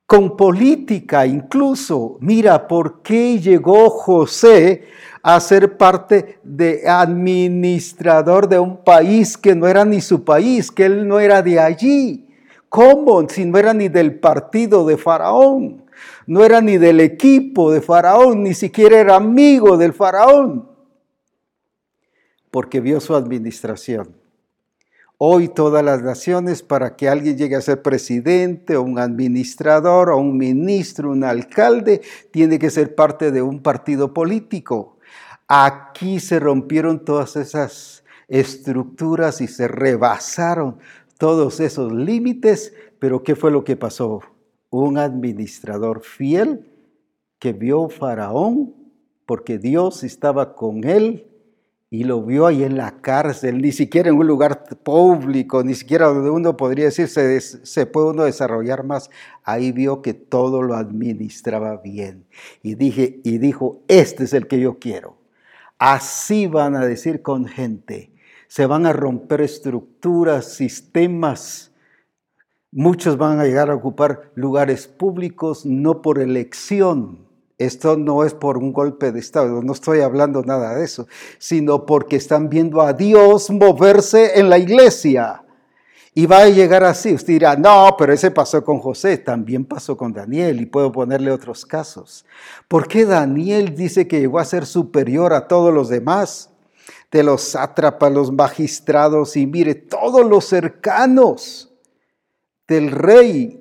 con 0.06 0.36
política 0.36 1.26
incluso. 1.26 2.18
Mira, 2.20 2.68
¿por 2.68 3.02
qué 3.02 3.40
llegó 3.40 3.90
José 3.90 4.84
a 5.24 5.40
ser 5.40 5.76
parte 5.76 6.38
de 6.44 6.88
administrador 6.88 8.48
de 8.48 8.60
un 8.60 8.76
país 8.84 9.36
que 9.36 9.56
no 9.56 9.66
era 9.66 9.84
ni 9.84 10.00
su 10.00 10.22
país, 10.22 10.70
que 10.70 10.84
él 10.84 11.08
no 11.08 11.18
era 11.18 11.42
de 11.42 11.58
allí? 11.58 12.28
¿Cómo? 12.68 13.28
Si 13.28 13.44
no 13.44 13.58
era 13.58 13.74
ni 13.74 13.88
del 13.88 14.20
partido 14.20 14.86
de 14.86 14.96
Faraón, 14.96 15.89
no 16.26 16.44
era 16.44 16.60
ni 16.60 16.78
del 16.78 17.00
equipo 17.00 17.72
de 17.72 17.80
Faraón, 17.80 18.42
ni 18.42 18.54
siquiera 18.54 18.98
era 18.98 19.16
amigo 19.16 19.76
del 19.76 19.92
Faraón, 19.92 20.68
porque 22.50 22.80
vio 22.80 23.00
su 23.00 23.14
administración 23.14 24.20
hoy 25.22 25.48
todas 25.48 25.84
las 25.84 26.02
naciones 26.02 26.62
para 26.62 26.96
que 26.96 27.06
alguien 27.06 27.36
llegue 27.36 27.54
a 27.54 27.60
ser 27.60 27.82
presidente 27.82 28.76
o 28.76 28.82
un 28.82 28.98
administrador 28.98 30.08
o 30.08 30.16
un 30.16 30.38
ministro, 30.38 31.10
un 31.10 31.24
alcalde, 31.24 32.00
tiene 32.30 32.58
que 32.58 32.70
ser 32.70 32.94
parte 32.94 33.30
de 33.30 33.42
un 33.42 33.60
partido 33.60 34.14
político. 34.14 34.96
Aquí 35.46 36.20
se 36.20 36.40
rompieron 36.40 37.04
todas 37.04 37.36
esas 37.36 38.02
estructuras 38.28 39.42
y 39.42 39.46
se 39.46 39.68
rebasaron 39.68 40.78
todos 41.18 41.60
esos 41.60 41.92
límites, 41.92 42.72
pero 42.98 43.22
¿qué 43.22 43.36
fue 43.36 43.50
lo 43.50 43.62
que 43.62 43.76
pasó? 43.76 44.22
Un 44.70 44.98
administrador 44.98 46.02
fiel 46.02 46.66
que 47.38 47.52
vio 47.52 47.88
Faraón 47.88 48.74
porque 49.26 49.58
Dios 49.58 50.02
estaba 50.02 50.54
con 50.54 50.84
él 50.84 51.30
y 51.92 52.04
lo 52.04 52.22
vio 52.22 52.46
ahí 52.46 52.62
en 52.62 52.76
la 52.76 53.00
cárcel, 53.00 53.60
ni 53.60 53.72
siquiera 53.72 54.10
en 54.10 54.16
un 54.16 54.26
lugar 54.28 54.62
público, 54.84 55.64
ni 55.64 55.74
siquiera 55.74 56.06
donde 56.06 56.30
uno 56.30 56.56
podría 56.56 56.84
decir 56.84 57.08
se, 57.08 57.40
se, 57.40 57.86
puede 57.86 58.10
uno 58.10 58.24
desarrollar 58.24 58.84
más. 58.84 59.10
Ahí 59.42 59.72
vio 59.72 60.00
que 60.00 60.14
todo 60.14 60.62
lo 60.62 60.76
administraba 60.76 61.78
bien. 61.78 62.26
Y, 62.62 62.76
dije, 62.76 63.20
y 63.24 63.38
dijo, 63.38 63.82
este 63.88 64.22
es 64.24 64.32
el 64.34 64.46
que 64.46 64.60
yo 64.60 64.78
quiero. 64.78 65.16
Así 65.78 66.46
van 66.46 66.76
a 66.76 66.86
decir 66.86 67.22
con 67.22 67.46
gente. 67.46 68.12
Se 68.46 68.66
van 68.66 68.86
a 68.86 68.92
romper 68.92 69.40
estructuras, 69.40 70.44
sistemas. 70.46 71.69
Muchos 72.72 73.16
van 73.16 73.40
a 73.40 73.44
llegar 73.44 73.68
a 73.68 73.74
ocupar 73.74 74.30
lugares 74.36 74.86
públicos 74.86 75.66
no 75.66 76.02
por 76.02 76.20
elección, 76.20 77.26
esto 77.58 77.96
no 77.96 78.24
es 78.24 78.32
por 78.32 78.56
un 78.56 78.72
golpe 78.72 79.10
de 79.10 79.18
Estado, 79.18 79.60
no 79.60 79.72
estoy 79.72 80.00
hablando 80.00 80.42
nada 80.44 80.76
de 80.76 80.84
eso, 80.84 81.08
sino 81.38 81.84
porque 81.84 82.14
están 82.14 82.48
viendo 82.48 82.80
a 82.80 82.92
Dios 82.92 83.50
moverse 83.50 84.38
en 84.38 84.48
la 84.48 84.56
iglesia. 84.56 85.42
Y 86.14 86.26
va 86.26 86.38
a 86.38 86.48
llegar 86.48 86.82
así. 86.84 87.12
Usted 87.12 87.34
dirá, 87.34 87.56
no, 87.56 87.94
pero 87.98 88.12
ese 88.12 88.30
pasó 88.30 88.64
con 88.64 88.78
José, 88.78 89.18
también 89.18 89.64
pasó 89.64 89.96
con 89.96 90.12
Daniel 90.12 90.60
y 90.60 90.66
puedo 90.66 90.90
ponerle 90.90 91.30
otros 91.30 91.66
casos. 91.66 92.24
¿Por 92.66 92.88
qué 92.88 93.04
Daniel 93.04 93.74
dice 93.76 94.08
que 94.08 94.20
llegó 94.20 94.38
a 94.38 94.44
ser 94.44 94.64
superior 94.64 95.34
a 95.34 95.46
todos 95.46 95.72
los 95.74 95.88
demás? 95.88 96.50
De 97.10 97.22
los 97.22 97.42
sátrapas, 97.42 98.12
los 98.12 98.32
magistrados 98.32 99.36
y 99.36 99.46
mire, 99.46 99.74
todos 99.74 100.24
los 100.24 100.46
cercanos 100.46 101.69
del 102.70 102.92
rey 102.92 103.60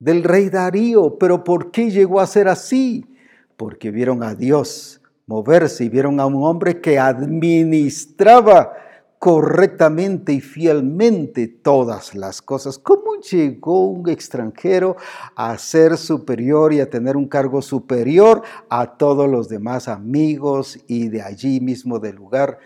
del 0.00 0.24
rey 0.24 0.48
Darío. 0.48 1.18
Pero 1.18 1.44
¿por 1.44 1.70
qué 1.70 1.90
llegó 1.90 2.20
a 2.20 2.26
ser 2.26 2.48
así? 2.48 3.06
Porque 3.56 3.90
vieron 3.90 4.22
a 4.22 4.34
Dios 4.34 5.00
moverse 5.26 5.84
y 5.84 5.88
vieron 5.88 6.20
a 6.20 6.26
un 6.26 6.42
hombre 6.42 6.80
que 6.80 6.98
administraba 6.98 8.72
correctamente 9.18 10.32
y 10.32 10.40
fielmente 10.40 11.48
todas 11.48 12.14
las 12.14 12.40
cosas. 12.40 12.78
¿Cómo 12.78 13.20
llegó 13.20 13.86
un 13.88 14.08
extranjero 14.08 14.96
a 15.34 15.58
ser 15.58 15.96
superior 15.96 16.72
y 16.72 16.80
a 16.80 16.88
tener 16.88 17.16
un 17.16 17.28
cargo 17.28 17.60
superior 17.62 18.42
a 18.68 18.96
todos 18.96 19.28
los 19.28 19.48
demás 19.48 19.88
amigos 19.88 20.78
y 20.86 21.08
de 21.08 21.22
allí 21.22 21.60
mismo 21.60 21.98
del 21.98 22.16
lugar 22.16 22.58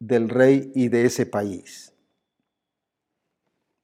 del 0.00 0.28
rey 0.28 0.72
y 0.74 0.88
de 0.88 1.04
ese 1.04 1.26
país? 1.26 1.91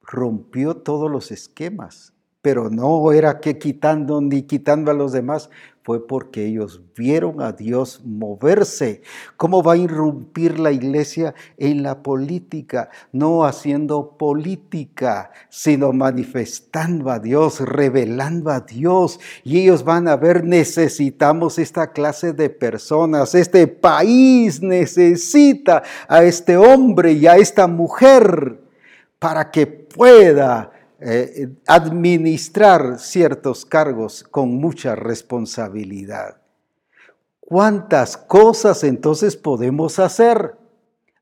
Rompió 0.09 0.75
todos 0.75 1.09
los 1.09 1.31
esquemas, 1.31 2.13
pero 2.41 2.69
no 2.69 3.11
era 3.11 3.39
que 3.39 3.57
quitando 3.57 4.21
ni 4.21 4.43
quitando 4.43 4.91
a 4.91 4.93
los 4.93 5.11
demás, 5.11 5.49
fue 5.83 6.05
porque 6.05 6.45
ellos 6.45 6.81
vieron 6.95 7.41
a 7.41 7.51
Dios 7.51 8.01
moverse. 8.05 9.01
¿Cómo 9.37 9.63
va 9.63 9.73
a 9.73 9.77
irrumpir 9.77 10.59
la 10.59 10.71
iglesia 10.71 11.33
en 11.57 11.81
la 11.81 12.03
política? 12.03 12.89
No 13.11 13.43
haciendo 13.43 14.15
política, 14.17 15.31
sino 15.49 15.91
manifestando 15.91 17.09
a 17.09 17.17
Dios, 17.17 17.59
revelando 17.61 18.51
a 18.51 18.59
Dios. 18.59 19.19
Y 19.43 19.61
ellos 19.61 19.83
van 19.83 20.07
a 20.07 20.15
ver, 20.15 20.43
necesitamos 20.43 21.57
esta 21.57 21.91
clase 21.91 22.33
de 22.33 22.51
personas. 22.51 23.33
Este 23.33 23.65
país 23.65 24.61
necesita 24.61 25.81
a 26.07 26.23
este 26.23 26.55
hombre 26.55 27.13
y 27.13 27.25
a 27.25 27.37
esta 27.37 27.65
mujer 27.65 28.59
para 29.17 29.51
que 29.51 29.78
pueda 29.99 30.71
eh, 31.01 31.49
administrar 31.67 32.99
ciertos 32.99 33.65
cargos 33.65 34.23
con 34.23 34.55
mucha 34.55 34.95
responsabilidad. 34.95 36.37
¿Cuántas 37.41 38.15
cosas 38.15 38.85
entonces 38.85 39.35
podemos 39.35 39.99
hacer? 39.99 40.55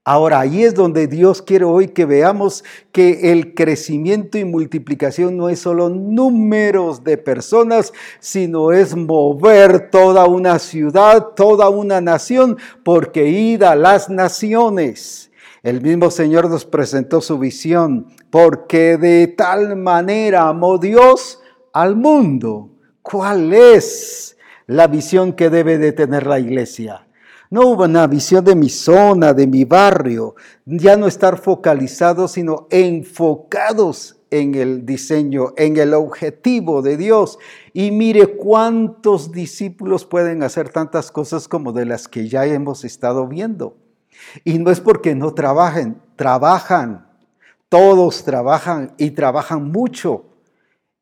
Ahora, 0.03 0.41
ahí 0.41 0.63
es 0.63 0.75
donde 0.75 1.07
Dios 1.07 1.41
quiere 1.41 1.65
hoy 1.65 1.88
que 1.88 2.05
veamos 2.05 2.63
que 2.91 3.32
el 3.32 3.55
crecimiento 3.55 4.38
y 4.38 4.45
multiplicación 4.45 5.36
no 5.38 5.49
es 5.49 5.57
solo 5.57 5.89
números 5.89 7.03
de 7.03 7.17
personas, 7.17 7.91
sino 8.19 8.71
es 8.71 8.95
mover 8.95 9.89
toda 9.89 10.28
una 10.28 10.59
ciudad, 10.59 11.30
toda 11.36 11.69
una 11.69 11.99
nación, 11.99 12.59
porque 12.84 13.28
id 13.28 13.63
a 13.63 13.75
las 13.75 14.07
naciones. 14.07 15.26
El 15.68 15.82
mismo 15.82 16.09
Señor 16.11 16.49
nos 16.49 16.63
presentó 16.63 17.20
su 17.20 17.38
visión, 17.39 18.07
porque 18.30 18.95
de 18.95 19.28
tal 19.28 19.76
manera 19.76 20.47
amó 20.47 20.78
Dios 20.78 21.41
al 21.74 21.97
mundo. 21.97 22.70
¿Cuál 23.01 23.53
es 23.53 24.38
la 24.65 24.88
visión 24.88 25.34
que 25.34 25.49
debe 25.49 25.78
de 25.78 25.91
tener 25.91 26.26
la 26.26 26.39
iglesia? 26.39 27.05
No 27.49 27.68
hubo 27.68 27.84
una 27.84 28.07
visión 28.07 28.45
de 28.45 28.55
mi 28.55 28.70
zona, 28.70 29.34
de 29.34 29.45
mi 29.45 29.65
barrio, 29.65 30.36
ya 30.65 30.95
no 30.95 31.05
estar 31.05 31.38
focalizados, 31.38 32.32
sino 32.32 32.70
enfocados 32.72 34.22
en 34.32 34.55
el 34.55 34.86
diseño, 34.86 35.51
en 35.57 35.76
el 35.76 35.93
objetivo 35.93 36.82
de 36.82 36.95
Dios. 36.95 37.39
Y 37.74 37.91
mire 37.91 38.38
cuántos 38.38 39.34
discípulos 39.34 40.05
pueden 40.05 40.43
hacer 40.43 40.70
tantas 40.70 41.11
cosas 41.11 41.49
como 41.49 41.74
de 41.74 41.84
las 41.84 42.07
que 42.07 42.30
ya 42.30 42.45
hemos 42.45 42.86
estado 42.86 43.28
viendo. 43.28 43.76
Y 44.43 44.59
no 44.59 44.72
es 44.72 44.80
porque 44.80 45.15
no 45.15 45.34
trabajen, 45.34 46.01
trabajan, 46.15 47.07
todos 47.70 48.24
trabajan 48.24 48.93
y 48.97 49.11
trabajan 49.11 49.72
mucho. 49.72 50.26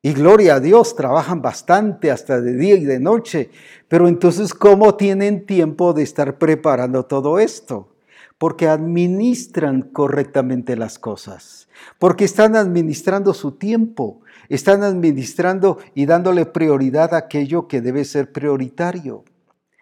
Y 0.02 0.12
gloria 0.12 0.54
a 0.54 0.60
Dios, 0.60 0.94
trabajan 0.94 1.42
bastante 1.42 2.12
hasta 2.12 2.40
de 2.40 2.54
día 2.54 2.76
y 2.76 2.84
de 2.84 3.00
noche. 3.00 3.50
Pero 3.88 4.06
entonces, 4.06 4.54
¿cómo 4.54 4.94
tienen 4.94 5.46
tiempo 5.46 5.92
de 5.92 6.04
estar 6.04 6.38
preparando 6.38 7.06
todo 7.06 7.38
esto? 7.40 7.96
Porque 8.38 8.68
administran 8.68 9.82
correctamente 9.82 10.76
las 10.76 10.98
cosas. 10.98 11.68
Porque 11.98 12.24
están 12.24 12.54
administrando 12.54 13.34
su 13.34 13.52
tiempo. 13.52 14.20
Están 14.48 14.84
administrando 14.84 15.78
y 15.94 16.06
dándole 16.06 16.46
prioridad 16.46 17.14
a 17.14 17.18
aquello 17.18 17.66
que 17.66 17.80
debe 17.80 18.04
ser 18.04 18.30
prioritario. 18.30 19.24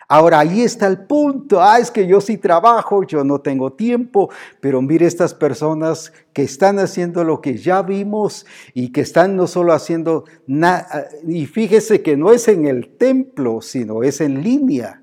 Ahora 0.08 0.40
ahí 0.40 0.62
está 0.62 0.86
el 0.86 1.06
punto. 1.06 1.62
Ah, 1.62 1.78
es 1.78 1.90
que 1.90 2.06
yo 2.06 2.20
sí 2.20 2.36
trabajo, 2.36 3.04
yo 3.04 3.24
no 3.24 3.40
tengo 3.40 3.72
tiempo, 3.72 4.30
pero 4.60 4.82
mire 4.82 5.06
estas 5.06 5.34
personas 5.34 6.12
que 6.32 6.42
están 6.42 6.78
haciendo 6.78 7.24
lo 7.24 7.40
que 7.40 7.56
ya 7.56 7.82
vimos 7.82 8.46
y 8.74 8.92
que 8.92 9.00
están 9.00 9.36
no 9.36 9.46
solo 9.46 9.72
haciendo 9.72 10.24
nada, 10.46 11.08
y 11.26 11.46
fíjese 11.46 12.02
que 12.02 12.16
no 12.16 12.32
es 12.32 12.48
en 12.48 12.66
el 12.66 12.96
templo, 12.96 13.60
sino 13.60 14.02
es 14.02 14.20
en 14.20 14.42
línea. 14.42 15.00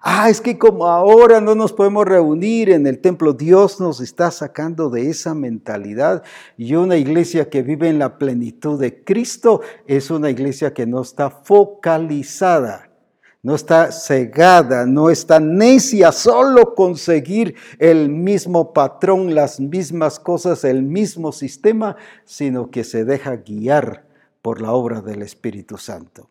Ah, 0.00 0.30
es 0.30 0.40
que 0.40 0.58
como 0.58 0.86
ahora 0.86 1.40
no 1.40 1.56
nos 1.56 1.72
podemos 1.72 2.06
reunir 2.06 2.70
en 2.70 2.86
el 2.86 3.00
templo, 3.00 3.32
Dios 3.32 3.80
nos 3.80 4.00
está 4.00 4.30
sacando 4.30 4.90
de 4.90 5.10
esa 5.10 5.34
mentalidad. 5.34 6.22
Y 6.56 6.76
una 6.76 6.96
iglesia 6.96 7.50
que 7.50 7.62
vive 7.62 7.88
en 7.88 7.98
la 7.98 8.16
plenitud 8.16 8.80
de 8.80 9.02
Cristo 9.02 9.60
es 9.88 10.12
una 10.12 10.30
iglesia 10.30 10.72
que 10.72 10.86
no 10.86 11.02
está 11.02 11.30
focalizada 11.30 12.87
no 13.42 13.54
está 13.54 13.92
cegada, 13.92 14.84
no 14.84 15.10
está 15.10 15.38
necia, 15.38 16.12
solo 16.12 16.74
conseguir 16.74 17.54
el 17.78 18.08
mismo 18.08 18.72
patrón, 18.72 19.34
las 19.34 19.60
mismas 19.60 20.18
cosas, 20.18 20.64
el 20.64 20.82
mismo 20.82 21.32
sistema, 21.32 21.96
sino 22.24 22.70
que 22.70 22.84
se 22.84 23.04
deja 23.04 23.36
guiar 23.36 24.06
por 24.42 24.60
la 24.60 24.72
obra 24.72 25.00
del 25.00 25.22
Espíritu 25.22 25.78
Santo. 25.78 26.28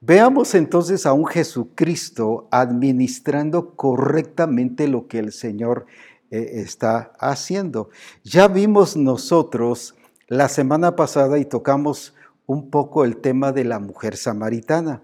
Veamos 0.00 0.54
entonces 0.54 1.04
a 1.04 1.12
un 1.12 1.26
Jesucristo 1.26 2.48
administrando 2.50 3.76
correctamente 3.76 4.88
lo 4.88 5.06
que 5.06 5.18
el 5.18 5.30
Señor 5.30 5.84
eh, 6.30 6.52
está 6.54 7.12
haciendo. 7.18 7.90
Ya 8.24 8.48
vimos 8.48 8.96
nosotros 8.96 9.94
la 10.26 10.48
semana 10.48 10.96
pasada 10.96 11.38
y 11.38 11.44
tocamos 11.44 12.14
un 12.46 12.70
poco 12.70 13.04
el 13.04 13.18
tema 13.18 13.52
de 13.52 13.64
la 13.64 13.78
mujer 13.78 14.16
samaritana. 14.16 15.02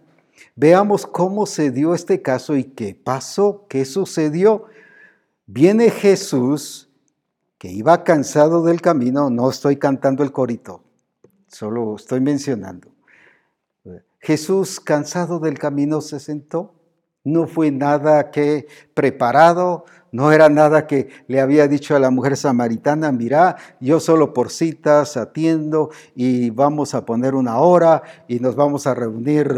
Veamos 0.55 1.07
cómo 1.07 1.47
se 1.47 1.71
dio 1.71 1.95
este 1.95 2.23
caso 2.23 2.57
y 2.57 2.65
qué 2.65 2.95
pasó, 2.95 3.67
qué 3.69 3.85
sucedió. 3.85 4.65
Viene 5.47 5.91
Jesús, 5.91 6.89
que 7.59 7.69
iba 7.69 8.05
cansado 8.05 8.63
del 8.63 8.81
camino, 8.81 9.31
no 9.31 9.49
estoy 9.49 9.77
cantando 9.77 10.23
el 10.23 10.33
corito, 10.33 10.83
solo 11.49 11.97
estoy 11.97 12.21
mencionando. 12.21 12.89
Jesús, 14.21 14.81
cansado 14.81 15.39
del 15.39 15.59
camino, 15.59 16.01
se 16.01 16.19
sentó. 16.19 16.75
No 17.23 17.47
fue 17.47 17.71
nada 17.71 18.31
que 18.31 18.67
preparado, 18.95 19.85
no 20.13 20.33
era 20.33 20.49
nada 20.49 20.87
que 20.87 21.11
le 21.27 21.41
había 21.41 21.69
dicho 21.69 21.97
a 21.97 21.99
la 21.99 22.11
mujer 22.11 22.37
samaritana, 22.37 23.11
mira, 23.13 23.57
yo 23.81 24.01
solo 24.01 24.33
por 24.33 24.51
citas 24.51 25.17
atiendo 25.17 25.91
y 26.15 26.51
vamos 26.51 26.95
a 26.95 27.05
poner 27.05 27.35
una 27.35 27.59
hora 27.59 28.03
y 28.29 28.39
nos 28.39 28.55
vamos 28.55 28.87
a 28.87 28.95
reunir 28.95 29.49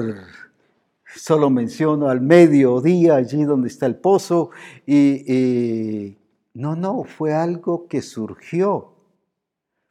Solo 1.15 1.49
menciono 1.49 2.09
al 2.09 2.21
mediodía, 2.21 3.17
allí 3.17 3.45
donde 3.45 3.69
está 3.69 3.87
el 3.87 3.97
pozo, 3.97 4.51
y, 4.87 6.19
no, 6.53 6.77
no, 6.77 7.05
fue 7.05 7.33
algo 7.33 7.89
que 7.89 8.03
surgió, 8.03 8.95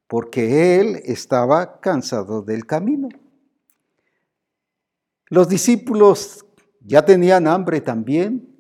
porque 0.08 0.80
él 0.80 1.02
estaba 1.06 1.80
cansado 1.80 2.42
del 2.42 2.66
camino. 2.66 3.10
Los 5.30 5.50
discípulos 5.50 6.46
ya 6.82 7.04
tenían 7.04 7.48
hambre 7.48 7.82
también 7.82 8.56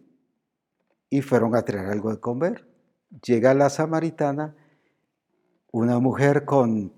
y 1.09 1.21
fueron 1.21 1.55
a 1.55 1.61
traer 1.63 1.87
algo 1.87 2.11
de 2.11 2.19
comer. 2.19 2.67
Llega 3.23 3.53
la 3.53 3.69
samaritana, 3.69 4.55
una 5.71 5.99
mujer 5.99 6.43
con 6.43 6.91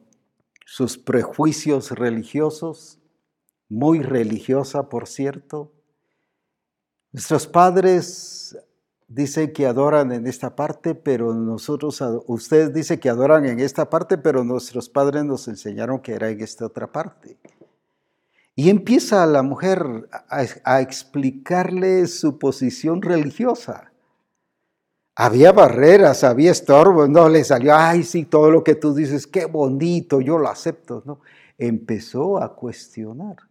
sus 0.66 0.98
prejuicios 0.98 1.92
religiosos, 1.92 2.99
muy 3.70 4.02
religiosa, 4.02 4.90
por 4.90 5.08
cierto. 5.08 5.72
Nuestros 7.12 7.48
padres 7.48 8.58
dicen 9.08 9.52
que 9.54 9.66
adoran 9.66 10.12
en 10.12 10.28
esta 10.28 10.56
parte, 10.56 10.96
pero 10.96 11.34
nosotros, 11.34 12.02
ustedes 12.28 12.74
dicen 12.74 13.00
que 13.00 13.10
adoran 13.10 13.46
en 13.46 13.60
esta 13.60 13.90
parte, 13.90 14.18
pero 14.18 14.44
nuestros 14.44 14.90
padres 14.90 15.24
nos 15.26 15.48
enseñaron 15.48 16.00
que 16.00 16.14
era 16.14 16.30
en 16.30 16.42
esta 16.42 16.66
otra 16.66 16.92
parte. 16.92 17.38
Y 18.56 18.70
empieza 18.70 19.26
la 19.26 19.42
mujer 19.42 20.10
a, 20.30 20.82
explicarle 20.82 22.08
su 22.08 22.38
posición 22.38 23.02
religiosa. 23.02 23.92
Había 25.16 25.52
barreras, 25.52 26.24
había 26.24 26.52
estorbos, 26.52 27.10
no 27.10 27.30
le 27.30 27.44
salió, 27.44 27.76
ay, 27.76 28.04
sí, 28.04 28.26
todo 28.26 28.52
lo 28.52 28.64
que 28.64 28.76
tú 28.76 28.94
dices, 28.94 29.28
qué 29.28 29.46
bonito, 29.46 30.22
yo 30.22 30.38
lo 30.38 30.50
acepto, 30.50 31.04
¿no? 31.06 31.20
Empezó 31.58 32.42
a 32.42 32.56
cuestionar. 32.56 33.49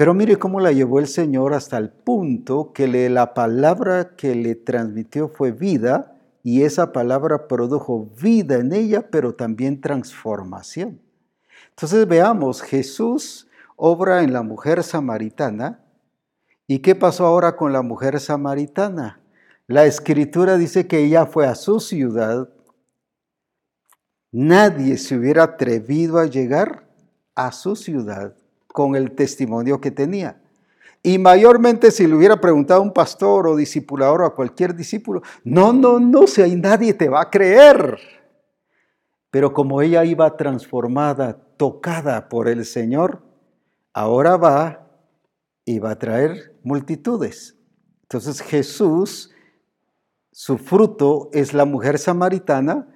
Pero 0.00 0.14
mire 0.14 0.38
cómo 0.38 0.60
la 0.60 0.72
llevó 0.72 0.98
el 0.98 1.08
Señor 1.08 1.52
hasta 1.52 1.76
el 1.76 1.90
punto 1.90 2.72
que 2.72 2.88
la 3.10 3.34
palabra 3.34 4.16
que 4.16 4.34
le 4.34 4.54
transmitió 4.54 5.28
fue 5.28 5.52
vida 5.52 6.16
y 6.42 6.62
esa 6.62 6.90
palabra 6.90 7.46
produjo 7.48 8.08
vida 8.18 8.54
en 8.54 8.72
ella, 8.72 9.10
pero 9.10 9.34
también 9.34 9.82
transformación. 9.82 11.02
Entonces 11.68 12.08
veamos, 12.08 12.62
Jesús 12.62 13.46
obra 13.76 14.22
en 14.22 14.32
la 14.32 14.40
mujer 14.40 14.82
samaritana. 14.84 15.84
¿Y 16.66 16.78
qué 16.78 16.94
pasó 16.94 17.26
ahora 17.26 17.54
con 17.54 17.74
la 17.74 17.82
mujer 17.82 18.20
samaritana? 18.20 19.20
La 19.66 19.84
escritura 19.84 20.56
dice 20.56 20.86
que 20.86 21.04
ella 21.04 21.26
fue 21.26 21.46
a 21.46 21.54
su 21.54 21.78
ciudad. 21.78 22.48
Nadie 24.32 24.96
se 24.96 25.18
hubiera 25.18 25.42
atrevido 25.42 26.18
a 26.18 26.24
llegar 26.24 26.86
a 27.34 27.52
su 27.52 27.76
ciudad 27.76 28.34
con 28.72 28.96
el 28.96 29.12
testimonio 29.12 29.80
que 29.80 29.90
tenía. 29.90 30.40
Y 31.02 31.18
mayormente 31.18 31.90
si 31.90 32.06
le 32.06 32.14
hubiera 32.14 32.40
preguntado 32.40 32.80
a 32.80 32.84
un 32.84 32.92
pastor 32.92 33.46
o 33.46 33.56
discipulador 33.56 34.22
o 34.22 34.26
a 34.26 34.34
cualquier 34.34 34.74
discípulo, 34.74 35.22
no, 35.44 35.72
no, 35.72 35.98
no, 35.98 36.26
si 36.26 36.42
hay 36.42 36.56
nadie 36.56 36.92
te 36.92 37.08
va 37.08 37.22
a 37.22 37.30
creer. 37.30 37.98
Pero 39.30 39.52
como 39.52 39.80
ella 39.80 40.04
iba 40.04 40.36
transformada, 40.36 41.38
tocada 41.56 42.28
por 42.28 42.48
el 42.48 42.64
Señor, 42.64 43.22
ahora 43.94 44.36
va 44.36 44.88
y 45.64 45.78
va 45.78 45.92
a 45.92 45.98
traer 45.98 46.58
multitudes. 46.62 47.56
Entonces 48.02 48.42
Jesús, 48.42 49.30
su 50.32 50.58
fruto 50.58 51.30
es 51.32 51.54
la 51.54 51.64
mujer 51.64 51.98
samaritana, 51.98 52.88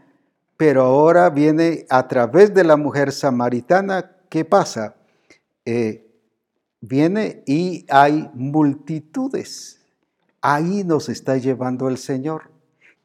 pero 0.57 0.83
ahora 0.83 1.31
viene 1.31 1.87
a 1.89 2.07
través 2.07 2.53
de 2.53 2.64
la 2.64 2.77
mujer 2.77 3.12
samaritana, 3.12 4.11
¿qué 4.29 4.45
pasa? 4.45 4.97
Eh, 5.65 6.07
viene 6.81 7.43
y 7.47 7.87
hay 7.89 8.31
multitudes. 8.35 9.81
Ahí 10.41 10.85
nos 10.85 11.09
está 11.09 11.37
llevando 11.37 11.89
el 11.89 11.99
Señor. 11.99 12.51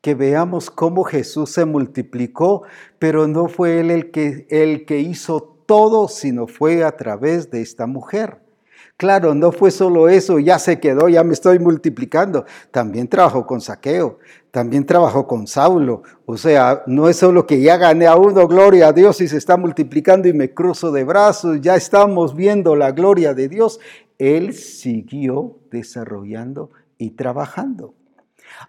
Que 0.01 0.15
veamos 0.15 0.69
cómo 0.69 1.03
Jesús 1.03 1.51
se 1.51 1.65
multiplicó, 1.65 2.63
pero 2.99 3.27
no 3.27 3.47
fue 3.49 3.81
Él 3.81 3.91
el 3.91 4.11
que, 4.11 4.47
el 4.49 4.85
que 4.85 4.99
hizo 4.99 5.41
todo, 5.65 6.07
sino 6.07 6.47
fue 6.47 6.83
a 6.83 6.95
través 6.95 7.51
de 7.51 7.61
esta 7.61 7.85
mujer. 7.85 8.41
Claro, 8.99 9.33
no 9.33 9.53
fue 9.53 9.71
solo 9.71 10.09
eso, 10.09 10.39
ya 10.39 10.59
se 10.59 10.81
quedó, 10.81 11.07
ya 11.07 11.23
me 11.23 11.31
estoy 11.31 11.57
multiplicando. 11.57 12.43
También 12.69 13.07
trabajó 13.07 13.47
con 13.47 13.61
saqueo, 13.61 14.19
también 14.51 14.85
trabajó 14.85 15.25
con 15.25 15.47
Saulo. 15.47 16.03
O 16.25 16.35
sea, 16.35 16.83
no 16.85 17.07
es 17.07 17.15
solo 17.15 17.47
que 17.47 17.61
ya 17.61 17.77
gané 17.77 18.07
a 18.07 18.17
uno, 18.17 18.45
gloria 18.45 18.89
a 18.89 18.91
Dios, 18.91 19.21
y 19.21 19.29
se 19.29 19.37
está 19.37 19.55
multiplicando 19.55 20.27
y 20.27 20.33
me 20.33 20.53
cruzo 20.53 20.91
de 20.91 21.05
brazos, 21.05 21.61
ya 21.61 21.77
estamos 21.77 22.35
viendo 22.35 22.75
la 22.75 22.91
gloria 22.91 23.33
de 23.33 23.47
Dios. 23.47 23.79
Él 24.17 24.53
siguió 24.53 25.59
desarrollando 25.71 26.71
y 26.97 27.11
trabajando. 27.11 27.93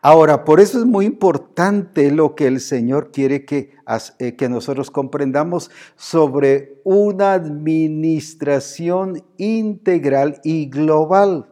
Ahora, 0.03 0.45
por 0.45 0.61
eso 0.61 0.79
es 0.79 0.87
muy 0.87 1.05
importante 1.05 2.11
lo 2.11 2.35
que 2.35 2.47
el 2.47 2.61
Señor 2.61 3.11
quiere 3.11 3.45
que, 3.45 3.75
eh, 4.19 4.37
que 4.37 4.49
nosotros 4.49 4.91
comprendamos 4.91 5.71
sobre 5.97 6.81
una 6.85 7.33
administración 7.33 9.25
integral 9.37 10.41
y 10.45 10.71
global. 10.71 11.51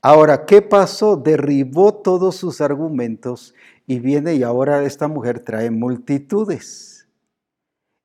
Ahora, 0.00 0.46
¿qué 0.46 0.62
pasó? 0.62 1.16
Derribó 1.16 1.94
todos 1.94 2.36
sus 2.36 2.60
argumentos 2.60 3.54
y 3.86 3.98
viene 3.98 4.34
y 4.34 4.42
ahora 4.42 4.84
esta 4.84 5.08
mujer 5.08 5.40
trae 5.40 5.70
multitudes. 5.70 7.08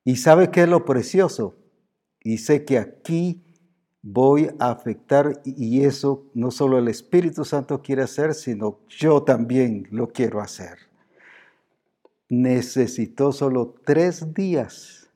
¿Y 0.04 0.18
sabe 0.18 0.52
qué 0.52 0.64
es 0.64 0.70
lo 0.70 0.86
precioso? 0.86 1.56
Sé 2.38 2.66
que 2.66 2.78
aquí 2.78 3.44
voy 4.04 4.50
a 4.60 4.70
afectar 4.70 5.42
y 5.46 5.86
eso 5.86 6.26
no 6.34 6.52
solo 6.52 6.78
el 6.78 6.90
Espíritu 6.90 7.46
Santo 7.46 7.82
quiere 7.82 8.04
hacer, 8.04 8.36
sino 8.36 8.82
yo 8.90 9.24
también 9.24 9.88
lo 9.90 10.10
quiero 10.10 10.42
hacer. 10.42 10.78
Necesitó 12.30 13.32
solo 13.32 13.74
tres 13.86 14.34
días 14.34 15.10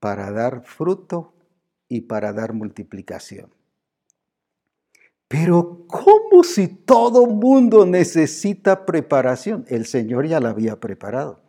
para 0.00 0.32
dar 0.32 0.64
fruto 0.64 1.34
y 1.88 2.02
para 2.02 2.32
dar 2.32 2.54
multiplicación. 2.54 3.52
Pero 5.28 5.84
¿cómo 5.86 6.44
si 6.44 6.68
todo 6.68 7.26
mundo 7.26 7.84
necesita 7.84 8.86
preparación? 8.86 9.64
El 9.68 9.84
Señor 9.86 10.26
ya 10.26 10.40
la 10.40 10.50
había 10.50 10.80
preparado. 10.80 11.43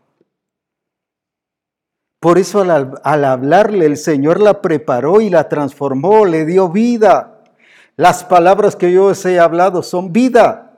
Por 2.25 2.39
eso 2.39 2.61
al, 2.61 2.99
hablarle 3.03 3.85
el 3.85 3.97
Señor 3.97 4.41
la 4.41 4.59
preparó 4.59 5.21
y 5.21 5.29
la 5.29 5.47
transformó, 5.47 6.25
le 6.25 6.43
dio 6.43 6.69
vida. 6.69 7.43
Las 7.97 8.23
palabras 8.23 8.75
que 8.75 8.91
yo 8.91 9.05
os 9.05 9.23
he 9.27 9.39
hablado 9.39 9.83
son 9.83 10.11
vida. 10.11 10.75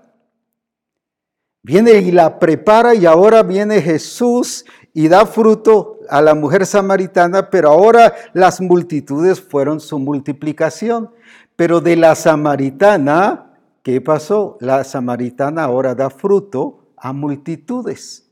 Viene 1.63 1.93
y 1.99 2.11
la 2.11 2.37
prepara 2.37 2.95
y 2.95 3.05
ahora 3.05 3.43
viene 3.43 3.81
Jesús 3.81 4.65
y 4.93 5.07
da 5.07 5.25
fruto 5.25 5.99
a 6.09 6.21
la 6.21 6.35
mujer 6.35 6.65
samaritana, 6.65 7.49
pero 7.49 7.69
ahora 7.69 8.13
las 8.33 8.59
multitudes 8.59 9.39
fueron 9.39 9.79
su 9.79 9.99
multiplicación. 9.99 11.11
Pero 11.55 11.79
de 11.79 11.95
la 11.95 12.15
samaritana, 12.15 13.53
¿qué 13.83 14.01
pasó? 14.01 14.57
La 14.59 14.83
samaritana 14.83 15.63
ahora 15.63 15.95
da 15.95 16.09
fruto 16.09 16.89
a 16.97 17.13
multitudes. 17.13 18.27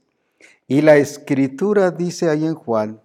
Y 0.68 0.82
la 0.82 0.98
escritura 0.98 1.92
dice 1.92 2.30
ahí 2.30 2.46
en 2.46 2.56
Juan 2.56 3.05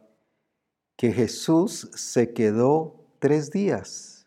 que 1.01 1.13
Jesús 1.13 1.89
se 1.95 2.35
quedó 2.35 2.95
tres 3.21 3.51
días. 3.51 4.27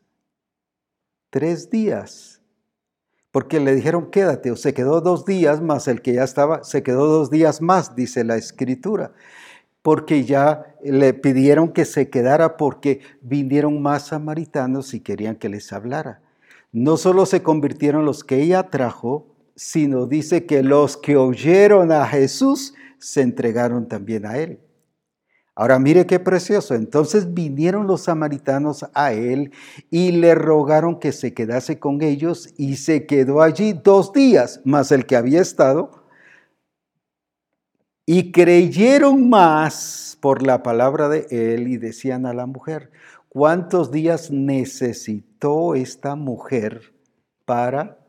Tres 1.30 1.70
días. 1.70 2.42
Porque 3.30 3.60
le 3.60 3.76
dijeron, 3.76 4.10
quédate, 4.10 4.50
o 4.50 4.56
se 4.56 4.74
quedó 4.74 5.00
dos 5.00 5.24
días 5.24 5.62
más 5.62 5.88
el 5.88 6.02
que 6.02 6.14
ya 6.14 6.24
estaba, 6.24 6.64
se 6.64 6.82
quedó 6.82 7.06
dos 7.06 7.30
días 7.30 7.62
más, 7.62 7.96
dice 7.96 8.24
la 8.24 8.38
escritura. 8.38 9.12
Porque 9.84 10.24
ya 10.24 10.76
le 10.84 11.14
pidieron 11.14 11.74
que 11.74 11.86
se 11.86 12.10
quedara 12.10 12.58
porque 12.58 13.02
vinieron 13.22 13.80
más 13.80 14.08
samaritanos 14.08 14.96
y 14.96 15.02
querían 15.02 15.36
que 15.36 15.50
les 15.50 15.72
hablara. 15.74 16.24
No 16.72 16.98
solo 16.98 17.28
se 17.28 17.44
convirtieron 17.44 18.04
los 18.04 18.24
que 18.24 18.42
ella 18.42 18.72
trajo, 18.72 19.28
sino 19.56 20.08
dice 20.08 20.48
que 20.48 20.64
los 20.64 20.98
que 20.98 21.18
oyeron 21.18 21.92
a 21.92 22.08
Jesús 22.08 22.74
se 22.98 23.22
entregaron 23.22 23.88
también 23.88 24.26
a 24.26 24.40
él. 24.40 24.60
Ahora 25.56 25.78
mire 25.78 26.08
qué 26.08 26.20
precioso. 26.20 26.74
Entonces 26.74 27.34
vinieron 27.34 27.86
los 27.86 28.04
samaritanos 28.04 28.86
a 28.94 29.14
él 29.14 29.52
y 29.92 30.12
le 30.12 30.34
rogaron 30.36 31.00
que 31.00 31.12
se 31.12 31.34
quedase 31.34 31.80
con 31.80 32.02
ellos 32.02 32.54
y 32.58 32.78
se 32.78 33.06
quedó 33.06 33.42
allí 33.42 33.74
dos 33.74 34.14
días, 34.14 34.62
más 34.64 34.92
el 34.92 35.06
que 35.06 35.16
había 35.16 35.42
estado. 35.42 36.04
Y 38.06 38.32
creyeron 38.32 39.30
más 39.30 40.18
por 40.20 40.42
la 40.42 40.64
palabra 40.64 41.08
de 41.08 41.28
él 41.30 41.68
y 41.68 41.78
decían 41.78 42.26
a 42.26 42.34
la 42.34 42.46
mujer, 42.48 42.92
¿cuántos 43.30 43.92
días 43.92 44.32
necesitó 44.32 45.76
esta 45.76 46.16
mujer 46.16 46.94
para 47.46 48.00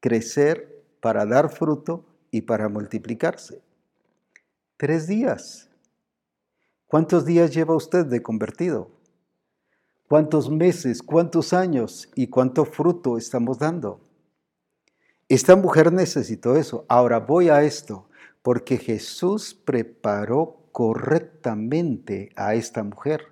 crecer, 0.00 0.84
para 1.00 1.26
dar 1.26 1.50
fruto 1.50 2.04
y 2.30 2.42
para 2.42 2.68
multiplicarse? 2.68 3.62
Tres 4.76 5.06
días. 5.06 5.71
¿Cuántos 6.92 7.24
días 7.24 7.54
lleva 7.54 7.74
usted 7.74 8.04
de 8.04 8.20
convertido? 8.20 8.90
¿Cuántos 10.08 10.50
meses, 10.50 11.02
cuántos 11.02 11.54
años 11.54 12.10
y 12.14 12.26
cuánto 12.26 12.66
fruto 12.66 13.16
estamos 13.16 13.58
dando? 13.58 14.02
Esta 15.26 15.56
mujer 15.56 15.90
necesitó 15.90 16.54
eso. 16.54 16.84
Ahora 16.90 17.20
voy 17.20 17.48
a 17.48 17.62
esto, 17.62 18.10
porque 18.42 18.76
Jesús 18.76 19.54
preparó 19.54 20.66
correctamente 20.70 22.28
a 22.36 22.56
esta 22.56 22.82
mujer. 22.82 23.22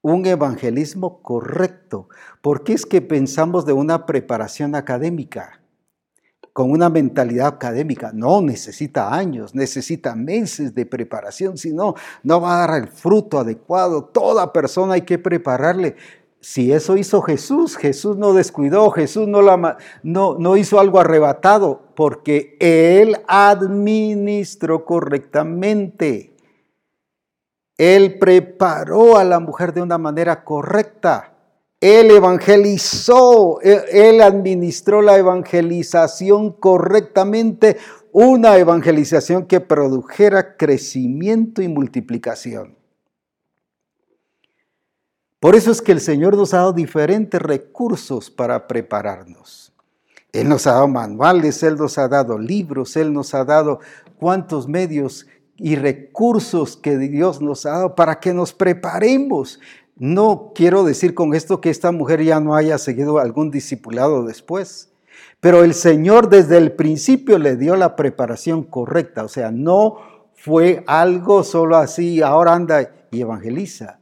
Un 0.00 0.24
evangelismo 0.24 1.20
correcto. 1.20 2.08
¿Por 2.40 2.64
qué 2.64 2.72
es 2.72 2.86
que 2.86 3.02
pensamos 3.02 3.66
de 3.66 3.74
una 3.74 4.06
preparación 4.06 4.74
académica? 4.74 5.59
Con 6.52 6.70
una 6.70 6.88
mentalidad 6.88 7.48
académica. 7.48 8.10
No, 8.12 8.42
necesita 8.42 9.14
años, 9.14 9.54
necesita 9.54 10.14
meses 10.14 10.74
de 10.74 10.86
preparación, 10.86 11.56
si 11.56 11.72
no, 11.72 11.94
no 12.22 12.40
va 12.40 12.54
a 12.62 12.66
dar 12.66 12.82
el 12.82 12.88
fruto 12.88 13.38
adecuado. 13.38 14.04
Toda 14.04 14.52
persona 14.52 14.94
hay 14.94 15.02
que 15.02 15.18
prepararle. 15.18 15.96
Si 16.40 16.72
eso 16.72 16.96
hizo 16.96 17.20
Jesús, 17.20 17.76
Jesús 17.76 18.16
no 18.16 18.32
descuidó, 18.32 18.90
Jesús 18.90 19.28
no, 19.28 19.42
no, 20.02 20.38
no 20.38 20.56
hizo 20.56 20.80
algo 20.80 20.98
arrebatado, 20.98 21.82
porque 21.94 22.56
Él 22.60 23.18
administró 23.28 24.86
correctamente. 24.86 26.34
Él 27.76 28.18
preparó 28.18 29.16
a 29.16 29.24
la 29.24 29.38
mujer 29.38 29.74
de 29.74 29.82
una 29.82 29.98
manera 29.98 30.44
correcta. 30.44 31.34
Él 31.80 32.10
evangelizó, 32.10 33.58
él 33.62 34.20
administró 34.20 35.00
la 35.00 35.16
evangelización 35.16 36.52
correctamente, 36.52 37.78
una 38.12 38.58
evangelización 38.58 39.46
que 39.46 39.60
produjera 39.60 40.56
crecimiento 40.56 41.62
y 41.62 41.68
multiplicación. 41.68 42.76
Por 45.40 45.56
eso 45.56 45.70
es 45.70 45.80
que 45.80 45.92
el 45.92 46.00
Señor 46.00 46.36
nos 46.36 46.52
ha 46.52 46.58
dado 46.58 46.74
diferentes 46.74 47.40
recursos 47.40 48.30
para 48.30 48.66
prepararnos. 48.66 49.72
Él 50.32 50.50
nos 50.50 50.66
ha 50.66 50.72
dado 50.72 50.88
manuales, 50.88 51.62
Él 51.62 51.76
nos 51.76 51.96
ha 51.96 52.08
dado 52.08 52.38
libros, 52.38 52.94
Él 52.96 53.10
nos 53.12 53.34
ha 53.34 53.44
dado 53.44 53.80
cuantos 54.18 54.68
medios 54.68 55.26
y 55.56 55.76
recursos 55.76 56.76
que 56.76 56.98
Dios 56.98 57.40
nos 57.40 57.66
ha 57.66 57.70
dado 57.70 57.94
para 57.94 58.20
que 58.20 58.32
nos 58.32 58.52
preparemos 58.52 59.60
no 60.00 60.52
quiero 60.54 60.82
decir 60.82 61.12
con 61.12 61.34
esto 61.34 61.60
que 61.60 61.68
esta 61.68 61.92
mujer 61.92 62.24
ya 62.24 62.40
no 62.40 62.54
haya 62.54 62.78
seguido 62.78 63.18
algún 63.18 63.50
discipulado 63.50 64.24
después, 64.24 64.94
pero 65.40 65.62
el 65.62 65.74
Señor 65.74 66.30
desde 66.30 66.56
el 66.56 66.72
principio 66.72 67.38
le 67.38 67.56
dio 67.56 67.76
la 67.76 67.96
preparación 67.96 68.62
correcta, 68.62 69.24
o 69.24 69.28
sea, 69.28 69.50
no 69.50 69.98
fue 70.32 70.84
algo 70.86 71.44
solo 71.44 71.76
así, 71.76 72.22
ahora 72.22 72.54
anda 72.54 72.90
y 73.10 73.20
evangeliza, 73.20 74.00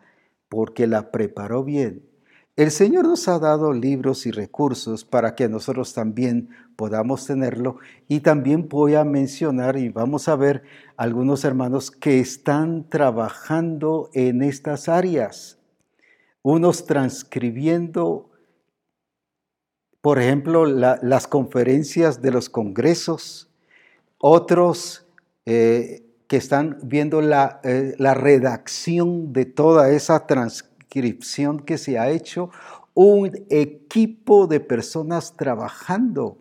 porque 0.48 0.86
la 0.86 1.10
preparó 1.10 1.64
bien. 1.64 2.08
El 2.54 2.70
Señor 2.70 3.04
nos 3.04 3.26
ha 3.26 3.40
dado 3.40 3.72
libros 3.72 4.24
y 4.24 4.30
recursos 4.30 5.04
para 5.04 5.34
que 5.34 5.48
nosotros 5.48 5.94
también 5.94 6.50
podamos 6.76 7.26
tenerlo 7.26 7.78
y 8.06 8.20
también 8.20 8.68
voy 8.68 8.94
a 8.94 9.02
mencionar 9.02 9.76
y 9.76 9.88
vamos 9.88 10.28
a 10.28 10.36
ver 10.36 10.62
algunos 10.96 11.44
hermanos 11.44 11.90
que 11.90 12.20
están 12.20 12.88
trabajando 12.88 14.10
en 14.12 14.42
estas 14.44 14.88
áreas 14.88 15.57
unos 16.42 16.86
transcribiendo, 16.86 18.30
por 20.00 20.18
ejemplo, 20.18 20.66
las 20.66 21.26
conferencias 21.26 22.22
de 22.22 22.30
los 22.30 22.48
congresos, 22.48 23.50
otros 24.18 25.06
eh, 25.46 26.04
que 26.26 26.36
están 26.36 26.78
viendo 26.82 27.20
la, 27.20 27.60
eh, 27.64 27.94
la 27.98 28.14
redacción 28.14 29.32
de 29.32 29.46
toda 29.46 29.90
esa 29.90 30.26
transcripción 30.26 31.60
que 31.60 31.78
se 31.78 31.98
ha 31.98 32.10
hecho, 32.10 32.50
un 32.94 33.30
equipo 33.48 34.46
de 34.46 34.60
personas 34.60 35.36
trabajando. 35.36 36.38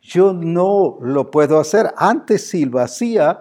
Yo 0.00 0.32
no 0.32 0.98
lo 1.00 1.30
puedo 1.30 1.60
hacer. 1.60 1.92
Antes 1.96 2.48
sí 2.48 2.64
lo 2.64 2.80
hacía, 2.80 3.40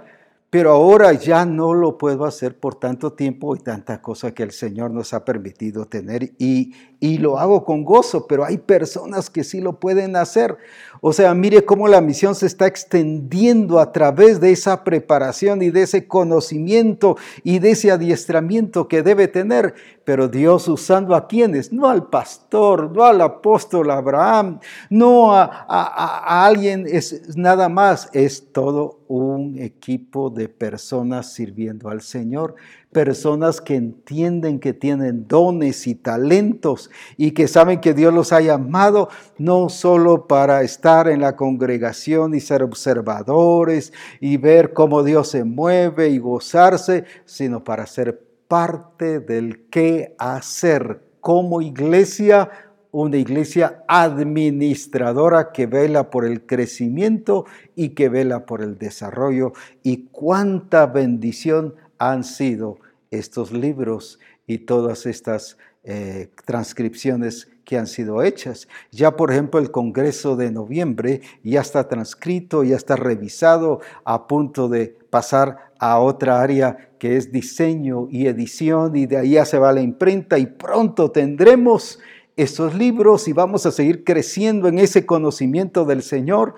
pero 0.51 0.71
ahora 0.71 1.13
ya 1.13 1.45
no 1.45 1.73
lo 1.73 1.97
puedo 1.97 2.25
hacer 2.25 2.59
por 2.59 2.75
tanto 2.75 3.13
tiempo 3.13 3.55
y 3.55 3.59
tanta 3.59 4.01
cosa 4.01 4.33
que 4.33 4.43
el 4.43 4.51
Señor 4.51 4.91
nos 4.91 5.13
ha 5.13 5.23
permitido 5.23 5.85
tener 5.85 6.33
y, 6.37 6.73
y 7.03 7.17
lo 7.17 7.39
hago 7.39 7.65
con 7.65 7.83
gozo, 7.83 8.27
pero 8.27 8.45
hay 8.45 8.59
personas 8.59 9.31
que 9.31 9.43
sí 9.43 9.59
lo 9.59 9.79
pueden 9.79 10.15
hacer. 10.15 10.59
O 11.01 11.13
sea, 11.13 11.33
mire 11.33 11.65
cómo 11.65 11.87
la 11.87 11.99
misión 11.99 12.35
se 12.35 12.45
está 12.45 12.67
extendiendo 12.67 13.79
a 13.79 13.91
través 13.91 14.39
de 14.39 14.51
esa 14.51 14.83
preparación 14.83 15.63
y 15.63 15.71
de 15.71 15.81
ese 15.81 16.07
conocimiento 16.07 17.17
y 17.43 17.57
de 17.57 17.71
ese 17.71 17.89
adiestramiento 17.89 18.87
que 18.87 19.01
debe 19.01 19.27
tener, 19.27 19.73
pero 20.03 20.27
Dios 20.27 20.67
usando 20.67 21.15
a 21.15 21.27
quienes, 21.27 21.73
no 21.73 21.89
al 21.89 22.07
pastor, 22.07 22.95
no 22.95 23.03
al 23.03 23.19
apóstol 23.21 23.89
Abraham, 23.89 24.59
no 24.91 25.33
a, 25.33 25.65
a 25.67 26.45
alguien, 26.45 26.85
es 26.87 27.35
nada 27.35 27.67
más, 27.67 28.11
es 28.13 28.53
todo 28.53 28.99
un 29.07 29.57
equipo 29.57 30.29
de 30.29 30.49
personas 30.49 31.33
sirviendo 31.33 31.89
al 31.89 32.01
Señor, 32.01 32.55
personas 32.91 33.61
que 33.61 33.75
entienden 33.75 34.59
que 34.59 34.73
tienen 34.73 35.27
dones 35.27 35.87
y 35.87 35.95
talentos 35.95 36.89
y 37.17 37.31
que 37.31 37.47
saben 37.47 37.79
que 37.79 37.93
Dios 37.93 38.13
los 38.13 38.33
ha 38.33 38.41
llamado 38.41 39.09
no 39.37 39.69
solo 39.69 40.27
para 40.27 40.61
estar 40.61 41.07
en 41.07 41.21
la 41.21 41.35
congregación 41.35 42.35
y 42.35 42.39
ser 42.39 42.63
observadores 42.63 43.93
y 44.19 44.37
ver 44.37 44.73
cómo 44.73 45.03
Dios 45.03 45.29
se 45.29 45.43
mueve 45.43 46.09
y 46.09 46.17
gozarse, 46.17 47.05
sino 47.25 47.63
para 47.63 47.85
ser 47.85 48.21
parte 48.47 49.19
del 49.19 49.67
qué 49.69 50.15
hacer 50.17 51.01
como 51.21 51.61
iglesia 51.61 52.49
una 52.91 53.15
iglesia 53.15 53.83
administradora 53.87 55.53
que 55.53 55.65
vela 55.65 56.09
por 56.09 56.25
el 56.25 56.45
crecimiento 56.45 57.45
y 57.73 57.89
que 57.89 58.09
vela 58.09 58.45
por 58.45 58.61
el 58.61 58.77
desarrollo. 58.77 59.53
Y 59.81 60.07
cuánta 60.11 60.87
bendición 60.87 61.75
han 62.01 62.23
sido 62.23 62.79
estos 63.11 63.51
libros 63.51 64.19
y 64.47 64.57
todas 64.57 65.05
estas 65.05 65.57
eh, 65.83 66.29
transcripciones 66.45 67.47
que 67.63 67.77
han 67.77 67.85
sido 67.85 68.23
hechas. 68.23 68.67
Ya, 68.91 69.15
por 69.15 69.31
ejemplo, 69.31 69.59
el 69.59 69.69
Congreso 69.69 70.35
de 70.35 70.51
noviembre 70.51 71.21
ya 71.43 71.61
está 71.61 71.87
transcrito, 71.87 72.63
ya 72.63 72.75
está 72.75 72.95
revisado, 72.95 73.81
a 74.03 74.27
punto 74.27 74.67
de 74.67 74.97
pasar 75.11 75.73
a 75.77 75.99
otra 75.99 76.41
área 76.41 76.89
que 76.97 77.17
es 77.17 77.31
diseño 77.31 78.07
y 78.09 78.25
edición, 78.25 78.95
y 78.95 79.05
de 79.05 79.17
ahí 79.17 79.31
ya 79.31 79.45
se 79.45 79.59
va 79.59 79.71
la 79.71 79.81
imprenta 79.81 80.39
y 80.39 80.47
pronto 80.47 81.11
tendremos 81.11 81.99
estos 82.35 82.73
libros 82.73 83.27
y 83.27 83.33
vamos 83.33 83.67
a 83.67 83.71
seguir 83.71 84.03
creciendo 84.03 84.67
en 84.67 84.79
ese 84.79 85.05
conocimiento 85.05 85.85
del 85.85 86.01
Señor 86.01 86.55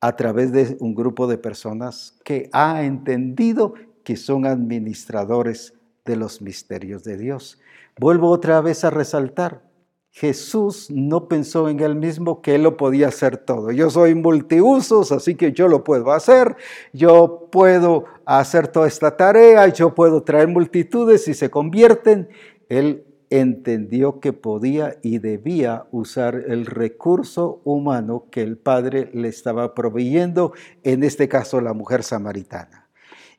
a 0.00 0.14
través 0.16 0.52
de 0.52 0.76
un 0.80 0.94
grupo 0.94 1.26
de 1.26 1.38
personas 1.38 2.18
que 2.24 2.48
ha 2.52 2.84
entendido 2.84 3.74
que 4.08 4.16
son 4.16 4.46
administradores 4.46 5.74
de 6.06 6.16
los 6.16 6.40
misterios 6.40 7.04
de 7.04 7.18
Dios. 7.18 7.58
Vuelvo 8.00 8.30
otra 8.30 8.62
vez 8.62 8.82
a 8.82 8.88
resaltar, 8.88 9.60
Jesús 10.08 10.90
no 10.90 11.28
pensó 11.28 11.68
en 11.68 11.80
él 11.80 11.94
mismo 11.94 12.40
que 12.40 12.54
él 12.54 12.62
lo 12.62 12.78
podía 12.78 13.08
hacer 13.08 13.36
todo. 13.36 13.70
Yo 13.70 13.90
soy 13.90 14.14
multiusos, 14.14 15.12
así 15.12 15.34
que 15.34 15.52
yo 15.52 15.68
lo 15.68 15.84
puedo 15.84 16.12
hacer, 16.12 16.56
yo 16.94 17.50
puedo 17.52 18.06
hacer 18.24 18.68
toda 18.68 18.88
esta 18.88 19.14
tarea, 19.14 19.68
yo 19.68 19.94
puedo 19.94 20.22
traer 20.22 20.48
multitudes 20.48 21.28
y 21.28 21.34
se 21.34 21.50
convierten. 21.50 22.30
Él 22.70 23.04
entendió 23.28 24.20
que 24.20 24.32
podía 24.32 24.96
y 25.02 25.18
debía 25.18 25.84
usar 25.90 26.34
el 26.34 26.64
recurso 26.64 27.60
humano 27.64 28.24
que 28.30 28.40
el 28.40 28.56
Padre 28.56 29.10
le 29.12 29.28
estaba 29.28 29.74
proveyendo, 29.74 30.54
en 30.82 31.04
este 31.04 31.28
caso 31.28 31.60
la 31.60 31.74
mujer 31.74 32.02
samaritana. 32.02 32.87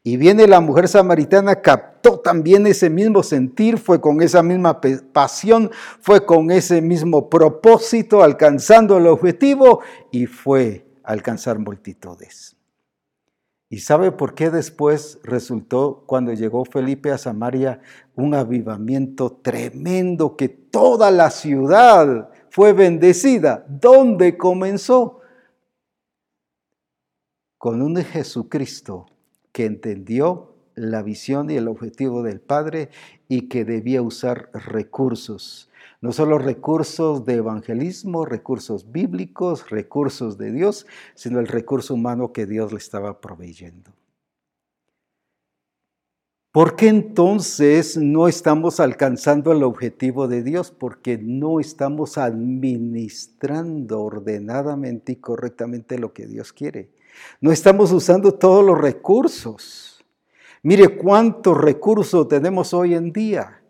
Y 0.02 0.16
viene 0.16 0.48
la 0.48 0.62
mujer 0.62 0.88
samaritana, 0.88 1.62
captó 1.62 2.20
también 2.20 2.66
ese 2.68 2.90
mismo 2.90 3.22
sentir, 3.22 3.78
fue 3.78 4.00
con 4.00 4.22
esa 4.22 4.42
misma 4.42 4.80
pasión, 4.80 5.72
fue 6.00 6.26
con 6.26 6.52
ese 6.52 6.82
mismo 6.82 7.30
propósito, 7.30 8.24
alcanzando 8.24 8.98
el 8.98 9.08
objetivo 9.08 9.82
y 10.12 10.26
fue 10.26 10.86
alcanzar 11.04 11.60
multitudes. 11.60 12.56
¿Y 13.68 13.80
sabe 13.80 14.12
por 14.12 14.34
qué 14.34 14.50
después 14.50 15.20
resultó, 15.22 16.04
cuando 16.08 16.34
llegó 16.34 16.66
Felipe 16.66 17.12
a 17.12 17.18
Samaria, 17.18 17.82
un 18.16 18.34
avivamiento 18.34 19.34
tremendo 19.44 20.36
que 20.36 20.50
toda 20.50 21.12
la 21.12 21.30
ciudad 21.30 22.30
fue 22.50 22.74
bendecida? 22.74 23.66
¿Dónde 23.68 24.38
comenzó? 24.38 25.20
Con 27.60 27.82
un 27.82 27.98
Jesucristo 27.98 29.06
que 29.60 29.66
entendió 29.66 30.54
la 30.76 31.04
visión 31.04 31.50
y 31.50 31.58
el 31.58 31.68
objetivo 31.68 32.24
del 32.24 32.40
Padre 32.40 32.92
y 33.28 33.50
que 33.50 33.66
debía 33.66 34.02
usar 34.02 34.50
recursos 34.54 35.70
no 36.00 36.14
solo 36.14 36.38
recursos 36.38 37.26
de 37.26 37.34
evangelismo, 37.34 38.24
recursos 38.26 38.90
bíblicos, 38.94 39.70
recursos 39.70 40.38
de 40.38 40.54
Dios, 40.54 40.88
sino 41.14 41.42
el 41.42 41.48
recurso 41.48 41.94
humano 41.94 42.32
que 42.32 42.46
Dios 42.46 42.72
le 42.72 42.78
estaba 42.78 43.20
proveyendo. 43.20 43.92
¿Por 46.54 46.78
qué 46.78 46.88
entonces 46.88 47.98
no 47.98 48.30
estamos 48.30 48.80
alcanzando 48.80 49.52
el 49.52 49.64
objetivo 49.64 50.30
de 50.30 50.42
Dios? 50.42 50.72
Porque 50.72 51.18
no 51.18 51.60
estamos 51.60 52.18
administrando 52.18 54.04
ordenadamente 54.04 55.12
y 55.12 55.16
correctamente 55.18 56.00
lo 56.00 56.14
que 56.14 56.28
Dios 56.28 56.54
quiere. 56.54 56.98
No 57.42 57.52
estamos 57.52 57.92
usando 57.92 58.34
todos 58.34 58.66
los 58.66 58.80
recursos. 58.80 60.04
Mire 60.62 60.98
cuántos 60.98 61.58
recursos 61.58 62.28
tenemos 62.28 62.74
hoy 62.74 62.94
en 62.94 63.12
día. 63.12 63.62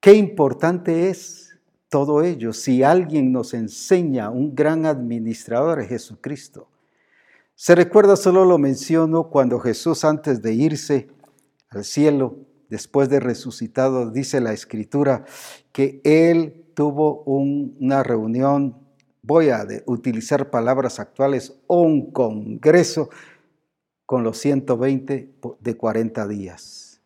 Qué 0.00 0.14
importante 0.14 1.08
es 1.08 1.44
todo 1.88 2.22
ello, 2.22 2.52
si 2.52 2.82
alguien 2.82 3.30
nos 3.30 3.54
enseña, 3.54 4.28
un 4.28 4.54
gran 4.54 4.84
administrador 4.84 5.80
es 5.80 5.88
Jesucristo. 5.88 6.68
Se 7.54 7.76
recuerda, 7.76 8.16
solo 8.16 8.44
lo 8.44 8.58
menciono, 8.58 9.30
cuando 9.30 9.60
Jesús 9.60 10.04
antes 10.04 10.42
de 10.42 10.54
irse 10.54 11.08
al 11.70 11.84
cielo, 11.84 12.36
después 12.68 13.08
de 13.08 13.20
resucitado, 13.20 14.10
dice 14.10 14.40
la 14.40 14.52
escritura, 14.52 15.24
que 15.70 16.00
él 16.02 16.66
tuvo 16.74 17.22
una 17.22 18.02
reunión, 18.02 18.76
voy 19.24 19.48
a 19.48 19.66
utilizar 19.86 20.50
palabras 20.50 21.00
actuales, 21.00 21.58
un 21.66 22.12
congreso 22.12 23.08
con 24.04 24.22
los 24.22 24.36
120 24.38 25.34
de 25.60 25.76
40 25.76 26.28
días. 26.28 27.00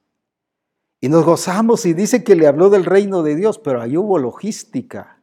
Y 1.01 1.09
nos 1.09 1.25
gozamos 1.25 1.87
y 1.87 1.95
dice 1.95 2.25
que 2.25 2.35
le 2.35 2.49
habló 2.49 2.71
del 2.71 2.85
reino 2.85 3.23
de 3.23 3.37
Dios, 3.37 3.61
pero 3.61 3.81
ahí 3.81 3.97
hubo 3.97 4.19
logística. 4.19 5.21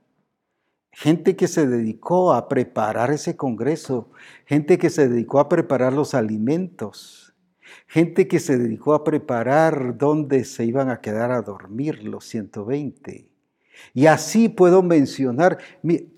Gente 0.93 1.35
que 1.35 1.49
se 1.49 1.67
dedicó 1.67 2.33
a 2.33 2.47
preparar 2.47 3.11
ese 3.11 3.35
congreso, 3.35 4.09
gente 4.45 4.77
que 4.77 4.89
se 4.89 5.09
dedicó 5.09 5.39
a 5.39 5.49
preparar 5.49 5.91
los 5.91 6.13
alimentos, 6.13 7.35
gente 7.87 8.29
que 8.29 8.39
se 8.39 8.57
dedicó 8.57 8.93
a 8.93 9.03
preparar 9.03 9.97
dónde 9.97 10.45
se 10.45 10.63
iban 10.63 10.89
a 10.89 11.01
quedar 11.01 11.31
a 11.31 11.41
dormir 11.41 12.05
los 12.05 12.23
120 12.23 13.34
y 13.93 14.07
así 14.07 14.49
puedo 14.49 14.83
mencionar, 14.83 15.57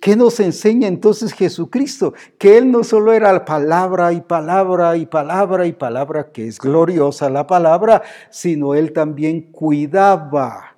¿qué 0.01 0.15
nos 0.15 0.39
enseña 0.39 0.87
entonces 0.87 1.33
Jesucristo? 1.33 2.13
Que 2.37 2.57
Él 2.57 2.71
no 2.71 2.83
solo 2.83 3.13
era 3.13 3.45
palabra 3.45 4.13
y 4.13 4.21
palabra 4.21 4.97
y 4.97 5.05
palabra 5.05 5.65
y 5.65 5.73
palabra, 5.73 6.31
que 6.31 6.47
es 6.47 6.59
gloriosa 6.59 7.29
la 7.29 7.45
palabra, 7.45 8.01
sino 8.29 8.73
Él 8.73 8.93
también 8.93 9.51
cuidaba 9.51 10.77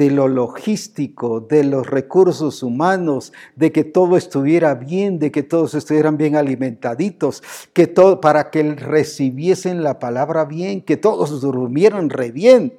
de 0.00 0.10
lo 0.10 0.28
logístico, 0.28 1.40
de 1.40 1.62
los 1.62 1.86
recursos 1.86 2.62
humanos, 2.62 3.34
de 3.54 3.70
que 3.70 3.84
todo 3.84 4.16
estuviera 4.16 4.74
bien, 4.74 5.18
de 5.18 5.30
que 5.30 5.42
todos 5.42 5.74
estuvieran 5.74 6.16
bien 6.16 6.36
alimentaditos, 6.36 7.42
que 7.74 7.86
todo, 7.86 8.18
para 8.18 8.50
que 8.50 8.62
recibiesen 8.76 9.82
la 9.82 9.98
palabra 9.98 10.46
bien, 10.46 10.80
que 10.80 10.96
todos 10.96 11.42
durmieran 11.42 12.08
re 12.08 12.30
bien. 12.30 12.72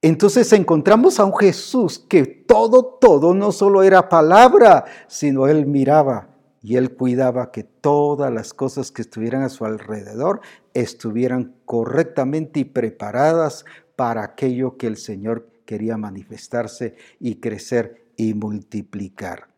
Entonces 0.00 0.52
encontramos 0.52 1.18
a 1.18 1.24
un 1.24 1.36
Jesús 1.36 1.98
que 1.98 2.24
todo, 2.24 2.84
todo 3.00 3.34
no 3.34 3.50
solo 3.50 3.82
era 3.82 4.08
palabra, 4.08 4.84
sino 5.08 5.48
él 5.48 5.66
miraba 5.66 6.28
y 6.62 6.76
él 6.76 6.94
cuidaba 6.94 7.50
que 7.50 7.64
todas 7.64 8.32
las 8.32 8.54
cosas 8.54 8.92
que 8.92 9.02
estuvieran 9.02 9.42
a 9.42 9.48
su 9.48 9.64
alrededor 9.64 10.40
estuvieran 10.72 11.56
correctamente 11.64 12.60
y 12.60 12.64
preparadas 12.64 13.64
para 13.96 14.22
aquello 14.22 14.76
que 14.76 14.86
el 14.86 14.96
Señor 14.96 15.48
quería 15.64 15.96
manifestarse 15.96 16.94
y 17.18 17.40
crecer 17.40 18.06
y 18.16 18.34
multiplicar. 18.34 19.48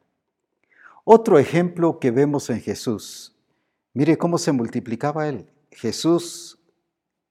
Otro 1.04 1.38
ejemplo 1.38 1.98
que 1.98 2.10
vemos 2.10 2.48
en 2.50 2.60
Jesús. 2.60 3.36
Mire 3.92 4.16
cómo 4.16 4.38
se 4.38 4.52
multiplicaba 4.52 5.28
él. 5.28 5.46
Jesús, 5.70 6.58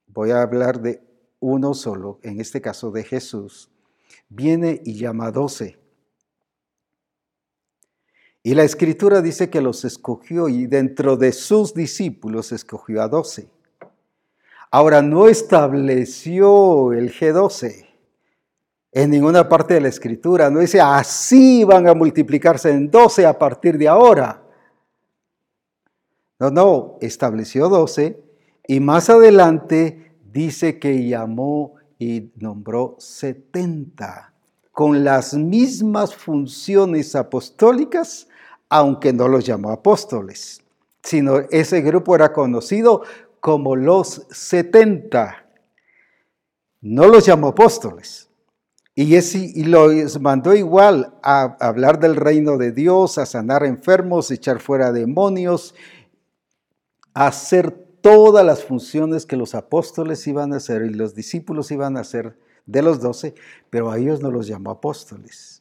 voy 0.06 0.30
a 0.30 0.42
hablar 0.42 0.80
de 0.80 1.02
uno 1.40 1.74
solo, 1.74 2.20
en 2.22 2.40
este 2.40 2.60
caso 2.60 2.90
de 2.90 3.02
Jesús, 3.02 3.70
viene 4.28 4.80
y 4.84 4.94
llama 4.94 5.26
a 5.26 5.32
doce. 5.32 5.78
Y 8.42 8.54
la 8.54 8.62
escritura 8.62 9.20
dice 9.20 9.50
que 9.50 9.60
los 9.60 9.84
escogió 9.84 10.48
y 10.48 10.66
dentro 10.66 11.16
de 11.16 11.32
sus 11.32 11.74
discípulos 11.74 12.52
escogió 12.52 13.02
a 13.02 13.08
doce. 13.08 13.50
Ahora, 14.70 15.02
no 15.02 15.28
estableció 15.28 16.92
el 16.92 17.12
G12 17.12 17.86
en 18.92 19.10
ninguna 19.10 19.48
parte 19.48 19.74
de 19.74 19.80
la 19.80 19.88
escritura. 19.88 20.48
No 20.48 20.60
dice, 20.60 20.80
así 20.80 21.64
van 21.64 21.88
a 21.88 21.94
multiplicarse 21.94 22.70
en 22.70 22.90
doce 22.90 23.26
a 23.26 23.38
partir 23.38 23.76
de 23.76 23.88
ahora. 23.88 24.42
No, 26.38 26.50
no, 26.50 26.98
estableció 27.00 27.68
doce 27.68 28.22
y 28.66 28.80
más 28.80 29.10
adelante 29.10 30.09
dice 30.32 30.78
que 30.78 31.06
llamó 31.06 31.74
y 31.98 32.30
nombró 32.36 32.96
setenta 32.98 34.32
con 34.72 35.04
las 35.04 35.34
mismas 35.34 36.14
funciones 36.14 37.14
apostólicas 37.14 38.28
aunque 38.70 39.12
no 39.12 39.28
los 39.28 39.44
llamó 39.44 39.72
apóstoles, 39.72 40.62
sino 41.02 41.40
ese 41.50 41.82
grupo 41.82 42.14
era 42.14 42.32
conocido 42.32 43.02
como 43.40 43.74
los 43.74 44.26
70. 44.30 45.44
No 46.80 47.08
los 47.08 47.26
llamó 47.26 47.48
apóstoles. 47.48 48.28
Y, 48.94 49.16
y 49.16 49.64
los 49.64 50.20
mandó 50.20 50.54
igual 50.54 51.14
a 51.22 51.56
hablar 51.60 51.98
del 51.98 52.16
reino 52.16 52.58
de 52.58 52.70
Dios, 52.70 53.18
a 53.18 53.26
sanar 53.26 53.64
enfermos, 53.64 54.30
echar 54.30 54.60
fuera 54.60 54.92
demonios, 54.92 55.74
a 57.14 57.28
hacer 57.28 57.86
todas 58.00 58.44
las 58.44 58.64
funciones 58.64 59.26
que 59.26 59.36
los 59.36 59.54
apóstoles 59.54 60.26
iban 60.26 60.52
a 60.52 60.56
hacer 60.56 60.82
y 60.82 60.90
los 60.90 61.14
discípulos 61.14 61.70
iban 61.70 61.96
a 61.96 62.00
hacer 62.00 62.38
de 62.66 62.82
los 62.82 63.00
doce, 63.00 63.34
pero 63.68 63.90
a 63.90 63.98
ellos 63.98 64.22
no 64.22 64.30
los 64.30 64.46
llamó 64.46 64.70
apóstoles 64.70 65.60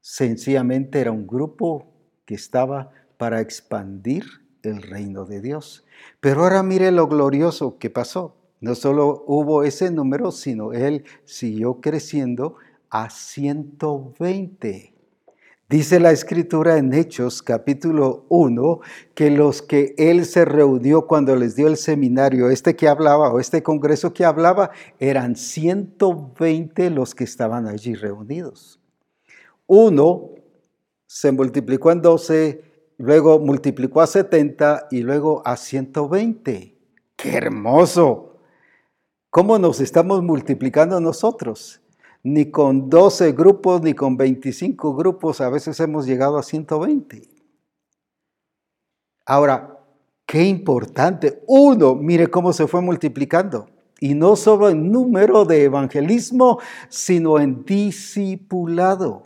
Sencillamente 0.00 1.00
era 1.00 1.12
un 1.12 1.26
grupo 1.26 1.92
que 2.24 2.34
estaba 2.34 2.90
para 3.16 3.40
expandir 3.40 4.24
el 4.62 4.82
reino 4.82 5.24
de 5.24 5.40
Dios. 5.40 5.84
Pero 6.20 6.42
ahora 6.42 6.62
mire 6.62 6.90
lo 6.90 7.06
glorioso 7.06 7.78
que 7.78 7.90
pasó. 7.90 8.34
No 8.60 8.74
solo 8.74 9.24
hubo 9.26 9.62
ese 9.62 9.90
número, 9.90 10.32
sino 10.32 10.72
él 10.72 11.04
siguió 11.24 11.80
creciendo 11.80 12.56
a 12.88 13.08
120. 13.10 14.94
Dice 15.70 16.00
la 16.00 16.10
escritura 16.10 16.78
en 16.78 16.92
Hechos 16.92 17.44
capítulo 17.44 18.26
1 18.28 18.80
que 19.14 19.30
los 19.30 19.62
que 19.62 19.94
él 19.98 20.24
se 20.26 20.44
reunió 20.44 21.06
cuando 21.06 21.36
les 21.36 21.54
dio 21.54 21.68
el 21.68 21.76
seminario, 21.76 22.50
este 22.50 22.74
que 22.74 22.88
hablaba 22.88 23.32
o 23.32 23.38
este 23.38 23.62
congreso 23.62 24.12
que 24.12 24.24
hablaba, 24.24 24.72
eran 24.98 25.36
120 25.36 26.90
los 26.90 27.14
que 27.14 27.22
estaban 27.22 27.68
allí 27.68 27.94
reunidos. 27.94 28.80
Uno 29.68 30.30
se 31.06 31.30
multiplicó 31.30 31.92
en 31.92 32.02
12, 32.02 32.64
luego 32.98 33.38
multiplicó 33.38 34.00
a 34.00 34.08
70 34.08 34.88
y 34.90 35.02
luego 35.02 35.40
a 35.46 35.56
120. 35.56 36.76
¡Qué 37.14 37.32
hermoso! 37.32 38.40
¿Cómo 39.30 39.56
nos 39.60 39.78
estamos 39.78 40.20
multiplicando 40.24 41.00
nosotros? 41.00 41.79
Ni 42.22 42.50
con 42.50 42.90
12 42.90 43.32
grupos, 43.32 43.82
ni 43.82 43.94
con 43.94 44.16
25 44.16 44.94
grupos, 44.94 45.40
a 45.40 45.48
veces 45.48 45.80
hemos 45.80 46.06
llegado 46.06 46.36
a 46.38 46.42
120. 46.42 47.22
Ahora, 49.24 49.78
qué 50.26 50.44
importante. 50.44 51.42
Uno, 51.46 51.94
mire 51.94 52.28
cómo 52.28 52.52
se 52.52 52.66
fue 52.66 52.80
multiplicando. 52.80 53.68
Y 54.00 54.14
no 54.14 54.34
solo 54.36 54.70
en 54.70 54.90
número 54.90 55.44
de 55.44 55.64
evangelismo, 55.64 56.58
sino 56.88 57.38
en 57.38 57.64
discipulado. 57.64 59.24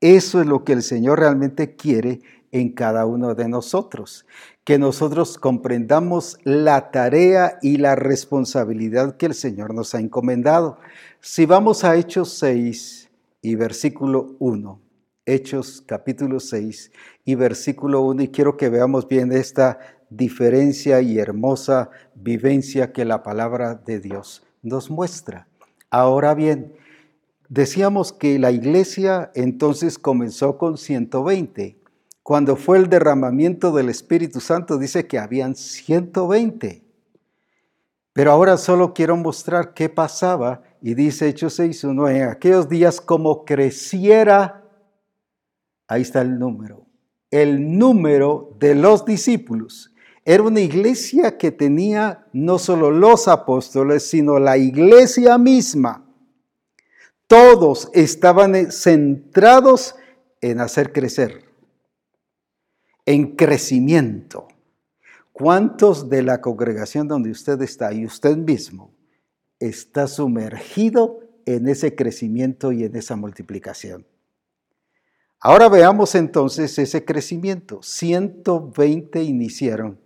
Eso 0.00 0.40
es 0.40 0.46
lo 0.46 0.64
que 0.64 0.72
el 0.72 0.82
Señor 0.82 1.18
realmente 1.18 1.76
quiere 1.76 2.20
en 2.52 2.72
cada 2.72 3.06
uno 3.06 3.34
de 3.34 3.48
nosotros, 3.48 4.26
que 4.64 4.78
nosotros 4.78 5.38
comprendamos 5.38 6.38
la 6.44 6.90
tarea 6.90 7.58
y 7.62 7.76
la 7.76 7.94
responsabilidad 7.94 9.16
que 9.16 9.26
el 9.26 9.34
Señor 9.34 9.74
nos 9.74 9.94
ha 9.94 10.00
encomendado. 10.00 10.78
Si 11.20 11.46
vamos 11.46 11.84
a 11.84 11.96
Hechos 11.96 12.34
6 12.38 13.10
y 13.42 13.54
versículo 13.54 14.36
1, 14.38 14.80
Hechos 15.26 15.82
capítulo 15.86 16.40
6 16.40 16.92
y 17.24 17.34
versículo 17.34 18.02
1, 18.02 18.22
y 18.22 18.28
quiero 18.28 18.56
que 18.56 18.68
veamos 18.68 19.06
bien 19.06 19.32
esta 19.32 19.78
diferencia 20.08 21.00
y 21.00 21.18
hermosa 21.18 21.90
vivencia 22.14 22.92
que 22.92 23.04
la 23.04 23.22
palabra 23.22 23.74
de 23.74 24.00
Dios 24.00 24.42
nos 24.62 24.90
muestra. 24.90 25.46
Ahora 25.90 26.34
bien, 26.34 26.74
Decíamos 27.50 28.12
que 28.12 28.38
la 28.38 28.52
iglesia 28.52 29.32
entonces 29.34 29.98
comenzó 29.98 30.56
con 30.56 30.78
120. 30.78 31.80
Cuando 32.22 32.54
fue 32.54 32.78
el 32.78 32.88
derramamiento 32.88 33.72
del 33.72 33.88
Espíritu 33.88 34.38
Santo 34.38 34.78
dice 34.78 35.08
que 35.08 35.18
habían 35.18 35.56
120. 35.56 36.84
Pero 38.12 38.30
ahora 38.30 38.56
solo 38.56 38.94
quiero 38.94 39.16
mostrar 39.16 39.74
qué 39.74 39.88
pasaba 39.88 40.62
y 40.82 40.94
dice 40.94 41.28
Hechos 41.28 41.58
6.1, 41.58 42.10
en 42.14 42.22
aquellos 42.28 42.68
días 42.68 43.00
como 43.00 43.44
creciera, 43.44 44.64
ahí 45.88 46.02
está 46.02 46.22
el 46.22 46.38
número, 46.38 46.86
el 47.30 47.78
número 47.78 48.56
de 48.58 48.74
los 48.74 49.04
discípulos. 49.04 49.92
Era 50.24 50.42
una 50.42 50.60
iglesia 50.60 51.38
que 51.38 51.50
tenía 51.50 52.26
no 52.32 52.58
solo 52.58 52.90
los 52.90 53.28
apóstoles, 53.28 54.08
sino 54.08 54.38
la 54.38 54.56
iglesia 54.56 55.38
misma 55.38 56.06
todos 57.30 57.90
estaban 57.92 58.72
centrados 58.72 59.94
en 60.40 60.58
hacer 60.58 60.92
crecer, 60.92 61.44
en 63.06 63.36
crecimiento. 63.36 64.48
¿Cuántos 65.30 66.10
de 66.10 66.22
la 66.22 66.40
congregación 66.40 67.06
donde 67.06 67.30
usted 67.30 67.62
está 67.62 67.92
y 67.92 68.04
usted 68.04 68.36
mismo 68.36 68.89
está 69.60 70.08
sumergido 70.08 71.20
en 71.46 71.68
ese 71.68 71.94
crecimiento 71.94 72.72
y 72.72 72.84
en 72.84 72.96
esa 72.96 73.16
multiplicación? 73.16 74.06
Ahora 75.38 75.68
veamos 75.68 76.14
entonces 76.14 76.78
ese 76.78 77.04
crecimiento. 77.04 77.82
120 77.82 79.22
iniciaron, 79.22 79.98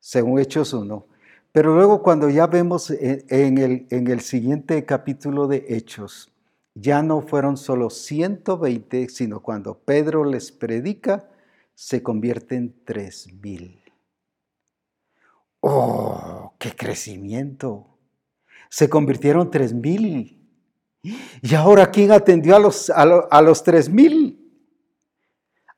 según 0.00 0.40
Hechos 0.40 0.72
1, 0.72 1.06
pero 1.52 1.74
luego 1.74 2.02
cuando 2.02 2.28
ya 2.28 2.46
vemos 2.46 2.90
en, 2.90 3.58
el, 3.58 3.86
en 3.90 4.08
el 4.08 4.20
siguiente 4.20 4.84
capítulo 4.84 5.46
de 5.46 5.66
Hechos, 5.68 6.32
ya 6.74 7.02
no 7.02 7.20
fueron 7.20 7.56
solo 7.56 7.90
120, 7.90 9.08
sino 9.08 9.40
cuando 9.40 9.78
Pedro 9.78 10.24
les 10.24 10.50
predica, 10.52 11.28
se 11.74 12.02
convierten 12.02 12.74
3000. 12.84 13.80
¡Oh, 15.60 16.54
qué 16.58 16.74
crecimiento! 16.74 17.89
Se 18.70 18.88
convirtieron 18.88 19.50
3000. 19.50 20.40
¿Y 21.02 21.54
ahora 21.54 21.90
quién 21.90 22.12
atendió 22.12 22.56
a 22.56 22.58
los, 22.58 22.88
a, 22.88 23.42
los 23.42 23.62
3000? 23.62 24.38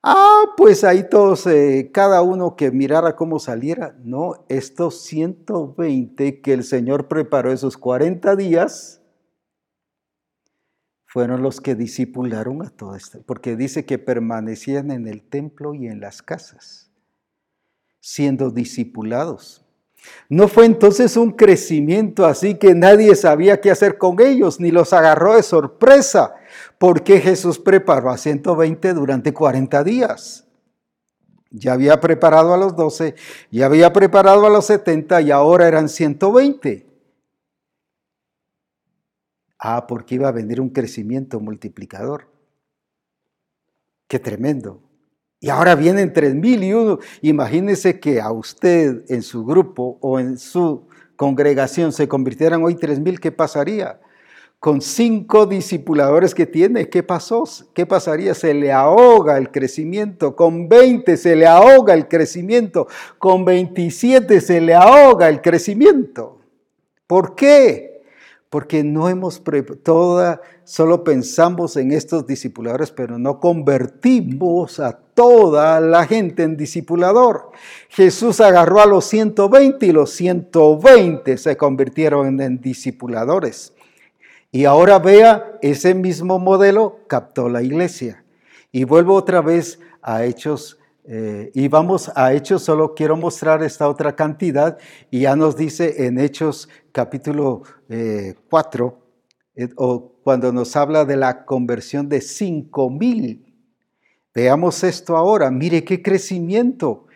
Ah, 0.03 0.43
pues 0.57 0.85
ahí 0.85 1.09
todos, 1.09 1.47
eh, 1.47 1.91
cada 1.93 2.23
uno 2.23 2.55
que 2.55 2.71
mirara 2.71 3.17
cómo 3.17 3.39
saliera. 3.39 3.97
No, 4.05 4.45
estos 4.49 5.03
120 5.03 6.41
que 6.41 6.53
el 6.53 6.65
Señor 6.65 7.09
preparó 7.09 7.53
esos 7.53 7.77
40 7.77 8.37
días, 8.37 9.01
fueron 11.07 11.43
los 11.43 11.61
que 11.61 11.75
disipularon 11.75 12.63
a 12.63 12.71
todo 12.71 12.97
esto, 12.97 13.23
porque 13.27 13.55
dice 13.55 13.85
que 13.85 13.99
permanecían 13.99 14.91
en 14.91 15.07
el 15.07 15.23
templo 15.23 15.75
y 15.75 15.87
en 15.87 16.01
las 16.01 16.23
casas, 16.23 16.91
siendo 18.01 18.51
discipulados. 18.51 19.63
No 20.29 20.49
fue 20.49 20.65
entonces 20.65 21.17
un 21.17 21.33
crecimiento 21.33 22.27
así 22.27 22.55
que 22.55 22.75
nadie 22.75 23.15
sabía 23.15 23.61
qué 23.61 23.71
hacer 23.71 23.99
con 23.99 24.21
ellos, 24.21 24.61
ni 24.61 24.71
los 24.71 24.93
agarró 24.93 25.35
de 25.35 25.43
sorpresa, 25.43 26.35
porque 26.79 27.21
Jesús 27.21 27.59
preparó 27.59 28.11
a 28.11 28.17
120 28.17 28.95
durante 28.95 29.33
40 29.33 29.85
días. 29.85 30.47
Ya 31.51 31.75
había 31.75 32.01
preparado 32.01 32.55
a 32.55 32.57
los 32.57 32.75
12, 32.77 33.15
ya 33.51 33.67
había 33.67 33.93
preparado 33.93 34.47
a 34.47 34.51
los 34.51 34.67
70 34.67 35.21
y 35.21 35.31
ahora 35.31 35.69
eran 35.69 35.89
120. 35.89 36.87
Ah, 39.59 39.87
porque 39.87 40.15
iba 40.17 40.29
a 40.29 40.33
venir 40.33 40.61
un 40.61 40.71
crecimiento 40.71 41.39
multiplicador. 41.41 42.27
Qué 44.09 44.19
tremendo. 44.19 44.83
Y 45.43 45.51
ahora 45.51 45.75
vienen 45.75 46.13
tres 46.13 46.37
mil 46.37 46.63
y 46.63 46.73
uno. 46.73 47.01
Imagínese 47.21 47.99
que 47.99 48.21
a 48.21 48.31
usted 48.31 49.03
en 49.09 49.23
su 49.23 49.45
grupo 49.45 49.99
o 50.01 50.21
en 50.21 50.39
su 50.39 50.87
congregación 51.17 51.91
se 51.91 52.07
convirtieran 52.07 52.63
hoy 52.63 52.77
tres 52.77 53.01
mil, 53.01 53.19
¿qué 53.19 53.33
pasaría? 53.33 53.99
Con 54.61 54.81
cinco 54.81 55.47
discipuladores 55.47 56.33
que 56.33 56.47
tiene, 56.47 56.89
¿qué 56.89 57.03
pasó? 57.03 57.43
¿Qué 57.75 57.87
pasaría? 57.87 58.35
Se 58.35 58.55
le 58.55 58.71
ahoga 58.71 59.37
el 59.37 59.51
crecimiento. 59.51 60.37
Con 60.37 60.69
20 60.69 61.17
se 61.17 61.35
le 61.35 61.49
ahoga 61.49 61.93
el 61.95 62.07
crecimiento. 62.07 62.87
Con 63.19 63.45
27 63.45 64.41
se 64.41 64.61
le 64.61 64.75
ahoga 64.75 65.29
el 65.29 65.41
crecimiento. 65.41 66.39
¿Por 67.09 67.35
qué? 67.35 67.92
Porque 68.53 68.85
no 68.85 69.09
hemos 69.09 69.41
toda, 69.83 70.43
solo 70.65 71.05
pensamos 71.05 71.79
en 71.79 71.91
estos 71.91 72.27
discipuladores, 72.27 72.91
pero 72.91 73.19
no 73.19 73.41
convertimos 73.41 74.79
a 74.79 74.93
toda 74.93 75.81
la 75.81 76.07
gente 76.07 76.43
en 76.43 76.59
discipulador. 76.59 77.53
Jesús 77.89 78.43
agarró 78.43 78.83
a 78.83 78.87
los 78.87 79.07
120 79.07 79.87
y 79.87 79.93
los 79.93 80.11
120 80.11 81.39
se 81.39 81.57
convirtieron 81.57 82.43
en 82.43 82.61
discipuladores. 82.61 83.73
Y 84.51 84.67
ahora 84.67 84.99
vea, 84.99 85.59
ese 85.63 85.95
mismo 85.95 86.39
modelo 86.39 86.99
captó 87.09 87.49
la 87.49 87.63
iglesia. 87.63 88.23
Y 88.71 88.85
vuelvo 88.85 89.15
otra 89.15 89.41
vez 89.41 89.81
a 90.03 90.25
Hechos, 90.25 90.79
eh, 91.05 91.51
y 91.55 91.69
vamos 91.69 92.13
a 92.15 92.33
Hechos, 92.33 92.63
solo 92.63 92.95
quiero 92.95 93.17
mostrar 93.17 93.63
esta 93.63 93.89
otra 93.89 94.15
cantidad, 94.15 94.79
y 95.11 95.21
ya 95.21 95.35
nos 95.35 95.57
dice 95.57 96.07
en 96.07 96.19
Hechos 96.19 96.69
capítulo 96.93 97.63
eh, 97.89 98.35
4, 98.49 98.99
eh, 99.57 99.69
o 99.77 100.13
cuando 100.23 100.53
nos 100.53 100.77
habla 100.77 101.05
de 101.05 101.17
la 101.17 101.45
conversión 101.45 102.09
de 102.09 102.21
5 102.21 102.91
mil. 102.91 103.45
Veamos 104.35 104.85
esto 104.85 105.17
ahora, 105.17 105.51
mire 105.51 105.85
qué 105.85 106.01
crecimiento 106.01 107.07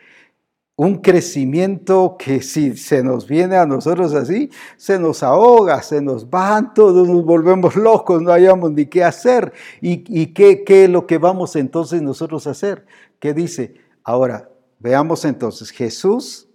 un 0.76 0.97
crecimiento 0.97 2.16
que 2.18 2.43
si 2.43 2.76
se 2.76 3.03
nos 3.03 3.26
viene 3.26 3.57
a 3.57 3.64
nosotros 3.64 4.12
así, 4.12 4.51
se 4.76 4.99
nos 4.99 5.22
ahoga, 5.22 5.82
se 5.82 6.03
nos 6.03 6.28
van 6.28 6.74
todos, 6.74 7.09
nos 7.09 7.24
volvemos 7.24 7.76
locos, 7.76 8.20
no 8.20 8.30
hayamos 8.30 8.72
ni 8.72 8.84
qué 8.84 9.03
hacer. 9.03 9.55
¿Y, 9.80 10.05
y 10.09 10.34
qué, 10.34 10.64
qué 10.64 10.84
es 10.84 10.91
lo 10.91 11.07
que 11.07 11.16
vamos 11.16 11.57
entonces 11.57 12.03
nosotros 12.03 12.47
a 12.47 12.51
hacer? 12.51 12.84
¿Qué 13.19 13.35
dice? 13.35 13.75
Ahora, 14.05 14.49
veamos 14.79 15.25
entonces, 15.25 15.71
Jesús, 15.71 16.49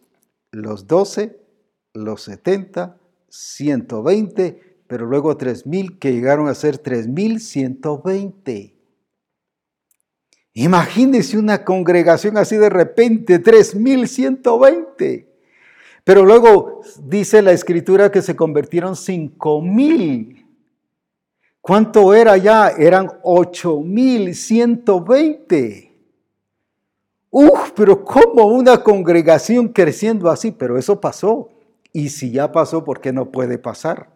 los 0.51 0.87
12, 0.87 1.37
los 1.93 2.23
70, 2.23 2.97
120, 3.29 4.83
pero 4.87 5.05
luego 5.05 5.37
3000 5.37 5.99
que 5.99 6.11
llegaron 6.11 6.47
a 6.47 6.55
ser 6.55 6.77
3120. 6.77 8.81
Imagínense 10.53 11.37
una 11.37 11.63
congregación 11.63 12.35
así 12.37 12.57
de 12.57 12.69
repente, 12.69 13.39
3120. 13.39 15.29
Pero 16.03 16.25
luego 16.25 16.81
dice 17.03 17.41
la 17.41 17.53
escritura 17.53 18.11
que 18.11 18.21
se 18.21 18.35
convirtieron 18.35 18.97
5000. 18.97 20.45
¿Cuánto 21.61 22.13
era 22.13 22.35
ya? 22.37 22.67
Eran 22.69 23.09
8120. 23.23 25.90
Uf, 27.31 27.71
pero 27.75 28.05
¿cómo 28.05 28.45
una 28.45 28.83
congregación 28.83 29.69
creciendo 29.69 30.29
así? 30.29 30.51
Pero 30.51 30.77
eso 30.77 31.01
pasó. 31.01 31.49
Y 31.91 32.09
si 32.09 32.31
ya 32.31 32.51
pasó, 32.51 32.83
¿por 32.83 33.01
qué 33.01 33.11
no 33.11 33.31
puede 33.31 33.57
pasar? 33.57 34.09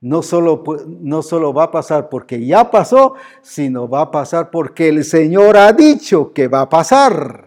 no 0.00 0.22
solo, 0.22 0.62
no 1.00 1.22
solo 1.22 1.52
va 1.52 1.64
a 1.64 1.70
pasar 1.70 2.08
porque 2.08 2.44
ya 2.44 2.70
pasó, 2.70 3.14
sino 3.42 3.88
va 3.88 4.02
a 4.02 4.10
pasar 4.10 4.50
porque 4.50 4.88
el 4.88 5.04
Señor 5.04 5.56
ha 5.56 5.72
dicho 5.72 6.32
que 6.32 6.48
va 6.48 6.62
a 6.62 6.68
pasar. 6.68 7.46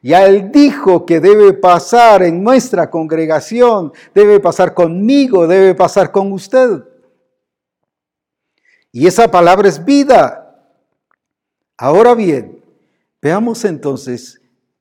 Ya 0.00 0.26
Él 0.26 0.52
dijo 0.52 1.04
que 1.04 1.18
debe 1.18 1.52
pasar 1.54 2.22
en 2.22 2.42
nuestra 2.44 2.88
congregación, 2.88 3.92
debe 4.14 4.38
pasar 4.38 4.74
conmigo, 4.74 5.48
debe 5.48 5.74
pasar 5.74 6.12
con 6.12 6.32
usted. 6.32 6.84
Y 8.92 9.06
esa 9.06 9.28
palabra 9.28 9.68
es 9.68 9.84
vida. 9.84 10.44
Ahora 11.76 12.14
bien, 12.14 12.62
veamos 13.20 13.64
entonces 13.64 14.37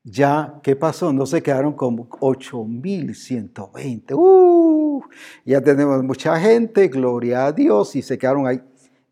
ya, 0.10 0.62
¿qué 0.64 0.78
pasó? 0.78 1.12
No 1.12 1.26
se 1.26 1.44
quedaron 1.44 1.74
como 1.74 2.08
8120. 2.22 4.14
Uh, 4.14 5.04
ya 5.44 5.60
tenemos 5.60 6.02
mucha 6.02 6.40
gente, 6.40 6.88
gloria 6.88 7.48
a 7.48 7.52
Dios, 7.52 7.94
y 7.98 8.02
se 8.02 8.18
quedaron 8.18 8.48
ahí 8.48 8.64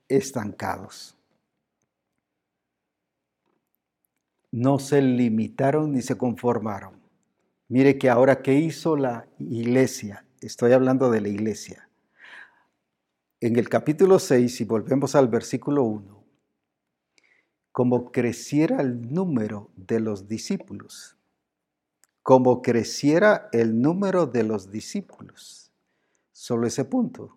estancados. 0.07 1.17
No 4.51 4.79
se 4.79 5.01
limitaron 5.01 5.91
ni 5.91 6.01
se 6.01 6.15
conformaron. 6.17 7.01
Mire 7.67 7.97
que 7.97 8.09
ahora, 8.09 8.41
¿qué 8.41 8.53
hizo 8.53 8.95
la 8.95 9.27
iglesia? 9.37 10.25
Estoy 10.39 10.71
hablando 10.71 11.11
de 11.11 11.19
la 11.19 11.27
iglesia. 11.27 11.89
En 13.41 13.57
el 13.57 13.67
capítulo 13.67 14.17
6, 14.17 14.55
si 14.55 14.63
volvemos 14.63 15.13
al 15.13 15.27
versículo 15.27 15.83
1, 15.83 16.14
como 17.75 18.13
creciera 18.13 18.79
el 18.79 19.13
número 19.13 19.69
de 19.75 19.99
los 19.99 20.29
discípulos, 20.29 21.17
como 22.23 22.61
creciera 22.61 23.49
el 23.51 23.81
número 23.81 24.27
de 24.27 24.43
los 24.43 24.71
discípulos. 24.71 25.73
Solo 26.31 26.67
ese 26.67 26.85
punto. 26.85 27.35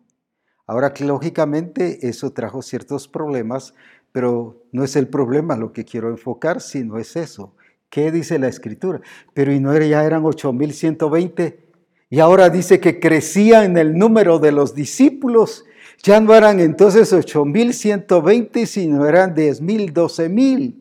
Ahora, 0.65 0.95
que 0.95 1.05
lógicamente 1.05 2.07
eso 2.07 2.31
trajo 2.31 2.63
ciertos 2.63 3.09
problemas, 3.09 3.75
pero 4.13 4.63
no 4.71 4.85
es 4.85 4.95
el 4.95 5.09
problema 5.09 5.57
lo 5.57 5.73
que 5.73 5.85
quiero 5.85 6.09
enfocar, 6.09 6.61
sino 6.61 6.99
es 6.99 7.17
eso. 7.17 7.57
¿Qué 7.91 8.13
dice 8.13 8.39
la 8.39 8.47
escritura? 8.47 9.01
Pero 9.35 9.53
y 9.53 9.59
no 9.59 9.77
ya 9.77 10.05
eran 10.05 10.25
8120 10.25 11.69
y 12.11 12.21
ahora 12.21 12.49
dice 12.49 12.79
que 12.79 13.01
crecía 13.01 13.65
en 13.65 13.77
el 13.77 13.99
número 13.99 14.39
de 14.39 14.53
los 14.53 14.77
discípulos 14.77 15.65
ya 16.03 16.21
no 16.21 16.35
eran 16.35 16.61
entonces 16.61 17.13
8.120, 17.13 18.67
sino 18.67 19.07
eran 19.07 19.35
10.000, 19.35 19.93
12.000. 19.93 20.75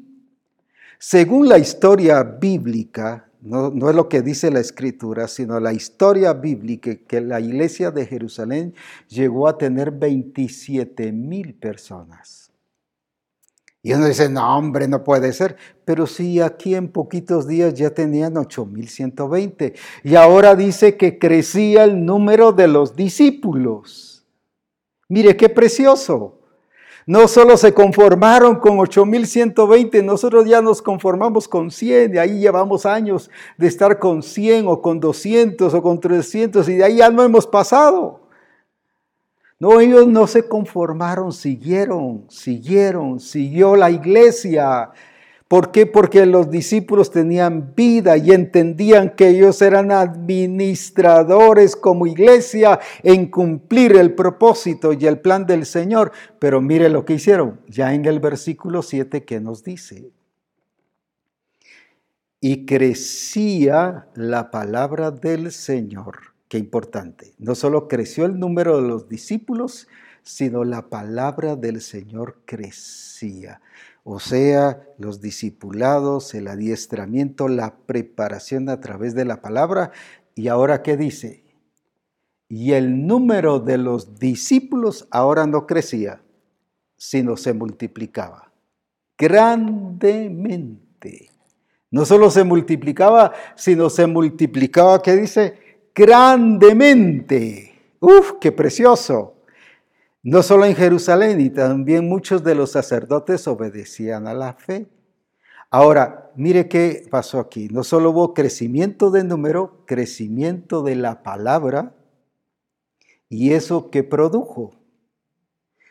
Según 0.99 1.47
la 1.47 1.57
historia 1.57 2.23
bíblica, 2.23 3.29
no, 3.41 3.89
es 3.89 3.95
lo 3.95 4.09
que 4.09 4.21
dice 4.21 4.51
la 4.51 4.59
escritura, 4.59 5.27
sino 5.27 5.59
la 5.59 5.71
historia 5.71 6.33
bíblica, 6.33 6.95
que 6.95 7.21
la 7.21 7.39
iglesia 7.39 7.91
de 7.91 8.05
Jerusalén 8.05 8.73
llegó 9.07 9.47
a 9.47 9.57
tener 9.57 9.91
27.000 9.91 11.59
personas. 11.59 12.51
Y 13.83 13.93
uno 13.93 14.07
dice, 14.07 14.27
no, 14.27 14.57
hombre, 14.57 14.87
no 14.87 15.03
puede 15.03 15.31
ser. 15.31 15.55
Pero 15.85 16.07
sí, 16.07 16.41
aquí 16.41 16.75
en 16.75 16.89
poquitos 16.89 17.47
días 17.47 17.73
ya 17.73 17.91
tenían 17.91 18.33
8.120. 18.33 19.73
Y 20.03 20.15
ahora 20.15 20.55
dice 20.55 20.97
que 20.97 21.17
crecía 21.17 21.85
el 21.85 22.03
número 22.03 22.51
de 22.51 22.67
los 22.67 22.95
discípulos. 22.95 24.06
Mire 25.07 25.37
qué 25.37 25.49
precioso. 25.49 26.37
No 27.05 27.29
solo 27.29 27.55
se 27.55 27.73
conformaron 27.73 28.57
con 28.57 28.77
8120, 28.79 30.03
nosotros 30.03 30.45
ya 30.45 30.61
nos 30.61 30.81
conformamos 30.81 31.47
con 31.47 31.71
100 31.71 32.15
y 32.15 32.17
ahí 32.17 32.39
llevamos 32.39 32.85
años 32.85 33.29
de 33.57 33.67
estar 33.67 33.97
con 33.97 34.21
100 34.21 34.67
o 34.67 34.81
con 34.81 34.99
200 34.99 35.73
o 35.73 35.81
con 35.81 36.01
300 36.01 36.67
y 36.67 36.75
de 36.75 36.83
ahí 36.83 36.97
ya 36.97 37.09
no 37.09 37.23
hemos 37.23 37.47
pasado. 37.47 38.27
No, 39.57 39.79
ellos 39.79 40.05
no 40.05 40.27
se 40.27 40.47
conformaron, 40.47 41.31
siguieron, 41.31 42.25
siguieron, 42.29 43.21
siguió 43.21 43.77
la 43.77 43.89
iglesia. 43.89 44.91
¿Por 45.47 45.71
qué? 45.71 45.85
Porque 45.85 46.25
los 46.25 46.51
discípulos 46.51 47.09
tenían 47.09 47.73
vida 47.73 48.17
y 48.17 48.31
entendían 48.31 49.15
que 49.15 49.29
ellos 49.29 49.61
eran 49.61 49.93
administradores 49.93 51.77
como 51.77 52.05
iglesia 52.05 52.79
en 53.01 53.31
cumplir 53.31 53.95
el 53.95 54.13
propósito 54.13 54.91
y 54.91 55.05
el 55.07 55.21
plan 55.21 55.45
del 55.45 55.65
Señor. 55.65 56.11
Pero 56.39 56.59
mire 56.59 56.89
lo 56.89 57.05
que 57.05 57.13
hicieron, 57.13 57.61
ya 57.67 57.93
en 57.93 58.03
el 58.05 58.19
versículo 58.19 58.81
7 58.81 59.23
que 59.23 59.39
nos 59.39 59.63
dice. 59.63 60.11
Y 62.41 62.65
crecía 62.65 64.09
la 64.15 64.51
palabra 64.51 65.11
del 65.11 65.53
Señor. 65.53 66.33
Qué 66.49 66.57
importante. 66.57 67.33
No 67.37 67.55
solo 67.55 67.87
creció 67.87 68.25
el 68.25 68.37
número 68.37 68.81
de 68.81 68.87
los 68.87 69.07
discípulos, 69.07 69.87
sino 70.23 70.65
la 70.65 70.89
palabra 70.89 71.55
del 71.55 71.79
Señor 71.79 72.41
crecía 72.43 73.61
o 74.09 74.21
sea, 74.21 74.87
los 74.97 75.19
discipulados, 75.19 76.33
el 76.33 76.47
adiestramiento, 76.47 77.49
la 77.49 77.75
preparación 77.75 78.69
a 78.69 78.79
través 78.79 79.15
de 79.15 79.25
la 79.25 79.41
palabra. 79.41 79.91
Y 80.33 80.47
ahora, 80.47 80.81
¿qué 80.81 80.95
dice? 80.95 81.43
Y 82.47 82.71
el 82.71 83.05
número 83.05 83.59
de 83.59 83.77
los 83.77 84.17
discípulos 84.17 85.09
ahora 85.11 85.45
no 85.45 85.67
crecía, 85.67 86.21
sino 86.95 87.35
se 87.35 87.51
multiplicaba 87.51 88.53
grandemente. 89.17 91.29
No 91.91 92.05
solo 92.05 92.31
se 92.31 92.45
multiplicaba, 92.45 93.33
sino 93.55 93.89
se 93.89 94.07
multiplicaba, 94.07 95.01
¿qué 95.01 95.17
dice? 95.17 95.59
Grandemente. 95.93 97.73
¡Uf, 97.99 98.35
qué 98.39 98.53
precioso! 98.53 99.33
No 100.29 100.43
solo 100.43 100.65
en 100.65 100.75
Jerusalén, 100.75 101.39
y 101.39 101.49
también 101.49 102.09
muchos 102.09 102.43
de 102.43 102.53
los 102.53 102.71
sacerdotes 102.71 103.47
obedecían 103.47 104.27
a 104.27 104.33
la 104.33 104.55
fe. 104.55 104.85
Ahora, 105.69 106.33
mire 106.35 106.67
qué 106.67 107.07
pasó 107.09 107.39
aquí. 107.39 107.69
No 107.69 107.85
solo 107.85 108.09
hubo 108.09 108.33
crecimiento 108.33 109.09
de 109.09 109.23
número, 109.23 109.85
crecimiento 109.85 110.83
de 110.83 110.97
la 110.97 111.23
palabra, 111.23 111.95
y 113.29 113.53
eso 113.53 113.89
que 113.89 114.03
produjo. 114.03 114.75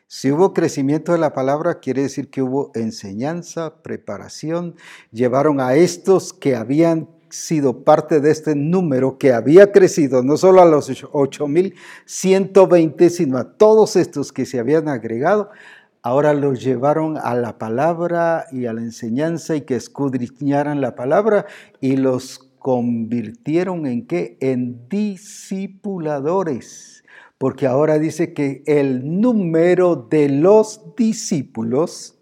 Si 0.06 0.30
hubo 0.30 0.52
crecimiento 0.52 1.12
de 1.12 1.18
la 1.18 1.32
palabra, 1.32 1.80
quiere 1.80 2.02
decir 2.02 2.28
que 2.28 2.42
hubo 2.42 2.72
enseñanza, 2.74 3.82
preparación, 3.82 4.76
llevaron 5.12 5.62
a 5.62 5.76
estos 5.76 6.34
que 6.34 6.56
habían 6.56 7.08
sido 7.30 7.84
parte 7.84 8.20
de 8.20 8.30
este 8.30 8.54
número 8.54 9.16
que 9.18 9.32
había 9.32 9.72
crecido, 9.72 10.22
no 10.22 10.36
solo 10.36 10.60
a 10.62 10.66
los 10.66 10.88
8.120, 10.90 13.08
sino 13.10 13.38
a 13.38 13.56
todos 13.56 13.96
estos 13.96 14.32
que 14.32 14.46
se 14.46 14.58
habían 14.58 14.88
agregado, 14.88 15.50
ahora 16.02 16.34
los 16.34 16.62
llevaron 16.62 17.16
a 17.16 17.34
la 17.34 17.58
palabra 17.58 18.46
y 18.52 18.66
a 18.66 18.72
la 18.72 18.82
enseñanza 18.82 19.56
y 19.56 19.62
que 19.62 19.74
escudriñaran 19.76 20.80
la 20.80 20.94
palabra 20.94 21.46
y 21.80 21.96
los 21.96 22.52
convirtieron 22.58 23.86
en 23.86 24.06
qué? 24.06 24.36
En 24.40 24.88
discipuladores. 24.88 27.02
Porque 27.38 27.66
ahora 27.66 27.98
dice 27.98 28.32
que 28.32 28.62
el 28.66 29.20
número 29.20 29.94
de 29.94 30.28
los 30.28 30.94
discípulos 30.96 32.18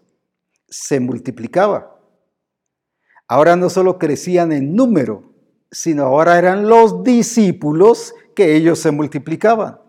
se 0.67 0.99
multiplicaba. 0.99 1.94
Ahora 3.27 3.55
no 3.55 3.69
solo 3.69 3.97
crecían 3.97 4.51
en 4.51 4.75
número, 4.75 5.23
sino 5.71 6.03
ahora 6.03 6.37
eran 6.37 6.67
los 6.67 7.03
discípulos 7.03 8.13
que 8.35 8.55
ellos 8.55 8.79
se 8.79 8.91
multiplicaban. 8.91 9.79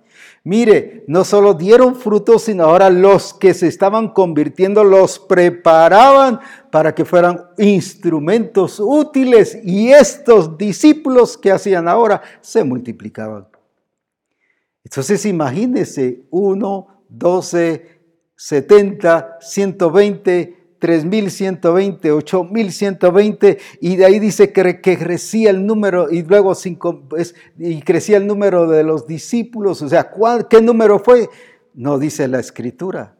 Mire, 0.42 1.02
no 1.08 1.24
solo 1.24 1.54
dieron 1.54 1.96
frutos, 1.96 2.42
sino 2.42 2.64
ahora 2.64 2.88
los 2.88 3.34
que 3.34 3.52
se 3.52 3.66
estaban 3.66 4.10
convirtiendo 4.10 4.84
los 4.84 5.18
preparaban 5.18 6.38
para 6.70 6.94
que 6.94 7.04
fueran 7.04 7.46
instrumentos 7.58 8.78
útiles 8.78 9.58
y 9.64 9.88
estos 9.88 10.56
discípulos 10.56 11.36
que 11.36 11.50
hacían 11.50 11.88
ahora 11.88 12.22
se 12.40 12.62
multiplicaban. 12.62 13.48
Entonces 14.84 15.26
imagínese 15.26 16.22
1, 16.30 17.02
12, 17.08 18.00
70, 18.36 19.38
120, 19.40 20.65
3.120, 20.86 22.00
8.120, 22.00 23.58
y 23.80 23.96
de 23.96 24.04
ahí 24.04 24.20
dice 24.20 24.52
que, 24.52 24.80
crecía 24.80 25.50
el 25.50 25.66
número, 25.66 26.08
y 26.10 26.22
luego 26.22 26.54
cinco, 26.54 27.08
pues, 27.08 27.34
y 27.58 27.82
crecía 27.82 28.18
el 28.18 28.28
número 28.28 28.68
de 28.68 28.84
los 28.84 29.08
discípulos, 29.08 29.82
o 29.82 29.88
sea, 29.88 30.10
¿cuál, 30.10 30.46
¿qué 30.46 30.62
número 30.62 31.00
fue? 31.00 31.28
No 31.74 31.98
dice 31.98 32.28
la 32.28 32.38
escritura. 32.38 33.16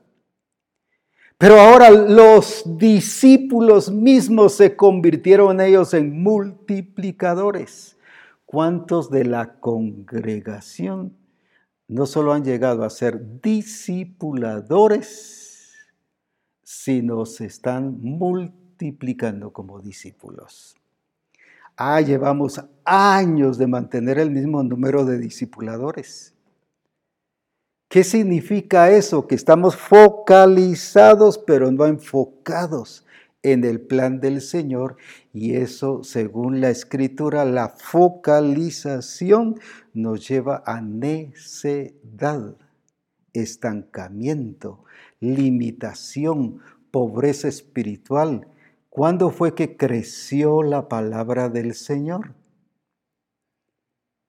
Pero 1.38 1.60
ahora 1.60 1.90
los 1.90 2.62
discípulos 2.78 3.90
mismos 3.90 4.55
se 4.55 4.76
convirtieron 4.76 5.60
ellos 5.60 5.93
en 5.93 6.22
multiplicadores. 6.22 7.97
¿Cuántos 8.47 9.10
de 9.10 9.24
la 9.24 9.59
congregación 9.59 11.16
no 11.88 12.06
solo 12.06 12.32
han 12.32 12.44
llegado 12.44 12.84
a 12.84 12.90
ser 12.90 13.40
discipuladores, 13.43 15.45
sino 16.66 17.24
se 17.26 17.44
están 17.44 18.01
multiplicando 18.02 19.52
como 19.52 19.78
discípulos. 19.78 20.74
Ah, 21.76 22.01
llevamos 22.01 22.60
años 22.84 23.56
de 23.56 23.68
mantener 23.68 24.18
el 24.18 24.32
mismo 24.32 24.64
número 24.64 25.05
de 25.05 25.16
discipuladores. 25.18 26.34
¿Qué 27.88 28.02
significa 28.02 28.90
eso? 28.90 29.28
Que 29.28 29.36
estamos 29.36 29.76
focalizados, 29.76 31.38
pero 31.38 31.70
no 31.70 31.86
enfocados 31.86 33.06
en 33.44 33.62
el 33.62 33.80
plan 33.80 34.18
del 34.18 34.40
Señor. 34.40 34.97
Y 35.32 35.55
eso, 35.55 36.02
según 36.02 36.60
la 36.60 36.70
escritura, 36.70 37.44
la 37.44 37.68
focalización 37.68 39.60
nos 39.94 40.28
lleva 40.28 40.64
a 40.66 40.80
necedad, 40.80 42.56
estancamiento, 43.32 44.82
limitación, 45.35 46.61
pobreza 46.90 47.48
espiritual. 47.48 48.47
¿Cuándo 48.89 49.31
fue 49.31 49.55
que 49.55 49.77
creció 49.77 50.62
la 50.62 50.89
palabra 50.89 51.48
del 51.48 51.74
Señor? 51.74 52.35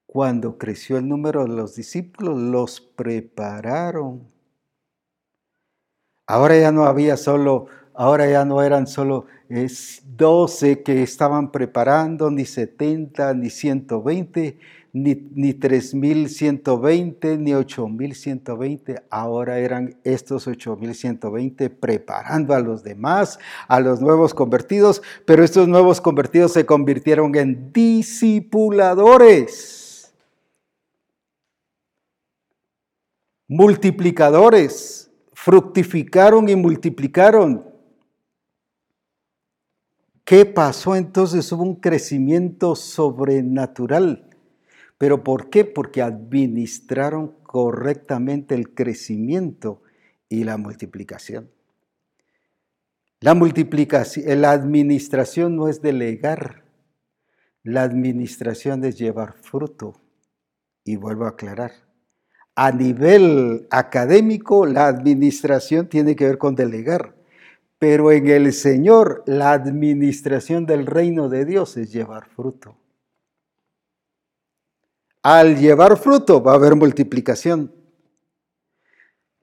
Cuando 0.06 0.58
creció 0.58 0.98
el 0.98 1.08
número 1.08 1.44
de 1.44 1.50
los 1.50 1.76
discípulos, 1.76 2.38
los 2.38 2.82
prepararon. 2.82 4.28
Ahora 6.26 6.58
ya 6.58 6.72
no 6.72 6.86
había 6.86 7.16
solo, 7.16 7.68
ahora 7.94 8.30
ya 8.30 8.44
no 8.44 8.62
eran 8.62 8.88
solo 8.88 9.28
12 9.50 10.84
que 10.84 11.04
estaban 11.04 11.52
preparando, 11.52 12.30
ni 12.30 12.46
70, 12.46 13.34
ni 13.34 13.50
120, 13.50 14.60
ni, 15.04 15.16
ni 15.34 15.54
3.120, 15.54 17.38
ni 17.38 17.52
8.120. 17.52 19.04
Ahora 19.10 19.60
eran 19.60 19.98
estos 20.04 20.48
8.120 20.48 21.70
preparando 21.70 22.54
a 22.54 22.60
los 22.60 22.84
demás, 22.84 23.40
a 23.68 23.80
los 23.80 24.02
nuevos 24.02 24.34
convertidos, 24.34 25.02
pero 25.26 25.44
estos 25.44 25.68
nuevos 25.68 26.02
convertidos 26.02 26.54
se 26.54 26.66
convirtieron 26.66 27.36
en 27.36 27.72
discipuladores, 27.72 30.12
multiplicadores, 33.48 35.12
fructificaron 35.34 36.50
y 36.50 36.56
multiplicaron. 36.56 37.68
¿Qué 40.26 40.46
pasó 40.46 40.96
entonces? 40.96 41.52
Hubo 41.54 41.64
un 41.64 41.76
crecimiento 41.76 42.76
sobrenatural. 42.76 44.27
¿Pero 44.98 45.24
por 45.24 45.50
qué? 45.50 45.66
Porque 45.66 46.02
administraron 46.02 47.36
correctamente 47.44 48.56
el 48.56 48.74
crecimiento 48.74 49.82
y 50.30 50.44
la 50.44 50.58
multiplicación. 50.58 51.50
La 53.20 53.34
multiplicación, 53.34 54.42
la 54.42 54.52
administración 54.52 55.56
no 55.56 55.68
es 55.68 55.82
delegar, 55.82 56.64
la 57.64 57.84
administración 57.84 58.84
es 58.84 58.98
llevar 58.98 59.34
fruto. 59.34 60.02
Y 60.84 60.96
vuelvo 60.96 61.26
a 61.26 61.30
aclarar, 61.30 61.72
a 62.56 62.72
nivel 62.72 63.68
académico 63.70 64.66
la 64.66 64.88
administración 64.88 65.90
tiene 65.90 66.16
que 66.16 66.26
ver 66.26 66.38
con 66.38 66.56
delegar, 66.56 67.16
pero 67.78 68.12
en 68.12 68.28
el 68.28 68.54
Señor 68.54 69.24
la 69.28 69.52
administración 69.52 70.66
del 70.66 70.86
reino 70.86 71.30
de 71.30 71.46
Dios 71.46 71.78
es 71.78 71.92
llevar 71.92 72.28
fruto. 72.30 72.78
Al 75.30 75.58
llevar 75.58 75.98
fruto 75.98 76.42
va 76.42 76.54
a 76.54 76.56
haber 76.56 76.78
multiplicación. 76.78 77.74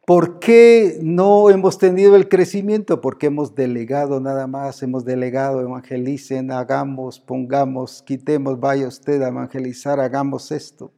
¿Por 0.06 0.38
qué 0.38 0.98
no 1.02 1.50
hemos 1.50 1.76
tenido 1.76 2.16
el 2.16 2.30
crecimiento? 2.30 3.02
Porque 3.02 3.26
hemos 3.26 3.54
delegado 3.54 4.18
nada 4.18 4.46
más, 4.46 4.82
hemos 4.82 5.04
delegado, 5.04 5.60
evangelicen, 5.60 6.52
hagamos, 6.52 7.20
pongamos, 7.20 8.00
quitemos, 8.00 8.58
vaya 8.58 8.88
usted 8.88 9.20
a 9.20 9.28
evangelizar, 9.28 10.00
hagamos 10.00 10.52
esto. 10.52 10.90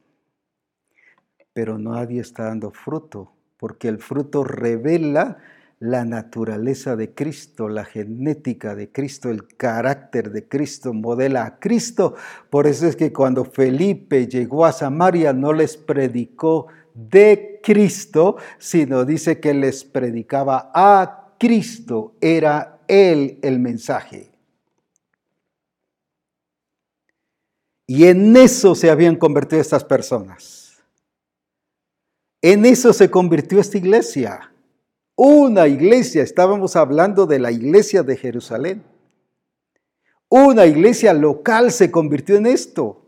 Pero 1.51 1.77
nadie 1.77 2.21
está 2.21 2.45
dando 2.45 2.71
fruto, 2.71 3.33
porque 3.57 3.89
el 3.89 3.97
fruto 3.97 4.45
revela 4.45 5.37
la 5.79 6.05
naturaleza 6.05 6.95
de 6.95 7.13
Cristo, 7.13 7.69
la 7.69 7.85
genética 7.85 8.73
de 8.73 8.91
Cristo, 8.91 9.29
el 9.29 9.47
carácter 9.47 10.31
de 10.31 10.47
Cristo, 10.47 10.93
modela 10.93 11.45
a 11.45 11.59
Cristo. 11.59 12.15
Por 12.49 12.65
eso 12.65 12.87
es 12.87 12.95
que 12.95 13.13
cuando 13.13 13.45
Felipe 13.45 14.27
llegó 14.27 14.65
a 14.65 14.71
Samaria 14.71 15.33
no 15.33 15.53
les 15.53 15.77
predicó 15.77 16.67
de 16.95 17.59
Cristo, 17.63 18.37
sino 18.57 19.05
dice 19.05 19.39
que 19.39 19.53
les 19.53 19.83
predicaba 19.83 20.71
a 20.73 21.35
Cristo, 21.37 22.15
era 22.21 22.79
Él 22.87 23.37
el 23.43 23.59
mensaje. 23.59 24.31
Y 27.85 28.05
en 28.05 28.35
eso 28.35 28.73
se 28.73 28.89
habían 28.89 29.15
convertido 29.15 29.61
estas 29.61 29.83
personas. 29.83 30.83
En 32.41 32.65
eso 32.65 32.91
se 32.93 33.09
convirtió 33.09 33.59
esta 33.59 33.77
iglesia 33.77 34.51
una 35.17 35.67
iglesia, 35.67 36.21
estábamos 36.21 36.75
hablando 36.75 37.25
de 37.25 37.39
la 37.39 37.51
iglesia 37.51 38.03
de 38.03 38.15
Jerusalén. 38.15 38.83
Una 40.29 40.67
iglesia 40.67 41.11
local 41.13 41.71
se 41.71 41.89
convirtió 41.89 42.35
en 42.35 42.45
esto. 42.45 43.06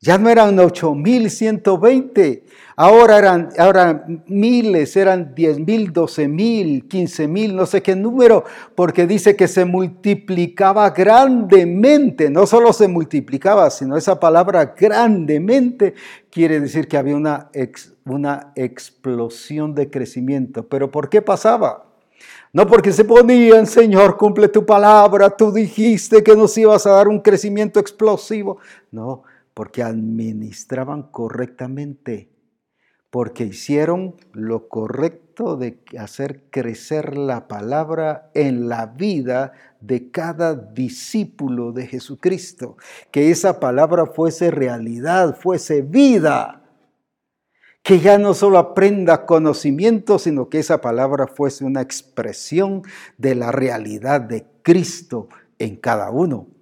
Ya 0.00 0.18
no 0.18 0.28
eran 0.28 0.58
8.120, 0.58 2.42
ahora 2.76 3.16
eran 3.16 3.48
ahora 3.58 4.04
miles, 4.26 4.94
eran 4.94 5.34
10.000, 5.34 5.90
12.000, 5.90 6.86
15.000, 6.86 7.54
no 7.54 7.64
sé 7.64 7.82
qué 7.82 7.96
número, 7.96 8.44
porque 8.74 9.06
dice 9.06 9.36
que 9.36 9.48
se 9.48 9.64
multiplicaba 9.64 10.90
grandemente, 10.90 12.28
no 12.28 12.46
solo 12.46 12.74
se 12.74 12.88
multiplicaba, 12.88 13.70
sino 13.70 13.96
esa 13.96 14.20
palabra 14.20 14.74
grandemente 14.78 15.94
quiere 16.30 16.60
decir 16.60 16.88
que 16.88 16.98
había 16.98 17.16
una, 17.16 17.50
una 18.04 18.52
explosión 18.54 19.74
de 19.74 19.88
crecimiento. 19.88 20.68
¿Pero 20.68 20.90
por 20.90 21.08
qué 21.08 21.22
pasaba? 21.22 21.86
No 22.52 22.66
porque 22.66 22.92
se 22.92 23.04
ponían, 23.04 23.66
Señor, 23.66 24.18
cumple 24.18 24.48
tu 24.48 24.64
palabra, 24.66 25.30
tú 25.30 25.52
dijiste 25.52 26.22
que 26.22 26.36
nos 26.36 26.56
ibas 26.58 26.86
a 26.86 26.92
dar 26.92 27.08
un 27.08 27.20
crecimiento 27.20 27.80
explosivo. 27.80 28.58
No, 28.90 29.22
porque 29.56 29.82
administraban 29.82 31.04
correctamente, 31.04 32.28
porque 33.08 33.44
hicieron 33.44 34.16
lo 34.34 34.68
correcto 34.68 35.56
de 35.56 35.80
hacer 35.98 36.50
crecer 36.50 37.16
la 37.16 37.48
palabra 37.48 38.30
en 38.34 38.68
la 38.68 38.84
vida 38.84 39.54
de 39.80 40.10
cada 40.10 40.54
discípulo 40.54 41.72
de 41.72 41.86
Jesucristo, 41.86 42.76
que 43.10 43.30
esa 43.30 43.58
palabra 43.58 44.04
fuese 44.04 44.50
realidad, 44.50 45.38
fuese 45.40 45.80
vida, 45.80 46.62
que 47.82 48.00
ya 48.00 48.18
no 48.18 48.34
solo 48.34 48.58
aprenda 48.58 49.24
conocimiento, 49.24 50.18
sino 50.18 50.50
que 50.50 50.58
esa 50.58 50.82
palabra 50.82 51.28
fuese 51.28 51.64
una 51.64 51.80
expresión 51.80 52.82
de 53.16 53.36
la 53.36 53.52
realidad 53.52 54.20
de 54.20 54.46
Cristo 54.62 55.30
en 55.58 55.76
cada 55.76 56.10
uno. 56.10 56.55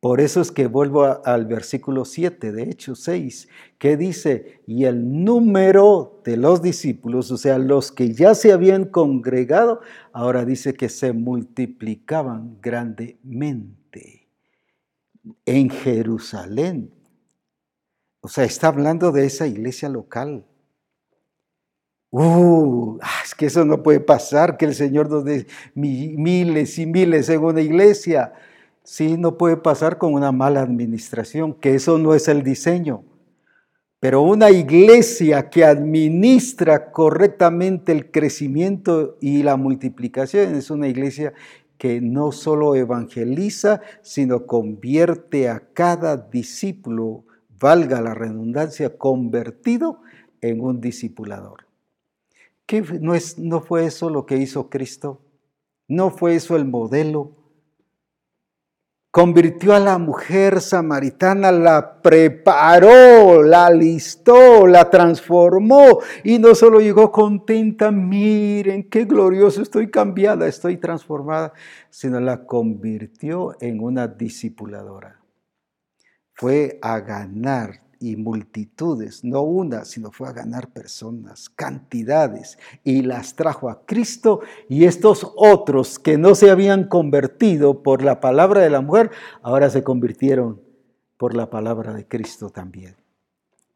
Por 0.00 0.20
eso 0.20 0.40
es 0.40 0.52
que 0.52 0.68
vuelvo 0.68 1.24
al 1.24 1.46
versículo 1.46 2.04
7 2.04 2.52
de 2.52 2.62
Hechos 2.70 3.00
6, 3.00 3.48
que 3.78 3.96
dice, 3.96 4.60
y 4.64 4.84
el 4.84 5.24
número 5.24 6.20
de 6.24 6.36
los 6.36 6.62
discípulos, 6.62 7.32
o 7.32 7.36
sea, 7.36 7.58
los 7.58 7.90
que 7.90 8.12
ya 8.14 8.36
se 8.36 8.52
habían 8.52 8.84
congregado, 8.84 9.80
ahora 10.12 10.44
dice 10.44 10.74
que 10.74 10.88
se 10.88 11.12
multiplicaban 11.12 12.58
grandemente 12.62 14.28
en 15.44 15.68
Jerusalén. 15.68 16.92
O 18.20 18.28
sea, 18.28 18.44
está 18.44 18.68
hablando 18.68 19.10
de 19.10 19.26
esa 19.26 19.48
iglesia 19.48 19.88
local. 19.88 20.44
Uh, 22.10 22.98
ah, 23.02 23.20
es 23.24 23.34
que 23.34 23.46
eso 23.46 23.64
no 23.64 23.82
puede 23.82 24.00
pasar, 24.00 24.56
que 24.56 24.64
el 24.64 24.74
Señor 24.74 25.10
nos 25.10 25.24
dé 25.24 25.46
miles 25.74 26.78
y 26.78 26.86
miles 26.86 27.28
en 27.28 27.42
una 27.42 27.60
iglesia. 27.60 28.32
Sí, 28.90 29.18
no 29.18 29.36
puede 29.36 29.58
pasar 29.58 29.98
con 29.98 30.14
una 30.14 30.32
mala 30.32 30.62
administración, 30.62 31.52
que 31.52 31.74
eso 31.74 31.98
no 31.98 32.14
es 32.14 32.26
el 32.26 32.42
diseño. 32.42 33.04
Pero 34.00 34.22
una 34.22 34.50
iglesia 34.50 35.50
que 35.50 35.66
administra 35.66 36.90
correctamente 36.90 37.92
el 37.92 38.10
crecimiento 38.10 39.18
y 39.20 39.42
la 39.42 39.58
multiplicación 39.58 40.54
es 40.54 40.70
una 40.70 40.88
iglesia 40.88 41.34
que 41.76 42.00
no 42.00 42.32
solo 42.32 42.74
evangeliza, 42.76 43.82
sino 44.00 44.46
convierte 44.46 45.50
a 45.50 45.60
cada 45.74 46.16
discípulo, 46.16 47.24
valga 47.60 48.00
la 48.00 48.14
redundancia, 48.14 48.96
convertido 48.96 50.00
en 50.40 50.62
un 50.62 50.80
discipulador. 50.80 51.66
¿Qué 52.64 52.80
no, 53.02 53.14
es, 53.14 53.38
¿No 53.38 53.60
fue 53.60 53.84
eso 53.84 54.08
lo 54.08 54.24
que 54.24 54.38
hizo 54.38 54.70
Cristo? 54.70 55.20
¿No 55.88 56.10
fue 56.10 56.36
eso 56.36 56.56
el 56.56 56.64
modelo? 56.64 57.34
Convirtió 59.18 59.74
a 59.74 59.80
la 59.80 59.98
mujer 59.98 60.60
samaritana, 60.60 61.50
la 61.50 62.00
preparó, 62.00 63.42
la 63.42 63.66
alistó, 63.66 64.64
la 64.64 64.88
transformó 64.90 65.98
y 66.22 66.38
no 66.38 66.54
solo 66.54 66.78
llegó 66.78 67.10
contenta, 67.10 67.90
miren 67.90 68.88
qué 68.88 69.06
glorioso, 69.06 69.60
estoy 69.60 69.90
cambiada, 69.90 70.46
estoy 70.46 70.76
transformada, 70.76 71.52
sino 71.90 72.20
la 72.20 72.46
convirtió 72.46 73.56
en 73.60 73.80
una 73.80 74.06
discipuladora. 74.06 75.20
Fue 76.32 76.78
a 76.80 77.00
ganar 77.00 77.87
y 78.00 78.16
multitudes, 78.16 79.24
no 79.24 79.42
una, 79.42 79.84
sino 79.84 80.10
fue 80.10 80.28
a 80.28 80.32
ganar 80.32 80.68
personas, 80.68 81.48
cantidades, 81.50 82.58
y 82.84 83.02
las 83.02 83.34
trajo 83.34 83.68
a 83.68 83.84
Cristo 83.84 84.40
y 84.68 84.84
estos 84.84 85.32
otros 85.36 85.98
que 85.98 86.18
no 86.18 86.34
se 86.34 86.50
habían 86.50 86.84
convertido 86.84 87.82
por 87.82 88.02
la 88.02 88.20
palabra 88.20 88.62
de 88.62 88.70
la 88.70 88.80
mujer, 88.80 89.10
ahora 89.42 89.70
se 89.70 89.82
convirtieron 89.82 90.60
por 91.16 91.34
la 91.34 91.50
palabra 91.50 91.92
de 91.92 92.06
Cristo 92.06 92.50
también. 92.50 92.96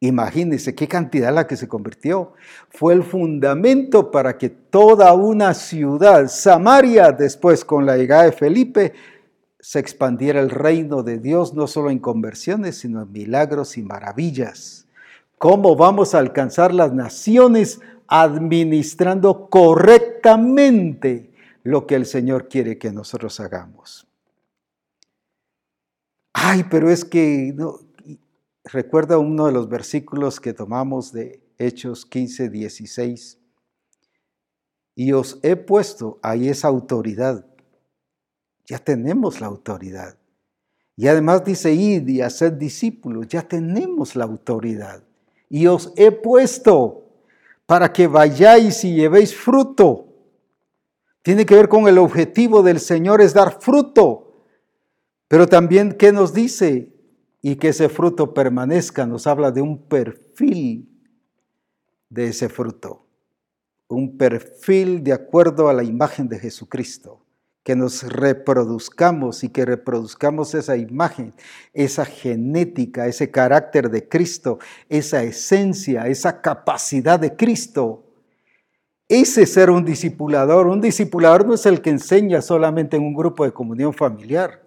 Imagínense 0.01 0.75
qué 0.75 0.89
cantidad 0.89 1.33
la 1.33 1.47
que 1.47 1.57
se 1.57 1.69
convirtió. 1.69 2.33
Fue 2.71 2.93
el 2.93 3.05
fundamento 3.05 4.11
para 4.11 4.37
que 4.37 4.49
toda 4.49 5.13
una 5.13 5.55
ciudad, 5.55 6.27
Samaria, 6.27 7.13
después 7.13 7.65
con 7.65 7.87
la 7.87 7.97
llegada 7.97 8.25
de 8.25 8.33
Felipe, 8.33 8.95
se 9.63 9.79
expandiera 9.79 10.41
el 10.41 10.51
reino 10.51 11.05
de 11.05 11.19
Dios 11.19 11.55
no 11.55 11.69
solo 11.69 11.91
en 11.91 12.01
conversiones, 12.01 12.79
sino 12.79 13.03
en 13.03 13.13
milagros 13.13 13.79
y 13.79 13.83
maravillas. 13.83 14.89
¿Cómo 15.39 15.77
vamos 15.77 16.15
a 16.15 16.19
alcanzar 16.19 16.75
las 16.75 16.93
naciones 16.93 17.81
administrando 18.09 19.49
correctamente 19.49 21.31
lo 21.63 21.87
que 21.87 21.95
el 21.95 22.07
Señor 22.07 22.49
quiere 22.49 22.77
que 22.77 22.91
nosotros 22.91 23.39
hagamos? 23.39 24.05
Ay, 26.33 26.65
pero 26.69 26.91
es 26.91 27.05
que 27.05 27.53
no, 27.55 27.79
recuerda 28.65 29.19
uno 29.19 29.47
de 29.47 29.53
los 29.53 29.69
versículos 29.69 30.41
que 30.41 30.53
tomamos 30.53 31.13
de 31.13 31.41
Hechos 31.59 32.05
15, 32.05 32.51
16. 32.51 33.39
Y 34.97 35.13
os 35.13 35.39
he 35.45 35.55
puesto 35.55 36.19
ahí 36.21 36.49
esa 36.49 36.67
autoridad 36.67 37.47
ya 38.67 38.79
tenemos 38.79 39.41
la 39.41 39.49
autoridad. 39.49 40.17
Y 40.97 41.09
además 41.09 41.45
dice, 41.45 41.73
id 41.73 42.07
y 42.09 42.21
hacer 42.21 42.59
discípulos, 42.59 43.27
ya 43.29 43.43
tenemos 43.43 44.15
la 44.15 44.25
autoridad. 44.25 45.03
Y 45.49 45.67
os 45.67 45.93
he 45.97 46.13
puesto 46.13 47.05
para 47.67 47.93
que 47.93 48.07
vayáis 48.07 48.85
y 48.85 48.95
llevéis 48.95 49.35
fruto. 49.35 50.07
Tiene 51.23 51.47
que 51.47 51.55
ver 51.55 51.69
con 51.69 51.89
el 51.89 51.99
objetivo 51.99 52.63
del 52.63 52.81
Señor, 52.81 53.21
es 53.21 53.33
dar 53.33 53.61
fruto. 53.61 54.47
Pero 55.29 55.47
también, 55.47 55.93
¿qué 55.93 56.13
nos 56.13 56.35
dice? 56.35 56.93
Y 57.41 57.57
que 57.57 57.69
ese 57.69 57.89
fruto 57.89 58.35
permanezca, 58.35 59.07
nos 59.07 59.27
habla 59.27 59.51
de 59.51 59.63
un 59.63 59.89
perfil 59.89 60.89
de 62.11 62.29
ese 62.29 62.49
fruto. 62.49 63.07
Un 63.89 64.17
perfil 64.17 65.03
de 65.03 65.13
acuerdo 65.13 65.69
a 65.69 65.73
la 65.73 65.83
imagen 65.83 66.29
de 66.29 66.39
Jesucristo 66.39 67.22
que 67.65 67.77
nos 67.77 68.03
reproduzcamos 68.03 69.45
y 69.45 69.49
que 69.49 69.65
reproduzcamos 69.65 70.55
esa 70.55 70.77
imagen, 70.77 71.33
esa 71.73 72.05
genética, 72.05 73.07
ese 73.07 73.31
carácter 73.31 73.91
de 73.91 74.09
Cristo, 74.09 74.59
esa 74.89 75.23
esencia, 75.23 76.09
esa 76.09 76.41
capacidad 76.41 77.21
de 77.21 77.37
Cristo. 77.37 78.05
Ese 79.09 79.47
ser 79.47 79.71
un 79.71 79.85
discipulador. 79.85 80.67
Un 80.67 80.81
discipulador 80.81 81.47
no 81.47 81.55
es 81.55 81.67
el 81.67 81.83
que 81.83 81.91
enseña 81.91 82.41
solamente 82.41 82.97
en 82.97 83.03
un 83.03 83.15
grupo 83.15 83.45
de 83.45 83.53
comunión 83.53 83.93
familiar. 83.93 84.63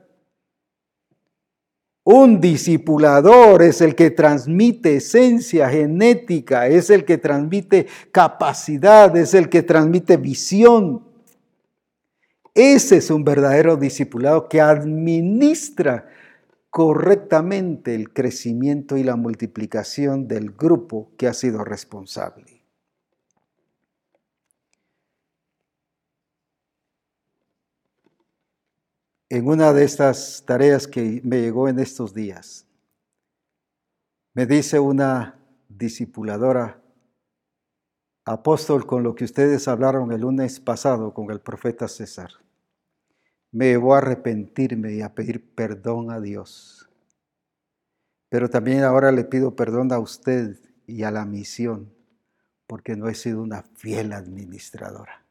Un 2.04 2.40
discipulador 2.40 3.64
es 3.64 3.82
el 3.82 3.96
que 3.96 4.12
transmite 4.12 4.98
esencia 4.98 5.68
genética, 5.68 6.68
es 6.68 6.92
el 6.92 7.04
que 7.04 7.18
transmite 7.18 7.88
capacidad, 8.12 9.18
es 9.18 9.34
el 9.34 9.50
que 9.50 9.64
transmite 9.64 10.16
visión. 10.16 11.05
Ese 12.56 12.96
es 12.96 13.12
un 13.12 13.26
verdadero 13.26 13.76
discipulado 13.76 14.48
que 14.48 14.62
administra 14.62 16.08
correctamente 16.70 17.94
el 17.94 18.14
crecimiento 18.14 18.96
y 18.96 19.04
la 19.04 19.18
multiplicación 19.18 20.30
del 20.30 20.52
grupo 20.52 21.12
que 21.18 21.28
ha 21.28 21.34
sido 21.34 21.66
responsable. 21.66 22.64
En 29.28 29.48
una 29.50 29.74
de 29.74 29.84
estas 29.84 30.42
tareas 30.46 30.88
que 30.88 31.20
me 31.26 31.42
llegó 31.42 31.68
en 31.68 31.80
estos 31.80 32.14
días, 32.14 32.66
me 34.34 34.46
dice 34.46 34.80
una 34.80 35.38
discipuladora 35.68 36.82
apóstol 38.24 38.86
con 38.86 39.04
lo 39.04 39.14
que 39.14 39.26
ustedes 39.26 39.68
hablaron 39.68 40.14
el 40.14 40.22
lunes 40.22 40.62
pasado 40.62 41.14
con 41.14 41.32
el 41.32 41.42
profeta 41.42 41.90
César 41.90 42.45
me 43.56 43.68
llevó 43.68 43.96
a 43.96 44.00
arrepentirme 44.00 44.96
y 44.96 45.02
a 45.02 45.16
pedir 45.16 45.42
perdón 45.56 46.12
a 46.12 46.20
Dios. 46.20 46.90
Pero 48.28 48.50
también 48.50 48.84
ahora 48.84 49.14
le 49.14 49.24
pido 49.24 49.56
perdón 49.56 49.94
a 49.94 50.00
usted 50.00 50.60
y 50.86 51.04
a 51.04 51.12
la 51.12 51.24
misión, 51.24 51.90
porque 52.68 52.98
no 52.98 53.08
he 53.08 53.16
sido 53.16 53.42
una 53.42 53.64
fiel 53.78 54.12
administradora. 54.12 55.24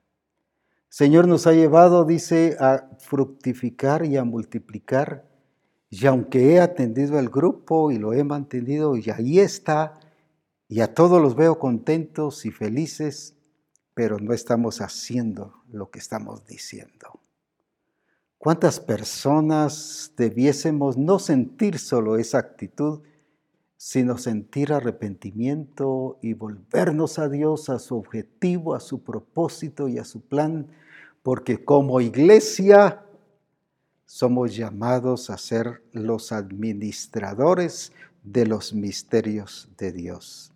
Señor 0.89 1.29
nos 1.29 1.47
ha 1.47 1.53
llevado, 1.53 2.07
dice, 2.07 2.57
a 2.61 2.89
fructificar 2.99 4.07
y 4.07 4.17
a 4.17 4.25
multiplicar. 4.25 5.29
Y 5.91 6.07
aunque 6.07 6.55
he 6.55 6.61
atendido 6.61 7.19
al 7.19 7.29
grupo 7.29 7.91
y 7.91 7.99
lo 7.99 8.15
he 8.15 8.25
mantenido, 8.25 8.97
y 8.97 9.11
ahí 9.11 9.39
está, 9.39 10.01
y 10.67 10.81
a 10.81 10.95
todos 10.95 11.21
los 11.21 11.37
veo 11.37 11.59
contentos 11.59 12.47
y 12.47 12.51
felices, 12.51 13.37
pero 13.93 14.19
no 14.19 14.33
estamos 14.33 14.81
haciendo 14.81 15.63
lo 15.69 15.91
que 15.91 15.99
estamos 15.99 16.47
diciendo. 16.47 17.21
¿Cuántas 18.45 18.79
personas 18.79 20.13
debiésemos 20.19 20.99
no 20.99 21.19
sentir 21.19 21.79
solo 21.79 22.19
esa 22.19 22.37
actitud, 22.37 23.01
sino 23.79 24.19
sentir 24.19 24.75
arrepentimiento 24.75 26.19
y 26.21 26.35
volvernos 26.35 27.19
a 27.19 27.31
Dios, 27.31 27.71
a 27.71 27.79
su 27.79 27.97
objetivo, 27.97 28.75
a 28.75 28.81
su 28.81 29.03
propósito 29.03 29.89
y 29.89 29.97
a 29.97 30.05
su 30.05 30.21
plan? 30.21 30.67
Porque 31.23 31.65
como 31.65 32.03
iglesia 32.03 33.07
somos 34.05 34.55
llamados 34.55 35.31
a 35.31 35.39
ser 35.39 35.83
los 35.93 36.31
administradores 36.31 37.93
de 38.25 38.45
los 38.45 38.75
misterios 38.75 39.71
de 39.79 39.91
Dios. 39.91 40.53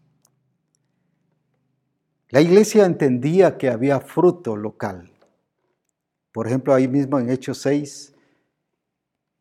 La 2.28 2.42
iglesia 2.42 2.84
entendía 2.84 3.56
que 3.56 3.70
había 3.70 3.98
fruto 4.00 4.56
local. 4.58 5.10
Por 6.38 6.46
ejemplo, 6.46 6.72
ahí 6.72 6.86
mismo 6.86 7.18
en 7.18 7.30
Hechos 7.30 7.58
6 7.62 8.14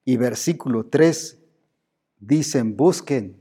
y 0.03 0.17
versículo 0.17 0.87
3 0.87 1.37
dicen, 2.19 2.75
busquen 2.75 3.39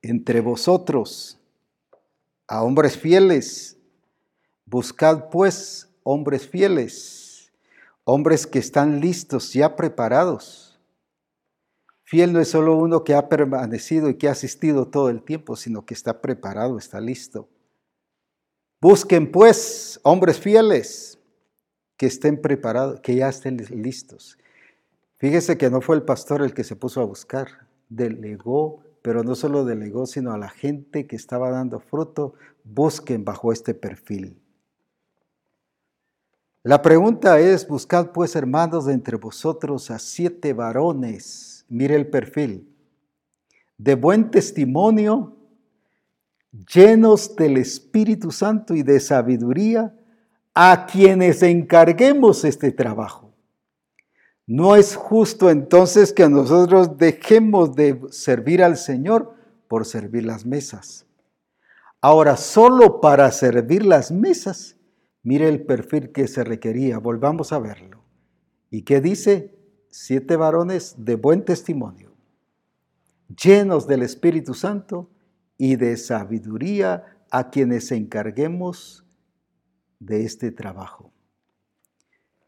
entre 0.00 0.40
vosotros 0.40 1.40
a 2.46 2.62
hombres 2.62 2.96
fieles, 2.96 3.76
buscad 4.64 5.28
pues 5.28 5.88
hombres 6.04 6.46
fieles, 6.46 7.50
hombres 8.04 8.46
que 8.46 8.60
están 8.60 9.00
listos, 9.00 9.52
ya 9.52 9.74
preparados. 9.74 10.78
Fiel 12.04 12.32
no 12.32 12.38
es 12.38 12.46
solo 12.46 12.76
uno 12.76 13.02
que 13.02 13.14
ha 13.14 13.28
permanecido 13.28 14.08
y 14.08 14.14
que 14.14 14.28
ha 14.28 14.30
asistido 14.30 14.86
todo 14.86 15.10
el 15.10 15.24
tiempo, 15.24 15.56
sino 15.56 15.84
que 15.84 15.94
está 15.94 16.20
preparado, 16.22 16.78
está 16.78 17.00
listo. 17.00 17.48
Busquen 18.80 19.32
pues 19.32 19.98
hombres 20.04 20.38
fieles 20.38 21.16
que 21.96 22.06
estén 22.06 22.40
preparados, 22.40 23.00
que 23.00 23.14
ya 23.14 23.28
estén 23.28 23.56
listos. 23.56 24.38
Fíjese 25.18 25.56
que 25.56 25.70
no 25.70 25.80
fue 25.80 25.96
el 25.96 26.02
pastor 26.02 26.42
el 26.42 26.52
que 26.52 26.64
se 26.64 26.76
puso 26.76 27.00
a 27.00 27.04
buscar, 27.04 27.48
delegó, 27.88 28.82
pero 29.02 29.22
no 29.22 29.34
solo 29.34 29.64
delegó, 29.64 30.06
sino 30.06 30.32
a 30.32 30.38
la 30.38 30.48
gente 30.48 31.06
que 31.06 31.16
estaba 31.16 31.50
dando 31.50 31.80
fruto, 31.80 32.34
busquen 32.64 33.24
bajo 33.24 33.52
este 33.52 33.72
perfil. 33.72 34.38
La 36.62 36.82
pregunta 36.82 37.38
es, 37.38 37.66
buscad 37.66 38.10
pues 38.10 38.34
hermanos 38.34 38.86
de 38.86 38.92
entre 38.92 39.16
vosotros 39.16 39.90
a 39.90 40.00
siete 40.00 40.52
varones, 40.52 41.64
mire 41.68 41.94
el 41.94 42.08
perfil, 42.08 42.68
de 43.78 43.94
buen 43.94 44.30
testimonio, 44.30 45.36
llenos 46.74 47.36
del 47.36 47.58
Espíritu 47.58 48.32
Santo 48.32 48.74
y 48.74 48.82
de 48.82 48.98
sabiduría, 48.98 49.95
a 50.56 50.86
quienes 50.86 51.44
encarguemos 51.44 52.44
este 52.44 52.72
trabajo. 52.72 53.32
No 54.44 54.74
es 54.74 54.96
justo 54.96 55.50
entonces 55.50 56.12
que 56.12 56.28
nosotros 56.28 56.98
dejemos 56.98 57.76
de 57.76 58.00
servir 58.10 58.64
al 58.64 58.76
Señor 58.76 59.34
por 59.68 59.86
servir 59.86 60.24
las 60.24 60.44
mesas. 60.44 61.06
Ahora, 62.00 62.36
solo 62.36 63.00
para 63.00 63.30
servir 63.30 63.86
las 63.86 64.10
mesas 64.10 64.76
Mire 65.26 65.48
el 65.48 65.66
perfil 65.66 66.12
que 66.12 66.28
se 66.28 66.44
requería, 66.44 66.98
volvamos 66.98 67.52
a 67.52 67.58
verlo. 67.58 68.04
¿Y 68.70 68.82
qué 68.82 69.00
dice? 69.00 69.58
Siete 69.88 70.36
varones 70.36 70.94
de 70.98 71.16
buen 71.16 71.44
testimonio, 71.44 72.12
llenos 73.42 73.88
del 73.88 74.04
Espíritu 74.04 74.54
Santo 74.54 75.10
y 75.58 75.74
de 75.74 75.96
sabiduría 75.96 77.18
a 77.32 77.50
quienes 77.50 77.90
encarguemos 77.90 79.04
de 79.98 80.24
este 80.24 80.50
trabajo. 80.52 81.12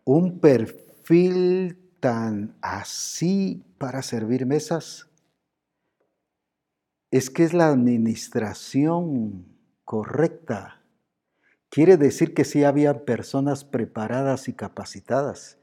Un 0.05 0.41
perfil 0.41 1.79
tan 2.01 2.57
así 2.61 3.65
para 3.79 4.03
servir 4.03 4.47
mesas 4.47 5.09
es 7.11 7.31
que 7.31 7.45
es 7.45 7.55
la 7.55 7.69
administración 7.69 9.47
correcta 9.85 10.79
Quiere 11.71 11.99
decir 11.99 12.33
que 12.33 12.45
sí 12.45 12.65
había 12.65 13.05
personas 13.05 13.65
preparadas 13.65 14.49
y 14.49 14.55
capacitadas. 14.55 15.58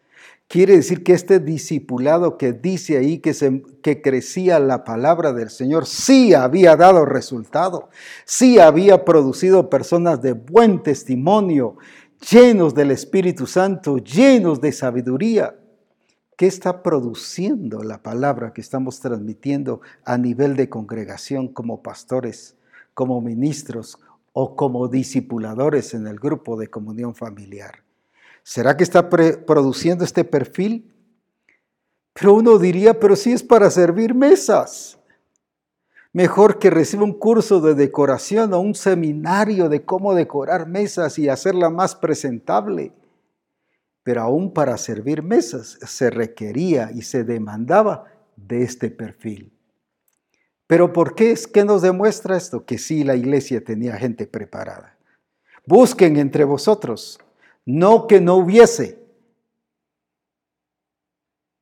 Quiere 0.47 0.75
decir 0.75 1.03
que 1.03 1.13
este 1.13 1.39
discipulado 1.39 2.37
que 2.37 2.53
dice 2.53 2.97
ahí 2.97 3.19
que, 3.19 3.33
se, 3.33 3.63
que 3.81 4.01
crecía 4.01 4.59
la 4.59 4.83
palabra 4.83 5.33
del 5.33 5.49
Señor, 5.49 5.85
sí 5.85 6.33
había 6.33 6.75
dado 6.75 7.05
resultado, 7.05 7.89
sí 8.25 8.59
había 8.59 9.05
producido 9.05 9.69
personas 9.69 10.21
de 10.21 10.33
buen 10.33 10.83
testimonio, 10.83 11.77
llenos 12.29 12.75
del 12.75 12.91
Espíritu 12.91 13.47
Santo, 13.47 13.97
llenos 13.97 14.61
de 14.61 14.71
sabiduría. 14.71 15.55
¿Qué 16.37 16.47
está 16.47 16.83
produciendo 16.83 17.81
la 17.81 18.03
palabra 18.03 18.53
que 18.53 18.61
estamos 18.61 18.99
transmitiendo 18.99 19.81
a 20.03 20.17
nivel 20.17 20.55
de 20.55 20.69
congregación 20.69 21.47
como 21.47 21.81
pastores, 21.81 22.55
como 22.93 23.21
ministros, 23.21 23.97
o 24.37 24.53
como 24.57 24.89
discipuladores 24.89 25.93
en 25.93 26.07
el 26.07 26.19
grupo 26.19 26.57
de 26.57 26.67
comunión 26.67 27.15
familiar. 27.15 27.84
¿Será 28.45 28.77
que 28.77 28.83
está 28.83 29.09
produciendo 29.09 30.03
este 30.05 30.23
perfil? 30.23 30.93
Pero 32.13 32.35
uno 32.35 32.59
diría, 32.59 32.99
pero 32.99 33.15
si 33.15 33.31
es 33.31 33.41
para 33.41 33.71
servir 33.71 34.13
mesas. 34.13 34.99
Mejor 36.13 36.59
que 36.59 36.69
reciba 36.69 37.03
un 37.03 37.17
curso 37.17 37.59
de 37.59 37.73
decoración 37.73 38.53
o 38.53 38.59
un 38.59 38.75
seminario 38.75 39.67
de 39.67 39.83
cómo 39.83 40.13
decorar 40.13 40.67
mesas 40.67 41.17
y 41.17 41.27
hacerla 41.27 41.71
más 41.71 41.95
presentable. 41.95 42.93
Pero 44.03 44.21
aún 44.21 44.53
para 44.53 44.77
servir 44.77 45.23
mesas 45.23 45.79
se 45.81 46.11
requería 46.11 46.91
y 46.93 47.01
se 47.01 47.23
demandaba 47.23 48.05
de 48.35 48.61
este 48.61 48.91
perfil. 48.91 49.51
Pero 50.67 50.93
¿por 50.93 51.15
qué 51.15 51.31
es 51.31 51.47
que 51.47 51.65
nos 51.65 51.81
demuestra 51.81 52.37
esto? 52.37 52.63
Que 52.63 52.77
sí, 52.77 53.03
la 53.03 53.15
iglesia 53.15 53.63
tenía 53.63 53.97
gente 53.97 54.27
preparada. 54.27 54.99
Busquen 55.65 56.17
entre 56.17 56.43
vosotros, 56.43 57.19
no 57.65 58.07
que 58.07 58.21
no 58.21 58.35
hubiese, 58.35 58.99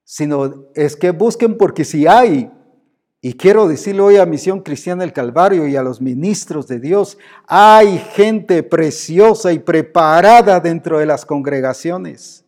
sino 0.04 0.66
es 0.76 0.96
que 0.96 1.12
busquen 1.12 1.58
porque 1.58 1.86
si 1.86 2.06
hay, 2.06 2.52
y 3.22 3.34
quiero 3.34 3.68
decirle 3.68 4.02
hoy 4.02 4.18
a 4.18 4.26
Misión 4.26 4.62
Cristiana 4.62 5.04
del 5.04 5.14
Calvario 5.14 5.66
y 5.66 5.78
a 5.78 5.82
los 5.82 6.02
ministros 6.02 6.68
de 6.68 6.80
Dios, 6.80 7.18
hay 7.48 7.98
gente 7.98 8.64
preciosa 8.64 9.54
y 9.54 9.60
preparada 9.60 10.60
dentro 10.60 11.00
de 11.00 11.06
las 11.06 11.26
congregaciones. 11.26 12.44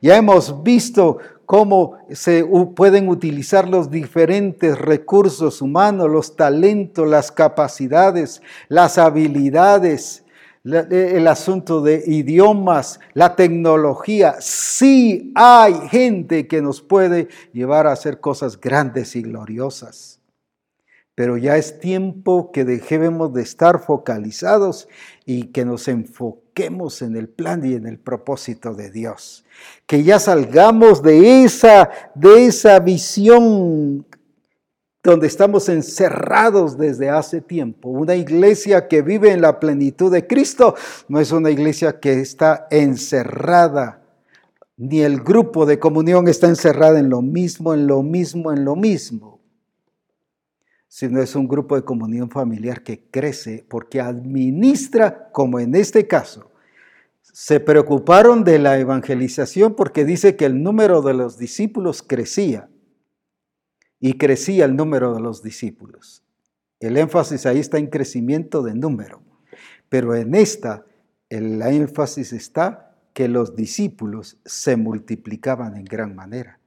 Ya 0.00 0.16
hemos 0.16 0.62
visto 0.62 1.18
cómo 1.44 1.98
se 2.12 2.46
pueden 2.74 3.08
utilizar 3.08 3.68
los 3.68 3.90
diferentes 3.90 4.78
recursos 4.78 5.60
humanos, 5.60 6.08
los 6.08 6.36
talentos, 6.36 7.06
las 7.08 7.32
capacidades, 7.32 8.40
las 8.68 8.96
habilidades, 8.96 10.21
el 10.64 11.26
asunto 11.26 11.80
de 11.80 12.04
idiomas, 12.06 13.00
la 13.14 13.34
tecnología. 13.34 14.36
Sí 14.40 15.32
hay 15.34 15.74
gente 15.88 16.46
que 16.46 16.62
nos 16.62 16.80
puede 16.80 17.28
llevar 17.52 17.86
a 17.86 17.92
hacer 17.92 18.20
cosas 18.20 18.60
grandes 18.60 19.16
y 19.16 19.22
gloriosas. 19.22 20.20
Pero 21.14 21.36
ya 21.36 21.58
es 21.58 21.78
tiempo 21.78 22.52
que 22.52 22.64
dejemos 22.64 23.34
de 23.34 23.42
estar 23.42 23.80
focalizados 23.80 24.88
y 25.26 25.48
que 25.48 25.66
nos 25.66 25.86
enfoquemos 25.88 27.02
en 27.02 27.16
el 27.16 27.28
plan 27.28 27.64
y 27.66 27.74
en 27.74 27.86
el 27.86 27.98
propósito 27.98 28.72
de 28.72 28.90
Dios. 28.90 29.44
Que 29.86 30.04
ya 30.04 30.18
salgamos 30.18 31.02
de 31.02 31.44
esa, 31.44 31.90
de 32.14 32.46
esa 32.46 32.78
visión 32.80 34.06
donde 35.02 35.26
estamos 35.26 35.68
encerrados 35.68 36.78
desde 36.78 37.10
hace 37.10 37.40
tiempo. 37.40 37.88
Una 37.88 38.14
iglesia 38.14 38.86
que 38.86 39.02
vive 39.02 39.32
en 39.32 39.40
la 39.40 39.58
plenitud 39.58 40.12
de 40.12 40.26
Cristo 40.26 40.76
no 41.08 41.18
es 41.18 41.32
una 41.32 41.50
iglesia 41.50 41.98
que 41.98 42.20
está 42.20 42.66
encerrada, 42.70 44.02
ni 44.76 45.00
el 45.00 45.20
grupo 45.20 45.66
de 45.66 45.78
comunión 45.78 46.28
está 46.28 46.48
encerrado 46.48 46.96
en 46.96 47.10
lo 47.10 47.20
mismo, 47.22 47.74
en 47.74 47.86
lo 47.86 48.02
mismo, 48.02 48.52
en 48.52 48.64
lo 48.64 48.76
mismo 48.76 49.32
sino 50.92 51.22
es 51.22 51.34
un 51.34 51.48
grupo 51.48 51.74
de 51.74 51.84
comunión 51.84 52.28
familiar 52.28 52.82
que 52.82 53.02
crece 53.10 53.64
porque 53.66 53.98
administra, 53.98 55.30
como 55.32 55.58
en 55.58 55.74
este 55.74 56.06
caso, 56.06 56.50
se 57.22 57.60
preocuparon 57.60 58.44
de 58.44 58.58
la 58.58 58.78
evangelización 58.78 59.74
porque 59.74 60.04
dice 60.04 60.36
que 60.36 60.44
el 60.44 60.62
número 60.62 61.00
de 61.00 61.14
los 61.14 61.38
discípulos 61.38 62.02
crecía 62.02 62.68
y 64.02 64.18
crecía 64.18 64.66
el 64.66 64.76
número 64.76 65.14
de 65.14 65.20
los 65.20 65.42
discípulos. 65.42 66.22
El 66.78 66.98
énfasis 66.98 67.46
ahí 67.46 67.58
está 67.60 67.78
en 67.78 67.86
crecimiento 67.86 68.62
de 68.62 68.74
número, 68.74 69.22
pero 69.88 70.14
en 70.14 70.34
esta 70.34 70.84
el 71.30 71.62
énfasis 71.62 72.34
está 72.34 72.98
que 73.14 73.28
los 73.28 73.56
discípulos 73.56 74.36
se 74.44 74.76
multiplicaban 74.76 75.78
en 75.78 75.86
gran 75.86 76.14
manera 76.14 76.58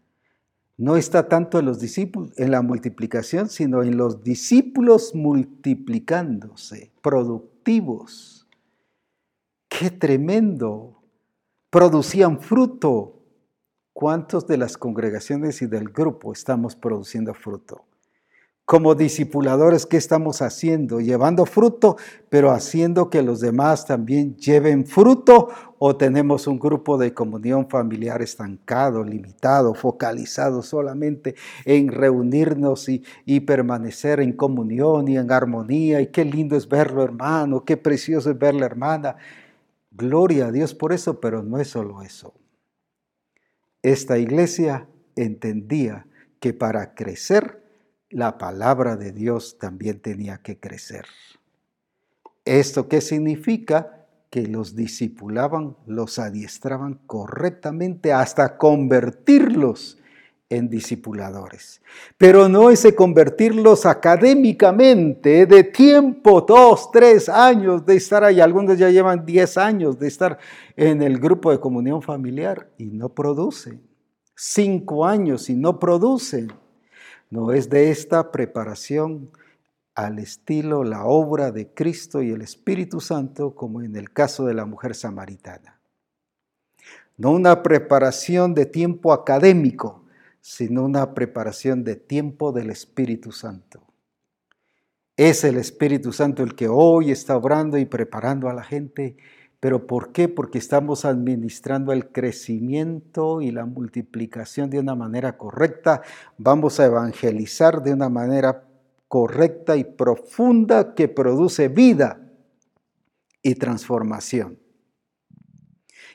no 0.77 0.97
está 0.97 1.29
tanto 1.29 1.59
en 1.59 1.65
los 1.65 1.79
discípulos, 1.79 2.37
en 2.37 2.51
la 2.51 2.61
multiplicación, 2.61 3.49
sino 3.49 3.81
en 3.81 3.97
los 3.97 4.23
discípulos 4.23 5.15
multiplicándose, 5.15 6.91
productivos. 7.01 8.47
¡Qué 9.69 9.89
tremendo! 9.89 11.01
Producían 11.69 12.39
fruto. 12.41 13.14
¿Cuántos 13.97 14.45
de 14.45 14.57
las 14.57 14.77
congregaciones 14.77 15.61
y 15.61 15.67
del 15.67 15.87
grupo 15.87 16.33
estamos 16.33 16.75
produciendo 16.75 17.33
fruto? 17.33 17.85
como 18.65 18.95
discipuladores, 18.95 19.85
¿qué 19.85 19.95
estamos 19.95 20.41
haciendo? 20.41 20.99
Llevando 20.99 21.45
fruto, 21.45 21.97
pero 22.29 22.51
haciendo 22.51 23.11
que 23.11 23.21
los 23.21 23.39
demás 23.39 23.85
también 23.85 24.35
lleven 24.37 24.87
fruto 24.87 25.49
o 25.77 25.95
tenemos 25.95 26.47
un 26.47 26.57
grupo 26.57 26.97
de 26.97 27.13
comunión 27.13 27.69
familiar 27.69 28.23
estancado, 28.23 29.03
limitado, 29.03 29.75
focalizado 29.75 30.63
solamente 30.63 31.35
en 31.63 31.89
reunirnos 31.89 32.89
y, 32.89 33.03
y 33.23 33.41
permanecer 33.41 34.19
en 34.19 34.33
comunión 34.33 35.07
y 35.07 35.17
en 35.17 35.31
armonía. 35.31 36.01
Y 36.01 36.07
qué 36.07 36.25
lindo 36.25 36.57
es 36.57 36.67
verlo, 36.67 37.03
hermano, 37.03 37.63
qué 37.63 37.77
precioso 37.77 38.31
es 38.31 38.39
verla, 38.39 38.65
hermana. 38.65 39.15
Gloria 39.91 40.47
a 40.47 40.51
Dios 40.51 40.73
por 40.73 40.91
eso, 40.91 41.19
pero 41.21 41.43
no 41.43 41.59
es 41.59 41.67
solo 41.67 42.01
eso. 42.01 42.33
Esta 43.85 44.17
iglesia 44.17 44.87
entendía 45.15 46.07
que 46.39 46.55
para 46.55 46.95
crecer, 46.95 47.61
la 48.09 48.39
palabra 48.39 48.95
de 48.95 49.11
Dios 49.11 49.59
también 49.59 49.99
tenía 49.99 50.39
que 50.39 50.59
crecer. 50.59 51.05
¿Esto 52.45 52.89
qué 52.89 52.99
significa? 52.99 54.07
Que 54.31 54.47
los 54.47 54.75
discipulaban, 54.75 55.77
los 55.85 56.17
adiestraban 56.17 56.95
correctamente 57.05 58.11
hasta 58.11 58.57
convertirlos 58.57 59.99
en 60.49 60.69
discipuladores. 60.69 61.81
Pero 62.17 62.47
no 62.47 62.69
ese 62.69 62.95
convertirlos 62.95 63.85
académicamente, 63.85 65.45
de 65.45 65.63
tiempo, 65.63 66.41
dos, 66.41 66.91
tres 66.91 67.29
años 67.29 67.85
de 67.85 67.95
estar 67.95 68.23
ahí. 68.23 68.39
Algunos 68.39 68.77
ya 68.77 68.89
llevan 68.89 69.25
diez 69.25 69.57
años 69.57 69.97
de 69.97 70.07
estar 70.07 70.37
en 70.75 71.01
el 71.01 71.19
grupo 71.19 71.51
de 71.51 71.59
comunión 71.59 72.01
familiar 72.01 72.69
y 72.77 72.85
no 72.85 73.09
producen. 73.09 73.81
Cinco 74.35 75.05
años 75.05 75.49
y 75.49 75.55
no 75.55 75.79
producen. 75.79 76.51
No 77.29 77.51
es 77.51 77.69
de 77.69 77.89
esta 77.89 78.31
preparación 78.31 79.31
al 79.95 80.19
estilo 80.19 80.83
la 80.83 81.05
obra 81.05 81.51
de 81.51 81.73
Cristo 81.73 82.21
y 82.21 82.31
el 82.31 82.41
Espíritu 82.41 82.99
Santo, 82.99 83.55
como 83.55 83.81
en 83.81 83.95
el 83.95 84.11
caso 84.11 84.45
de 84.45 84.53
la 84.53 84.65
mujer 84.65 84.93
samaritana. 84.93 85.79
No 87.17 87.31
una 87.31 87.63
preparación 87.63 88.53
de 88.53 88.65
tiempo 88.65 89.13
académico, 89.13 90.04
sino 90.47 90.83
una 90.83 91.15
preparación 91.15 91.83
de 91.83 91.95
tiempo 91.95 92.51
del 92.51 92.69
Espíritu 92.69 93.31
Santo. 93.31 93.81
Es 95.17 95.43
el 95.43 95.57
Espíritu 95.57 96.13
Santo 96.13 96.43
el 96.43 96.53
que 96.53 96.67
hoy 96.67 97.09
está 97.09 97.35
obrando 97.35 97.79
y 97.79 97.85
preparando 97.85 98.47
a 98.47 98.53
la 98.53 98.63
gente 98.63 99.17
¿Pero 99.59 99.87
por 99.87 100.11
qué? 100.11 100.27
Porque 100.27 100.59
estamos 100.59 101.05
administrando 101.05 101.91
el 101.91 102.11
crecimiento 102.11 103.41
y 103.41 103.49
la 103.49 103.65
multiplicación 103.65 104.69
de 104.69 104.77
una 104.77 104.93
manera 104.93 105.37
correcta. 105.37 106.03
Vamos 106.37 106.79
a 106.79 106.85
evangelizar 106.85 107.81
de 107.81 107.93
una 107.93 108.09
manera 108.09 108.63
correcta 109.07 109.75
y 109.75 109.83
profunda 109.83 110.93
que 110.93 111.07
produce 111.07 111.69
vida 111.69 112.19
y 113.41 113.55
transformación. 113.55 114.59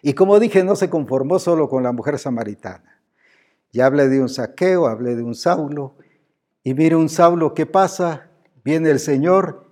Y 0.00 0.12
como 0.12 0.38
dije, 0.38 0.62
no 0.62 0.76
se 0.76 0.88
conformó 0.88 1.40
solo 1.40 1.68
con 1.68 1.82
la 1.82 1.90
mujer 1.90 2.20
samaritana. 2.20 2.89
Ya 3.72 3.86
hablé 3.86 4.08
de 4.08 4.20
un 4.20 4.28
saqueo, 4.28 4.86
hablé 4.86 5.16
de 5.16 5.22
un 5.22 5.34
Saulo. 5.34 5.96
Y 6.62 6.74
mire 6.74 6.96
un 6.96 7.08
Saulo, 7.08 7.54
¿qué 7.54 7.66
pasa? 7.66 8.30
Viene 8.64 8.90
el 8.90 9.00
Señor 9.00 9.66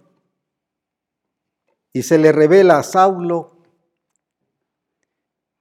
y 1.93 2.03
se 2.03 2.19
le 2.19 2.33
revela 2.33 2.79
a 2.79 2.83
Saulo 2.83 3.59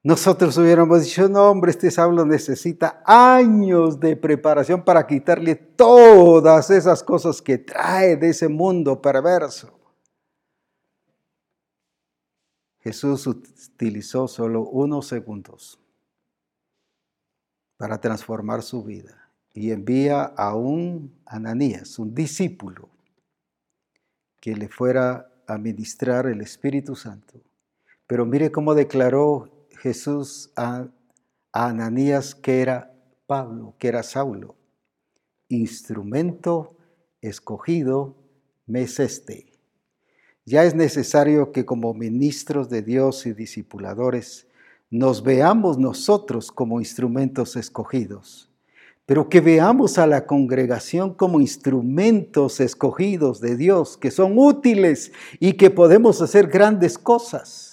nosotros 0.08 0.56
hubiéramos 0.56 1.04
dicho, 1.04 1.28
no 1.28 1.50
hombre, 1.50 1.72
este 1.72 1.90
Saulo 1.90 2.24
necesita 2.24 3.02
años 3.04 3.98
de 3.98 4.16
preparación 4.16 4.82
para 4.82 5.06
quitarle 5.06 5.54
todas 5.54 6.70
esas 6.70 7.02
cosas 7.02 7.42
que 7.42 7.58
trae 7.58 8.16
de 8.16 8.30
ese 8.30 8.48
mundo 8.48 9.02
perverso. 9.02 9.70
Jesús 12.78 13.26
utilizó 13.26 14.28
solo 14.28 14.62
unos 14.62 15.08
segundos 15.08 15.78
para 17.78 18.00
transformar 18.00 18.62
su 18.62 18.84
vida 18.84 19.30
y 19.54 19.70
envía 19.70 20.24
a 20.24 20.54
un 20.54 21.18
Ananías, 21.24 21.98
un 21.98 22.14
discípulo, 22.14 22.90
que 24.40 24.54
le 24.54 24.68
fuera 24.68 25.32
a 25.46 25.56
ministrar 25.58 26.26
el 26.26 26.42
Espíritu 26.42 26.94
Santo. 26.94 27.40
Pero 28.06 28.26
mire 28.26 28.52
cómo 28.52 28.74
declaró 28.74 29.66
Jesús 29.78 30.52
a, 30.56 30.88
Ananías 31.52 32.34
que 32.34 32.60
era 32.60 32.94
Pablo, 33.26 33.74
que 33.78 33.88
era 33.88 34.02
Saulo. 34.02 34.54
Instrumento 35.48 36.76
escogido 37.20 38.16
me 38.66 38.82
es 38.82 39.00
este. 39.00 39.46
Ya 40.44 40.64
es 40.64 40.74
necesario 40.74 41.52
que 41.52 41.64
como 41.64 41.94
ministros 41.94 42.68
de 42.68 42.82
Dios 42.82 43.26
y 43.26 43.32
discipuladores 43.32 44.47
nos 44.90 45.22
veamos 45.22 45.78
nosotros 45.78 46.50
como 46.50 46.80
instrumentos 46.80 47.56
escogidos, 47.56 48.50
pero 49.06 49.28
que 49.28 49.40
veamos 49.40 49.98
a 49.98 50.06
la 50.06 50.26
congregación 50.26 51.14
como 51.14 51.40
instrumentos 51.40 52.60
escogidos 52.60 53.40
de 53.40 53.56
Dios, 53.56 53.96
que 53.96 54.10
son 54.10 54.38
útiles 54.38 55.12
y 55.40 55.54
que 55.54 55.70
podemos 55.70 56.20
hacer 56.22 56.48
grandes 56.48 56.98
cosas 56.98 57.68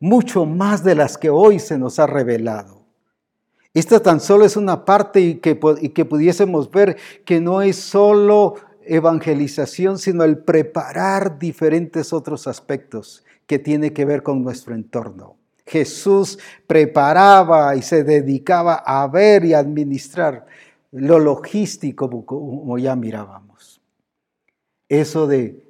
mucho 0.00 0.46
más 0.46 0.84
de 0.84 0.94
las 0.94 1.18
que 1.18 1.30
hoy 1.30 1.58
se 1.58 1.78
nos 1.78 1.98
ha 1.98 2.06
revelado. 2.06 2.82
Esta 3.74 4.00
tan 4.00 4.20
solo 4.20 4.44
es 4.44 4.56
una 4.56 4.84
parte 4.84 5.20
y 5.20 5.34
que, 5.36 5.58
y 5.80 5.90
que 5.90 6.04
pudiésemos 6.04 6.70
ver 6.70 6.96
que 7.24 7.40
no 7.40 7.62
es 7.62 7.76
solo 7.76 8.54
evangelización, 8.84 9.98
sino 9.98 10.24
el 10.24 10.38
preparar 10.38 11.38
diferentes 11.38 12.12
otros 12.12 12.46
aspectos 12.46 13.24
que 13.46 13.58
tiene 13.58 13.92
que 13.92 14.04
ver 14.04 14.22
con 14.22 14.42
nuestro 14.42 14.74
entorno. 14.74 15.36
Jesús 15.68 16.38
preparaba 16.66 17.76
y 17.76 17.82
se 17.82 18.02
dedicaba 18.04 18.74
a 18.74 19.06
ver 19.06 19.44
y 19.44 19.54
administrar 19.54 20.46
lo 20.90 21.18
logístico, 21.18 22.24
como 22.24 22.78
ya 22.78 22.96
mirábamos. 22.96 23.80
Eso 24.88 25.26
de 25.26 25.64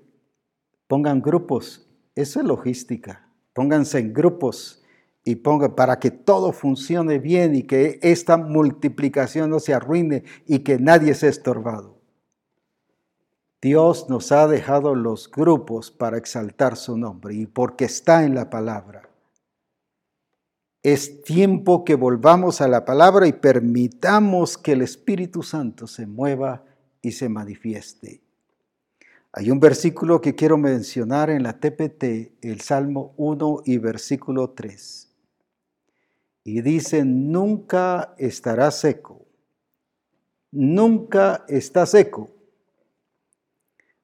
pongan 0.86 1.20
grupos, 1.20 1.88
eso 2.14 2.40
es 2.40 2.46
logística. 2.46 3.28
Pónganse 3.52 3.98
en 3.98 4.12
grupos 4.12 4.82
y 5.24 5.36
pongan 5.36 5.74
para 5.74 5.98
que 5.98 6.10
todo 6.10 6.52
funcione 6.52 7.18
bien 7.18 7.54
y 7.54 7.64
que 7.64 7.98
esta 8.02 8.36
multiplicación 8.36 9.50
no 9.50 9.58
se 9.58 9.74
arruine 9.74 10.22
y 10.46 10.60
que 10.60 10.78
nadie 10.78 11.14
sea 11.14 11.28
estorbado. 11.28 11.98
Dios 13.60 14.08
nos 14.08 14.30
ha 14.30 14.46
dejado 14.46 14.94
los 14.94 15.28
grupos 15.28 15.90
para 15.90 16.16
exaltar 16.16 16.76
su 16.76 16.96
nombre 16.96 17.34
y 17.34 17.46
porque 17.46 17.86
está 17.86 18.24
en 18.24 18.36
la 18.36 18.48
palabra. 18.50 19.07
Es 20.90 21.22
tiempo 21.22 21.84
que 21.84 21.96
volvamos 21.96 22.62
a 22.62 22.66
la 22.66 22.86
palabra 22.86 23.26
y 23.26 23.34
permitamos 23.34 24.56
que 24.56 24.72
el 24.72 24.80
Espíritu 24.80 25.42
Santo 25.42 25.86
se 25.86 26.06
mueva 26.06 26.64
y 27.02 27.12
se 27.12 27.28
manifieste. 27.28 28.22
Hay 29.32 29.50
un 29.50 29.60
versículo 29.60 30.22
que 30.22 30.34
quiero 30.34 30.56
mencionar 30.56 31.28
en 31.28 31.42
la 31.42 31.60
TPT, 31.60 32.32
el 32.40 32.62
Salmo 32.62 33.12
1 33.18 33.64
y 33.66 33.76
versículo 33.76 34.48
3. 34.48 35.12
Y 36.44 36.62
dice, 36.62 37.04
nunca 37.04 38.14
estará 38.16 38.70
seco, 38.70 39.26
nunca 40.50 41.44
está 41.48 41.84
seco, 41.84 42.30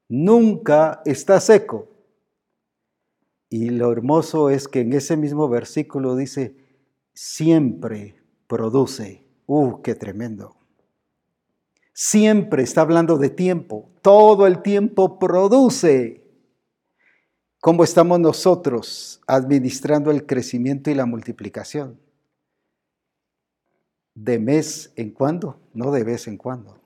nunca 0.06 1.00
está 1.06 1.40
seco. 1.40 1.88
Y 3.48 3.70
lo 3.70 3.90
hermoso 3.90 4.50
es 4.50 4.68
que 4.68 4.80
en 4.80 4.92
ese 4.92 5.16
mismo 5.16 5.48
versículo 5.48 6.14
dice, 6.14 6.62
siempre 7.14 8.22
produce. 8.46 9.24
¡Uh, 9.46 9.80
qué 9.82 9.94
tremendo! 9.94 10.56
Siempre 11.92 12.64
está 12.64 12.80
hablando 12.80 13.16
de 13.18 13.30
tiempo. 13.30 13.90
Todo 14.02 14.46
el 14.46 14.62
tiempo 14.62 15.18
produce. 15.18 16.24
¿Cómo 17.60 17.84
estamos 17.84 18.20
nosotros 18.20 19.22
administrando 19.26 20.10
el 20.10 20.26
crecimiento 20.26 20.90
y 20.90 20.94
la 20.94 21.06
multiplicación? 21.06 21.98
¿De 24.14 24.38
mes 24.38 24.92
en 24.96 25.10
cuando? 25.10 25.60
No 25.72 25.92
de 25.92 26.04
vez 26.04 26.26
en 26.26 26.36
cuando. 26.36 26.80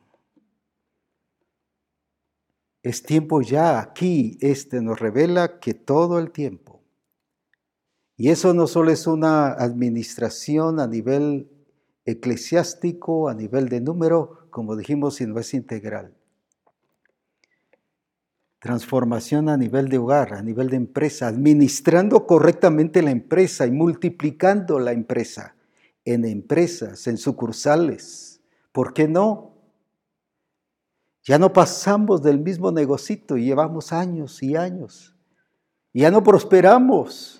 Es 2.83 3.03
tiempo 3.03 3.41
ya 3.41 3.81
aquí. 3.81 4.39
Este 4.41 4.81
nos 4.81 5.01
revela 5.01 5.59
que 5.59 5.75
todo 5.75 6.19
el 6.19 6.31
tiempo. 6.31 6.68
Y 8.21 8.31
eso 8.31 8.53
no 8.53 8.67
solo 8.67 8.91
es 8.91 9.07
una 9.07 9.53
administración 9.53 10.81
a 10.81 10.89
nivel 10.89 11.49
eclesiástico, 12.05 13.29
a 13.29 13.35
nivel 13.35 13.69
de 13.69 13.81
número, 13.81 14.49
como 14.51 14.75
dijimos, 14.75 15.15
si 15.15 15.27
no 15.27 15.39
es 15.39 15.55
integral. 15.55 16.13
Transformación 18.59 19.49
a 19.49 19.57
nivel 19.57 19.89
de 19.89 19.99
hogar, 19.99 20.35
a 20.35 20.43
nivel 20.43 20.69
de 20.69 20.77
empresa, 20.77 21.29
administrando 21.29 22.27
correctamente 22.27 23.03
la 23.03 23.13
empresa 23.13 23.69
y 23.69 23.71
multiplicando 23.71 24.81
la 24.81 24.91
empresa 24.91 25.55
en 26.05 26.25
empresas, 26.25 27.07
en 27.07 27.19
sucursales. 27.19 28.41
¿Por 28.73 28.95
qué 28.95 29.07
no? 29.07 29.55
Ya 31.23 31.39
no 31.39 31.53
pasamos 31.53 32.21
del 32.21 32.41
mismo 32.41 32.73
negocito 32.73 33.37
y 33.37 33.45
llevamos 33.45 33.93
años 33.93 34.43
y 34.43 34.57
años. 34.57 35.15
Ya 35.95 36.11
no 36.11 36.25
prosperamos 36.25 37.38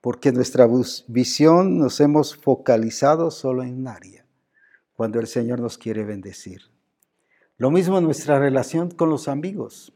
porque 0.00 0.32
nuestra 0.32 0.68
visión 1.08 1.78
nos 1.78 2.00
hemos 2.00 2.36
focalizado 2.36 3.30
solo 3.30 3.62
en 3.62 3.74
un 3.74 3.88
área, 3.88 4.24
cuando 4.94 5.20
el 5.20 5.26
Señor 5.26 5.60
nos 5.60 5.78
quiere 5.78 6.04
bendecir. 6.04 6.62
Lo 7.56 7.70
mismo 7.70 7.98
en 7.98 8.04
nuestra 8.04 8.38
relación 8.38 8.90
con 8.90 9.10
los 9.10 9.26
amigos. 9.26 9.92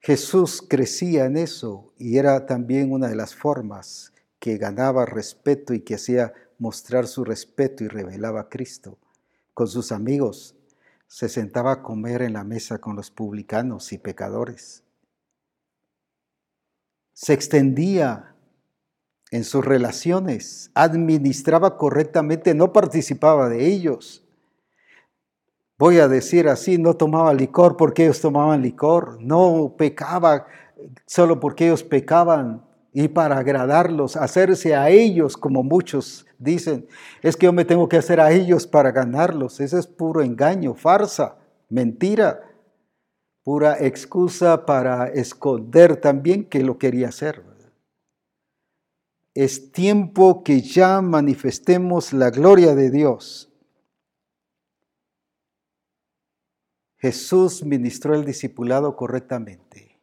Jesús 0.00 0.64
crecía 0.68 1.26
en 1.26 1.36
eso 1.36 1.92
y 1.96 2.18
era 2.18 2.46
también 2.46 2.90
una 2.90 3.08
de 3.08 3.14
las 3.14 3.36
formas 3.36 4.12
que 4.40 4.58
ganaba 4.58 5.06
respeto 5.06 5.72
y 5.72 5.80
que 5.80 5.94
hacía 5.94 6.32
mostrar 6.58 7.06
su 7.06 7.24
respeto 7.24 7.84
y 7.84 7.88
revelaba 7.88 8.40
a 8.40 8.48
Cristo. 8.48 8.98
Con 9.54 9.68
sus 9.68 9.92
amigos 9.92 10.56
se 11.06 11.28
sentaba 11.28 11.72
a 11.72 11.82
comer 11.82 12.22
en 12.22 12.32
la 12.32 12.42
mesa 12.42 12.78
con 12.78 12.96
los 12.96 13.12
publicanos 13.12 13.92
y 13.92 13.98
pecadores. 13.98 14.81
Se 17.22 17.34
extendía 17.34 18.34
en 19.30 19.44
sus 19.44 19.64
relaciones, 19.64 20.72
administraba 20.74 21.76
correctamente, 21.76 22.52
no 22.52 22.72
participaba 22.72 23.48
de 23.48 23.68
ellos. 23.68 24.26
Voy 25.78 26.00
a 26.00 26.08
decir 26.08 26.48
así, 26.48 26.78
no 26.78 26.94
tomaba 26.94 27.32
licor 27.32 27.76
porque 27.76 28.02
ellos 28.02 28.20
tomaban 28.20 28.60
licor, 28.60 29.22
no 29.22 29.76
pecaba 29.78 30.46
solo 31.06 31.38
porque 31.38 31.66
ellos 31.66 31.84
pecaban, 31.84 32.66
y 32.92 33.06
para 33.06 33.38
agradarlos, 33.38 34.16
hacerse 34.16 34.74
a 34.74 34.90
ellos 34.90 35.36
como 35.36 35.62
muchos 35.62 36.26
dicen, 36.38 36.88
es 37.22 37.36
que 37.36 37.46
yo 37.46 37.52
me 37.52 37.64
tengo 37.64 37.88
que 37.88 37.98
hacer 37.98 38.20
a 38.20 38.32
ellos 38.32 38.66
para 38.66 38.90
ganarlos. 38.90 39.60
Ese 39.60 39.78
es 39.78 39.86
puro 39.86 40.22
engaño, 40.22 40.74
farsa, 40.74 41.36
mentira, 41.70 42.51
pura 43.42 43.78
excusa 43.78 44.64
para 44.66 45.08
esconder 45.08 45.96
también 45.96 46.44
que 46.48 46.62
lo 46.62 46.78
quería 46.78 47.08
hacer. 47.08 47.44
Es 49.34 49.72
tiempo 49.72 50.44
que 50.44 50.60
ya 50.60 51.00
manifestemos 51.00 52.12
la 52.12 52.30
gloria 52.30 52.74
de 52.74 52.90
Dios. 52.90 53.50
Jesús 56.98 57.64
ministró 57.64 58.14
el 58.14 58.24
discipulado 58.24 58.94
correctamente. 58.94 59.98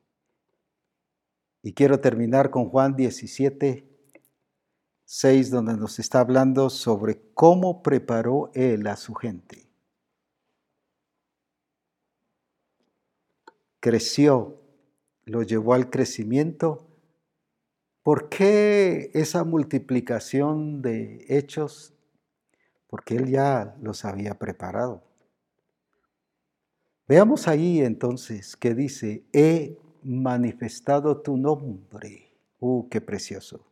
Y 1.62 1.74
quiero 1.74 2.00
terminar 2.00 2.50
con 2.50 2.70
Juan 2.70 2.96
17, 2.96 3.88
6, 5.06 5.52
donde 5.52 5.78
nos 5.78 6.00
está 6.00 6.22
hablando 6.22 6.70
sobre 6.70 7.22
cómo 7.34 7.84
preparó 7.84 8.50
Él 8.54 8.88
a 8.88 8.96
su 8.96 9.14
gente. 9.14 9.69
Creció, 13.80 14.62
lo 15.24 15.44
llevó 15.44 15.74
al 15.74 15.90
crecimiento. 15.90 16.88
¿Por 18.04 18.30
qué 18.30 19.12
esa 19.14 19.44
multiplicación 19.44 20.82
de 20.82 21.26
hechos? 21.30 21.94
Porque 22.88 23.16
Él 23.16 23.30
ya 23.30 23.76
los 23.82 24.04
había 24.06 24.34
preparado. 24.36 25.04
Veamos 27.08 27.48
ahí 27.48 27.80
entonces 27.80 28.56
que 28.56 28.74
dice, 28.76 29.24
he 29.34 29.78
manifestado 30.04 31.22
tu 31.22 31.38
nombre. 31.38 32.36
¡Uh, 32.60 32.88
qué 32.90 33.02
precioso! 33.02 33.69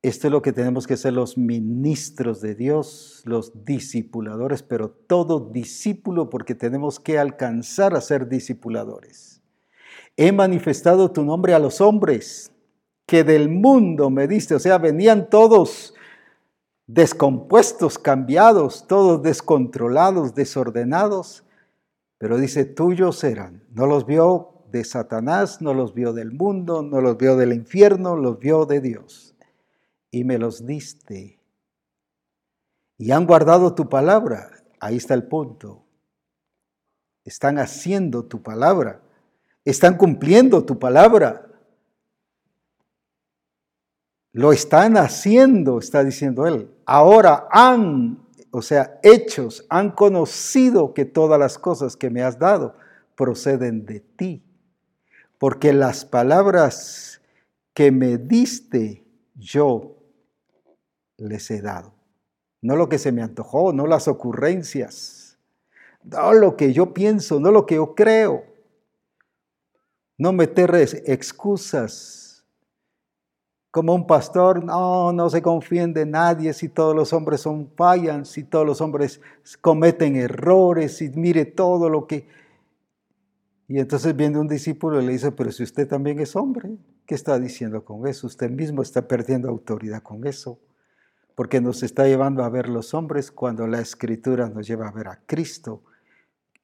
Esto 0.00 0.28
es 0.28 0.32
lo 0.32 0.42
que 0.42 0.52
tenemos 0.52 0.86
que 0.86 0.96
ser 0.96 1.12
los 1.12 1.36
ministros 1.36 2.40
de 2.40 2.54
Dios, 2.54 3.22
los 3.24 3.64
discipuladores, 3.64 4.62
pero 4.62 4.90
todo 4.90 5.50
discípulo 5.50 6.30
porque 6.30 6.54
tenemos 6.54 7.00
que 7.00 7.18
alcanzar 7.18 7.96
a 7.96 8.00
ser 8.00 8.28
discipuladores. 8.28 9.42
He 10.16 10.30
manifestado 10.30 11.10
tu 11.10 11.24
nombre 11.24 11.52
a 11.52 11.58
los 11.58 11.80
hombres 11.80 12.52
que 13.06 13.24
del 13.24 13.48
mundo 13.48 14.10
me 14.10 14.28
diste, 14.28 14.54
o 14.54 14.60
sea, 14.60 14.78
venían 14.78 15.30
todos 15.30 15.94
descompuestos, 16.86 17.98
cambiados, 17.98 18.86
todos 18.86 19.22
descontrolados, 19.22 20.34
desordenados, 20.34 21.44
pero 22.18 22.36
dice, 22.38 22.64
tuyos 22.64 23.24
eran. 23.24 23.64
No 23.72 23.86
los 23.86 24.06
vio 24.06 24.64
de 24.70 24.84
Satanás, 24.84 25.60
no 25.60 25.74
los 25.74 25.94
vio 25.94 26.12
del 26.12 26.32
mundo, 26.32 26.82
no 26.82 27.00
los 27.00 27.16
vio 27.16 27.36
del 27.36 27.52
infierno, 27.52 28.16
los 28.16 28.38
vio 28.38 28.64
de 28.64 28.80
Dios. 28.80 29.34
Y 30.10 30.24
me 30.24 30.38
los 30.38 30.64
diste. 30.66 31.40
Y 32.96 33.10
han 33.10 33.26
guardado 33.26 33.74
tu 33.74 33.88
palabra. 33.88 34.50
Ahí 34.80 34.96
está 34.96 35.14
el 35.14 35.24
punto. 35.24 35.84
Están 37.24 37.58
haciendo 37.58 38.24
tu 38.24 38.42
palabra. 38.42 39.00
Están 39.64 39.96
cumpliendo 39.96 40.64
tu 40.64 40.78
palabra. 40.78 41.46
Lo 44.32 44.52
están 44.52 44.96
haciendo, 44.96 45.78
está 45.78 46.04
diciendo 46.04 46.46
él. 46.46 46.70
Ahora 46.86 47.48
han, 47.50 48.26
o 48.50 48.62
sea, 48.62 48.98
hechos, 49.02 49.66
han 49.68 49.90
conocido 49.90 50.94
que 50.94 51.04
todas 51.04 51.38
las 51.38 51.58
cosas 51.58 51.96
que 51.96 52.10
me 52.10 52.22
has 52.22 52.38
dado 52.38 52.76
proceden 53.14 53.84
de 53.84 54.00
ti 54.00 54.44
porque 55.38 55.72
las 55.72 56.04
palabras 56.04 57.20
que 57.72 57.92
me 57.92 58.18
diste 58.18 59.04
yo 59.34 59.96
les 61.18 61.50
he 61.50 61.60
dado. 61.60 61.92
No 62.62 62.74
lo 62.74 62.88
que 62.88 62.98
se 62.98 63.12
me 63.12 63.22
antojó, 63.22 63.72
no 63.72 63.86
las 63.86 64.08
ocurrencias, 64.08 65.38
no 66.02 66.32
lo 66.32 66.56
que 66.56 66.72
yo 66.72 66.94
pienso, 66.94 67.38
no 67.38 67.50
lo 67.50 67.66
que 67.66 67.76
yo 67.76 67.94
creo. 67.94 68.44
No 70.16 70.32
meter 70.32 70.74
excusas. 70.74 72.44
Como 73.70 73.94
un 73.94 74.06
pastor, 74.06 74.64
no, 74.64 75.12
no 75.12 75.28
se 75.28 75.42
confíen 75.42 75.92
de 75.92 76.06
nadie 76.06 76.52
si 76.54 76.68
todos 76.68 76.96
los 76.96 77.12
hombres 77.12 77.42
son 77.42 77.70
fallan, 77.76 78.24
si 78.24 78.42
todos 78.42 78.66
los 78.66 78.80
hombres 78.80 79.20
cometen 79.60 80.16
errores, 80.16 81.02
y 81.02 81.10
mire 81.10 81.44
todo 81.44 81.88
lo 81.90 82.06
que 82.06 82.26
y 83.68 83.78
entonces 83.78 84.16
viene 84.16 84.38
un 84.38 84.48
discípulo 84.48 85.00
y 85.00 85.04
le 85.04 85.12
dice, 85.12 85.30
pero 85.30 85.52
si 85.52 85.62
usted 85.62 85.86
también 85.86 86.18
es 86.20 86.34
hombre, 86.34 86.78
¿qué 87.04 87.14
está 87.14 87.38
diciendo 87.38 87.84
con 87.84 88.06
eso? 88.06 88.26
Usted 88.26 88.50
mismo 88.50 88.80
está 88.80 89.06
perdiendo 89.06 89.50
autoridad 89.50 90.02
con 90.02 90.26
eso, 90.26 90.58
porque 91.38 91.60
nos 91.60 91.84
está 91.84 92.08
llevando 92.08 92.42
a 92.42 92.48
ver 92.48 92.68
los 92.68 92.94
hombres 92.94 93.30
cuando 93.30 93.68
la 93.68 93.78
escritura 93.78 94.48
nos 94.48 94.66
lleva 94.66 94.88
a 94.88 94.90
ver 94.90 95.06
a 95.06 95.20
Cristo 95.24 95.84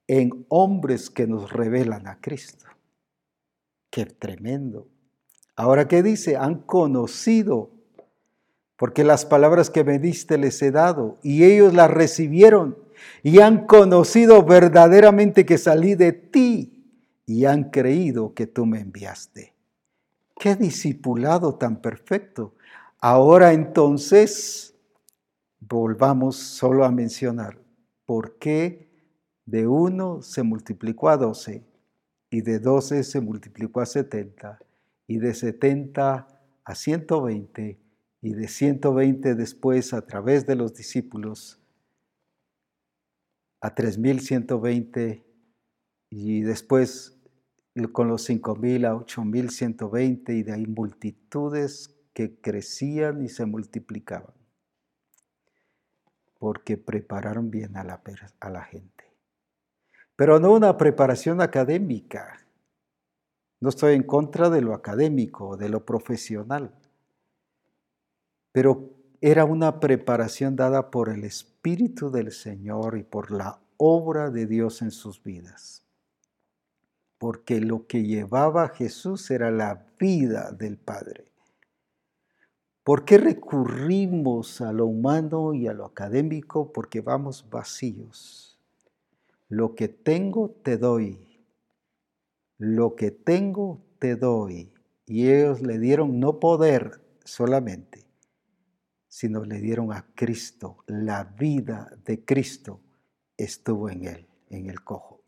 en 0.05 0.45
hombres 0.49 1.09
que 1.09 1.27
nos 1.27 1.49
revelan 1.49 2.07
a 2.07 2.19
Cristo. 2.19 2.65
Qué 3.89 4.05
tremendo. 4.05 4.89
Ahora, 5.55 5.87
¿qué 5.87 6.03
dice? 6.03 6.35
Han 6.35 6.55
conocido, 6.55 7.71
porque 8.75 9.05
las 9.05 9.25
palabras 9.25 9.69
que 9.69 9.85
me 9.85 9.97
diste 9.97 10.37
les 10.37 10.61
he 10.61 10.71
dado, 10.71 11.19
y 11.23 11.45
ellos 11.45 11.73
las 11.73 11.89
recibieron, 11.89 12.77
y 13.23 13.39
han 13.39 13.67
conocido 13.67 14.43
verdaderamente 14.43 15.45
que 15.45 15.57
salí 15.57 15.95
de 15.95 16.11
ti 16.11 16.91
y 17.25 17.45
han 17.45 17.69
creído 17.69 18.33
que 18.33 18.45
tú 18.45 18.65
me 18.65 18.81
enviaste. 18.81 19.53
Qué 20.37 20.57
discipulado 20.57 21.55
tan 21.55 21.81
perfecto. 21.81 22.55
Ahora 22.99 23.53
entonces, 23.53 24.75
volvamos 25.59 26.37
solo 26.37 26.85
a 26.85 26.91
mencionar 26.91 27.59
por 28.05 28.37
qué 28.37 28.89
de 29.45 29.67
uno 29.67 30.21
se 30.21 30.43
multiplicó 30.43 31.09
a 31.09 31.17
doce 31.17 31.65
y 32.29 32.41
de 32.41 32.59
doce 32.59 33.03
se 33.03 33.21
multiplicó 33.21 33.81
a 33.81 33.85
setenta 33.85 34.59
y 35.07 35.19
de 35.19 35.33
setenta 35.33 36.27
a 36.63 36.75
ciento 36.75 37.21
veinte 37.21 37.79
y 38.21 38.33
de 38.33 38.47
ciento 38.47 38.93
veinte 38.93 39.35
después 39.35 39.93
a 39.93 40.05
través 40.05 40.45
de 40.47 40.55
los 40.55 40.73
discípulos 40.73 41.61
a 43.61 43.75
tres 43.75 43.97
mil 43.97 44.19
ciento 44.21 44.59
veinte 44.59 45.25
y 46.09 46.41
después 46.41 47.15
con 47.91 48.07
los 48.07 48.29
5.000 48.29 48.85
a 48.85 48.95
8.120 48.95 50.33
y 50.33 50.43
de 50.43 50.53
ahí 50.53 50.65
multitudes 50.65 51.94
que 52.15 52.39
crecían 52.39 53.21
y 53.21 53.29
se 53.29 53.45
multiplicaban, 53.45 54.33
porque 56.39 56.77
prepararon 56.77 57.51
bien 57.51 57.77
a 57.77 57.83
la, 57.83 58.63
gente. 58.63 59.03
Pero 60.15 60.39
no 60.39 60.53
una 60.53 60.77
preparación 60.77 61.41
académica. 61.41 62.39
No 63.59 63.69
estoy 63.69 63.93
en 63.93 64.03
contra 64.03 64.49
de 64.49 64.61
lo 64.61 64.73
académico, 64.73 65.57
de 65.57 65.69
lo 65.69 65.85
profesional, 65.85 66.73
pero 68.51 68.89
era 69.21 69.45
una 69.45 69.79
preparación 69.79 70.55
dada 70.55 70.89
por 70.89 71.09
el 71.09 71.25
Espíritu 71.25 72.09
del 72.09 72.31
Señor 72.31 72.97
y 72.97 73.03
por 73.03 73.29
la 73.29 73.59
obra 73.77 74.31
de 74.31 74.47
Dios 74.47 74.81
en 74.81 74.91
sus 74.91 75.21
vidas 75.21 75.85
porque 77.17 77.59
lo 77.59 77.87
que 77.87 78.03
llevaba 78.03 78.69
Jesús 78.69 79.31
era 79.31 79.49
la 79.49 79.85
vida 79.97 80.51
del 80.51 80.77
Padre. 80.77 81.34
¿Por 82.85 83.03
qué 83.03 83.17
recurrimos 83.17 84.61
a 84.61 84.71
lo 84.71 84.85
humano 84.85 85.55
y 85.55 85.65
a 85.65 85.73
lo 85.73 85.85
académico? 85.85 86.71
Porque 86.71 87.01
vamos 87.01 87.49
vacíos. 87.49 88.59
lo 89.49 89.73
que 89.73 89.87
tengo 89.87 90.51
te 90.61 90.77
doy, 90.77 91.43
lo 92.59 92.95
que 92.95 93.09
tengo 93.09 93.81
te 93.97 94.15
doy. 94.15 94.71
Y 95.07 95.29
ellos 95.29 95.61
le 95.61 95.79
dieron 95.79 96.19
no 96.19 96.39
poder 96.39 97.01
solamente, 97.23 98.05
sino 99.07 99.43
le 99.43 99.59
dieron 99.61 99.91
a 99.91 100.05
Cristo. 100.13 100.77
La 100.85 101.23
vida 101.23 101.89
de 102.05 102.23
Cristo 102.23 102.81
estuvo 103.35 103.89
en 103.89 104.05
él, 104.05 104.27
en 104.51 104.69
el 104.69 104.83
cojo. 104.83 105.21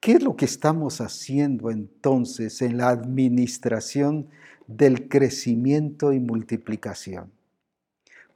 ¿Qué 0.00 0.12
es 0.12 0.22
lo 0.22 0.36
que 0.36 0.44
estamos 0.44 1.00
haciendo 1.00 1.70
entonces 1.70 2.60
en 2.60 2.76
la 2.76 2.90
administración 2.90 4.28
del 4.66 5.08
crecimiento 5.08 6.12
y 6.12 6.20
multiplicación? 6.20 7.32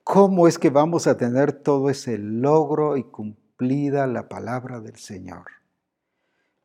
¿Cómo 0.05 0.49
es 0.49 0.59
que 0.59 0.71
vamos 0.71 1.07
a 1.07 1.17
tener 1.17 1.53
todo 1.53 1.91
ese 1.91 2.19
logro 2.19 2.97
y 2.97 3.05
cumplida 3.05 4.07
la 4.07 4.29
palabra 4.29 4.81
del 4.81 4.97
Señor? 4.97 5.45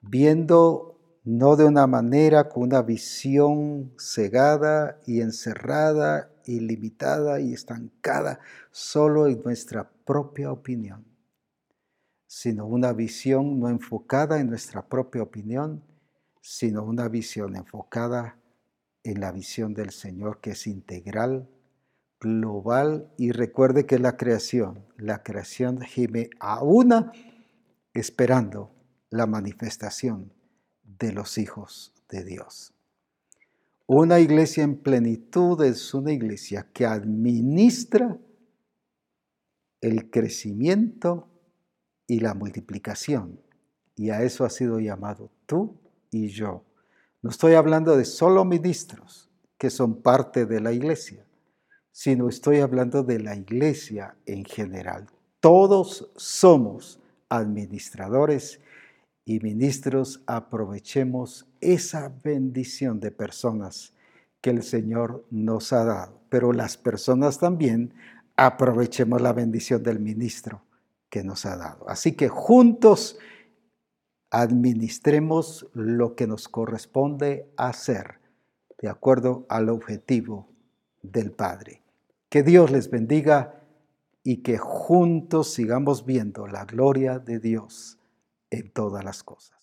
Viendo 0.01 0.95
no 1.23 1.55
de 1.55 1.65
una 1.65 1.87
manera 1.87 2.49
con 2.49 2.63
una 2.63 2.81
visión 2.83 3.93
cegada 3.97 4.99
y 5.05 5.21
encerrada 5.21 6.31
y 6.45 6.59
limitada 6.59 7.39
y 7.39 7.53
estancada 7.53 8.39
solo 8.71 9.27
en 9.27 9.41
nuestra 9.43 9.89
propia 10.05 10.51
opinión, 10.51 11.03
sino 12.27 12.67
una 12.67 12.93
visión 12.93 13.59
no 13.59 13.69
enfocada 13.69 14.39
en 14.39 14.49
nuestra 14.49 14.87
propia 14.87 15.23
opinión, 15.23 15.83
sino 16.41 16.83
una 16.83 17.07
visión 17.09 17.55
enfocada 17.55 18.37
en 19.06 19.22
la 19.22 19.32
visión 19.32 19.73
del 19.73 19.91
Señor 19.91 20.41
que 20.41 20.52
es 20.52 20.68
integral, 20.68 21.48
global 22.19 23.11
y 23.18 23.32
recuerde 23.32 23.86
que 23.86 23.99
la 23.99 24.18
creación, 24.18 24.84
la 24.98 25.23
creación 25.23 25.82
gime 25.82 26.30
a 26.40 26.64
una 26.64 27.11
esperando 27.94 28.72
la 29.10 29.27
manifestación 29.27 30.34
de 30.84 31.14
los 31.14 31.38
hijos 31.38 31.94
de 32.10 32.23
Dios. 32.23 32.73
Una 33.88 34.19
iglesia 34.19 34.64
en 34.64 34.77
plenitud 34.77 35.64
es 35.64 35.94
una 35.94 36.11
iglesia 36.11 36.68
que 36.73 36.88
administra 36.88 38.18
el 39.82 40.10
crecimiento 40.10 41.30
y 42.07 42.19
la 42.19 42.34
multiplicación. 42.34 43.40
Y 43.95 44.10
a 44.10 44.23
eso 44.23 44.44
ha 44.44 44.49
sido 44.49 44.80
llamado 44.80 45.32
tú 45.45 45.80
y 46.10 46.30
yo. 46.30 46.64
No 47.26 47.31
estoy 47.31 47.56
hablando 47.56 47.97
de 47.97 48.06
solo 48.06 48.45
ministros 48.45 49.31
que 49.57 49.72
son 49.72 50.03
parte 50.03 50.45
de 50.45 50.60
la 50.60 50.73
iglesia, 50.73 51.26
sino 51.91 52.30
estoy 52.30 52.60
hablando 52.60 53.02
de 53.02 53.19
la 53.19 53.35
iglesia 53.35 54.15
en 54.27 54.45
general. 54.45 55.07
Todos 55.39 56.11
somos 56.15 57.02
administradores 57.27 58.61
y 59.26 59.39
ministros 59.39 60.22
aprovechemos 60.27 61.47
esa 61.61 62.14
bendición 62.23 62.99
de 62.99 63.10
personas 63.10 63.95
que 64.39 64.52
el 64.52 64.61
Señor 64.61 65.26
nos 65.31 65.73
ha 65.73 65.84
dado. 65.84 66.22
Pero 66.30 66.53
las 66.53 66.77
personas 66.77 67.39
también 67.39 67.91
aprovechemos 68.35 69.19
la 69.19 69.34
bendición 69.34 69.81
del 69.81 69.99
ministro 69.99 70.61
que 71.10 71.23
nos 71.23 71.47
ha 71.47 71.57
dado. 71.57 71.89
Así 71.89 72.11
que 72.11 72.30
juntos 72.30 73.18
administremos 74.30 75.68
lo 75.73 76.15
que 76.15 76.27
nos 76.27 76.47
corresponde 76.47 77.49
hacer 77.57 78.19
de 78.81 78.89
acuerdo 78.89 79.45
al 79.49 79.69
objetivo 79.69 80.49
del 81.02 81.31
Padre. 81.31 81.81
Que 82.30 82.43
Dios 82.43 82.72
les 82.72 82.89
bendiga 82.89 83.61
y 84.23 84.38
que 84.38 84.57
juntos 84.57 85.53
sigamos 85.53 86.06
viendo 86.06 86.47
la 86.47 86.65
gloria 86.65 87.19
de 87.19 87.39
Dios 87.39 87.99
en 88.49 88.72
todas 88.72 89.03
las 89.03 89.23
cosas. 89.23 89.55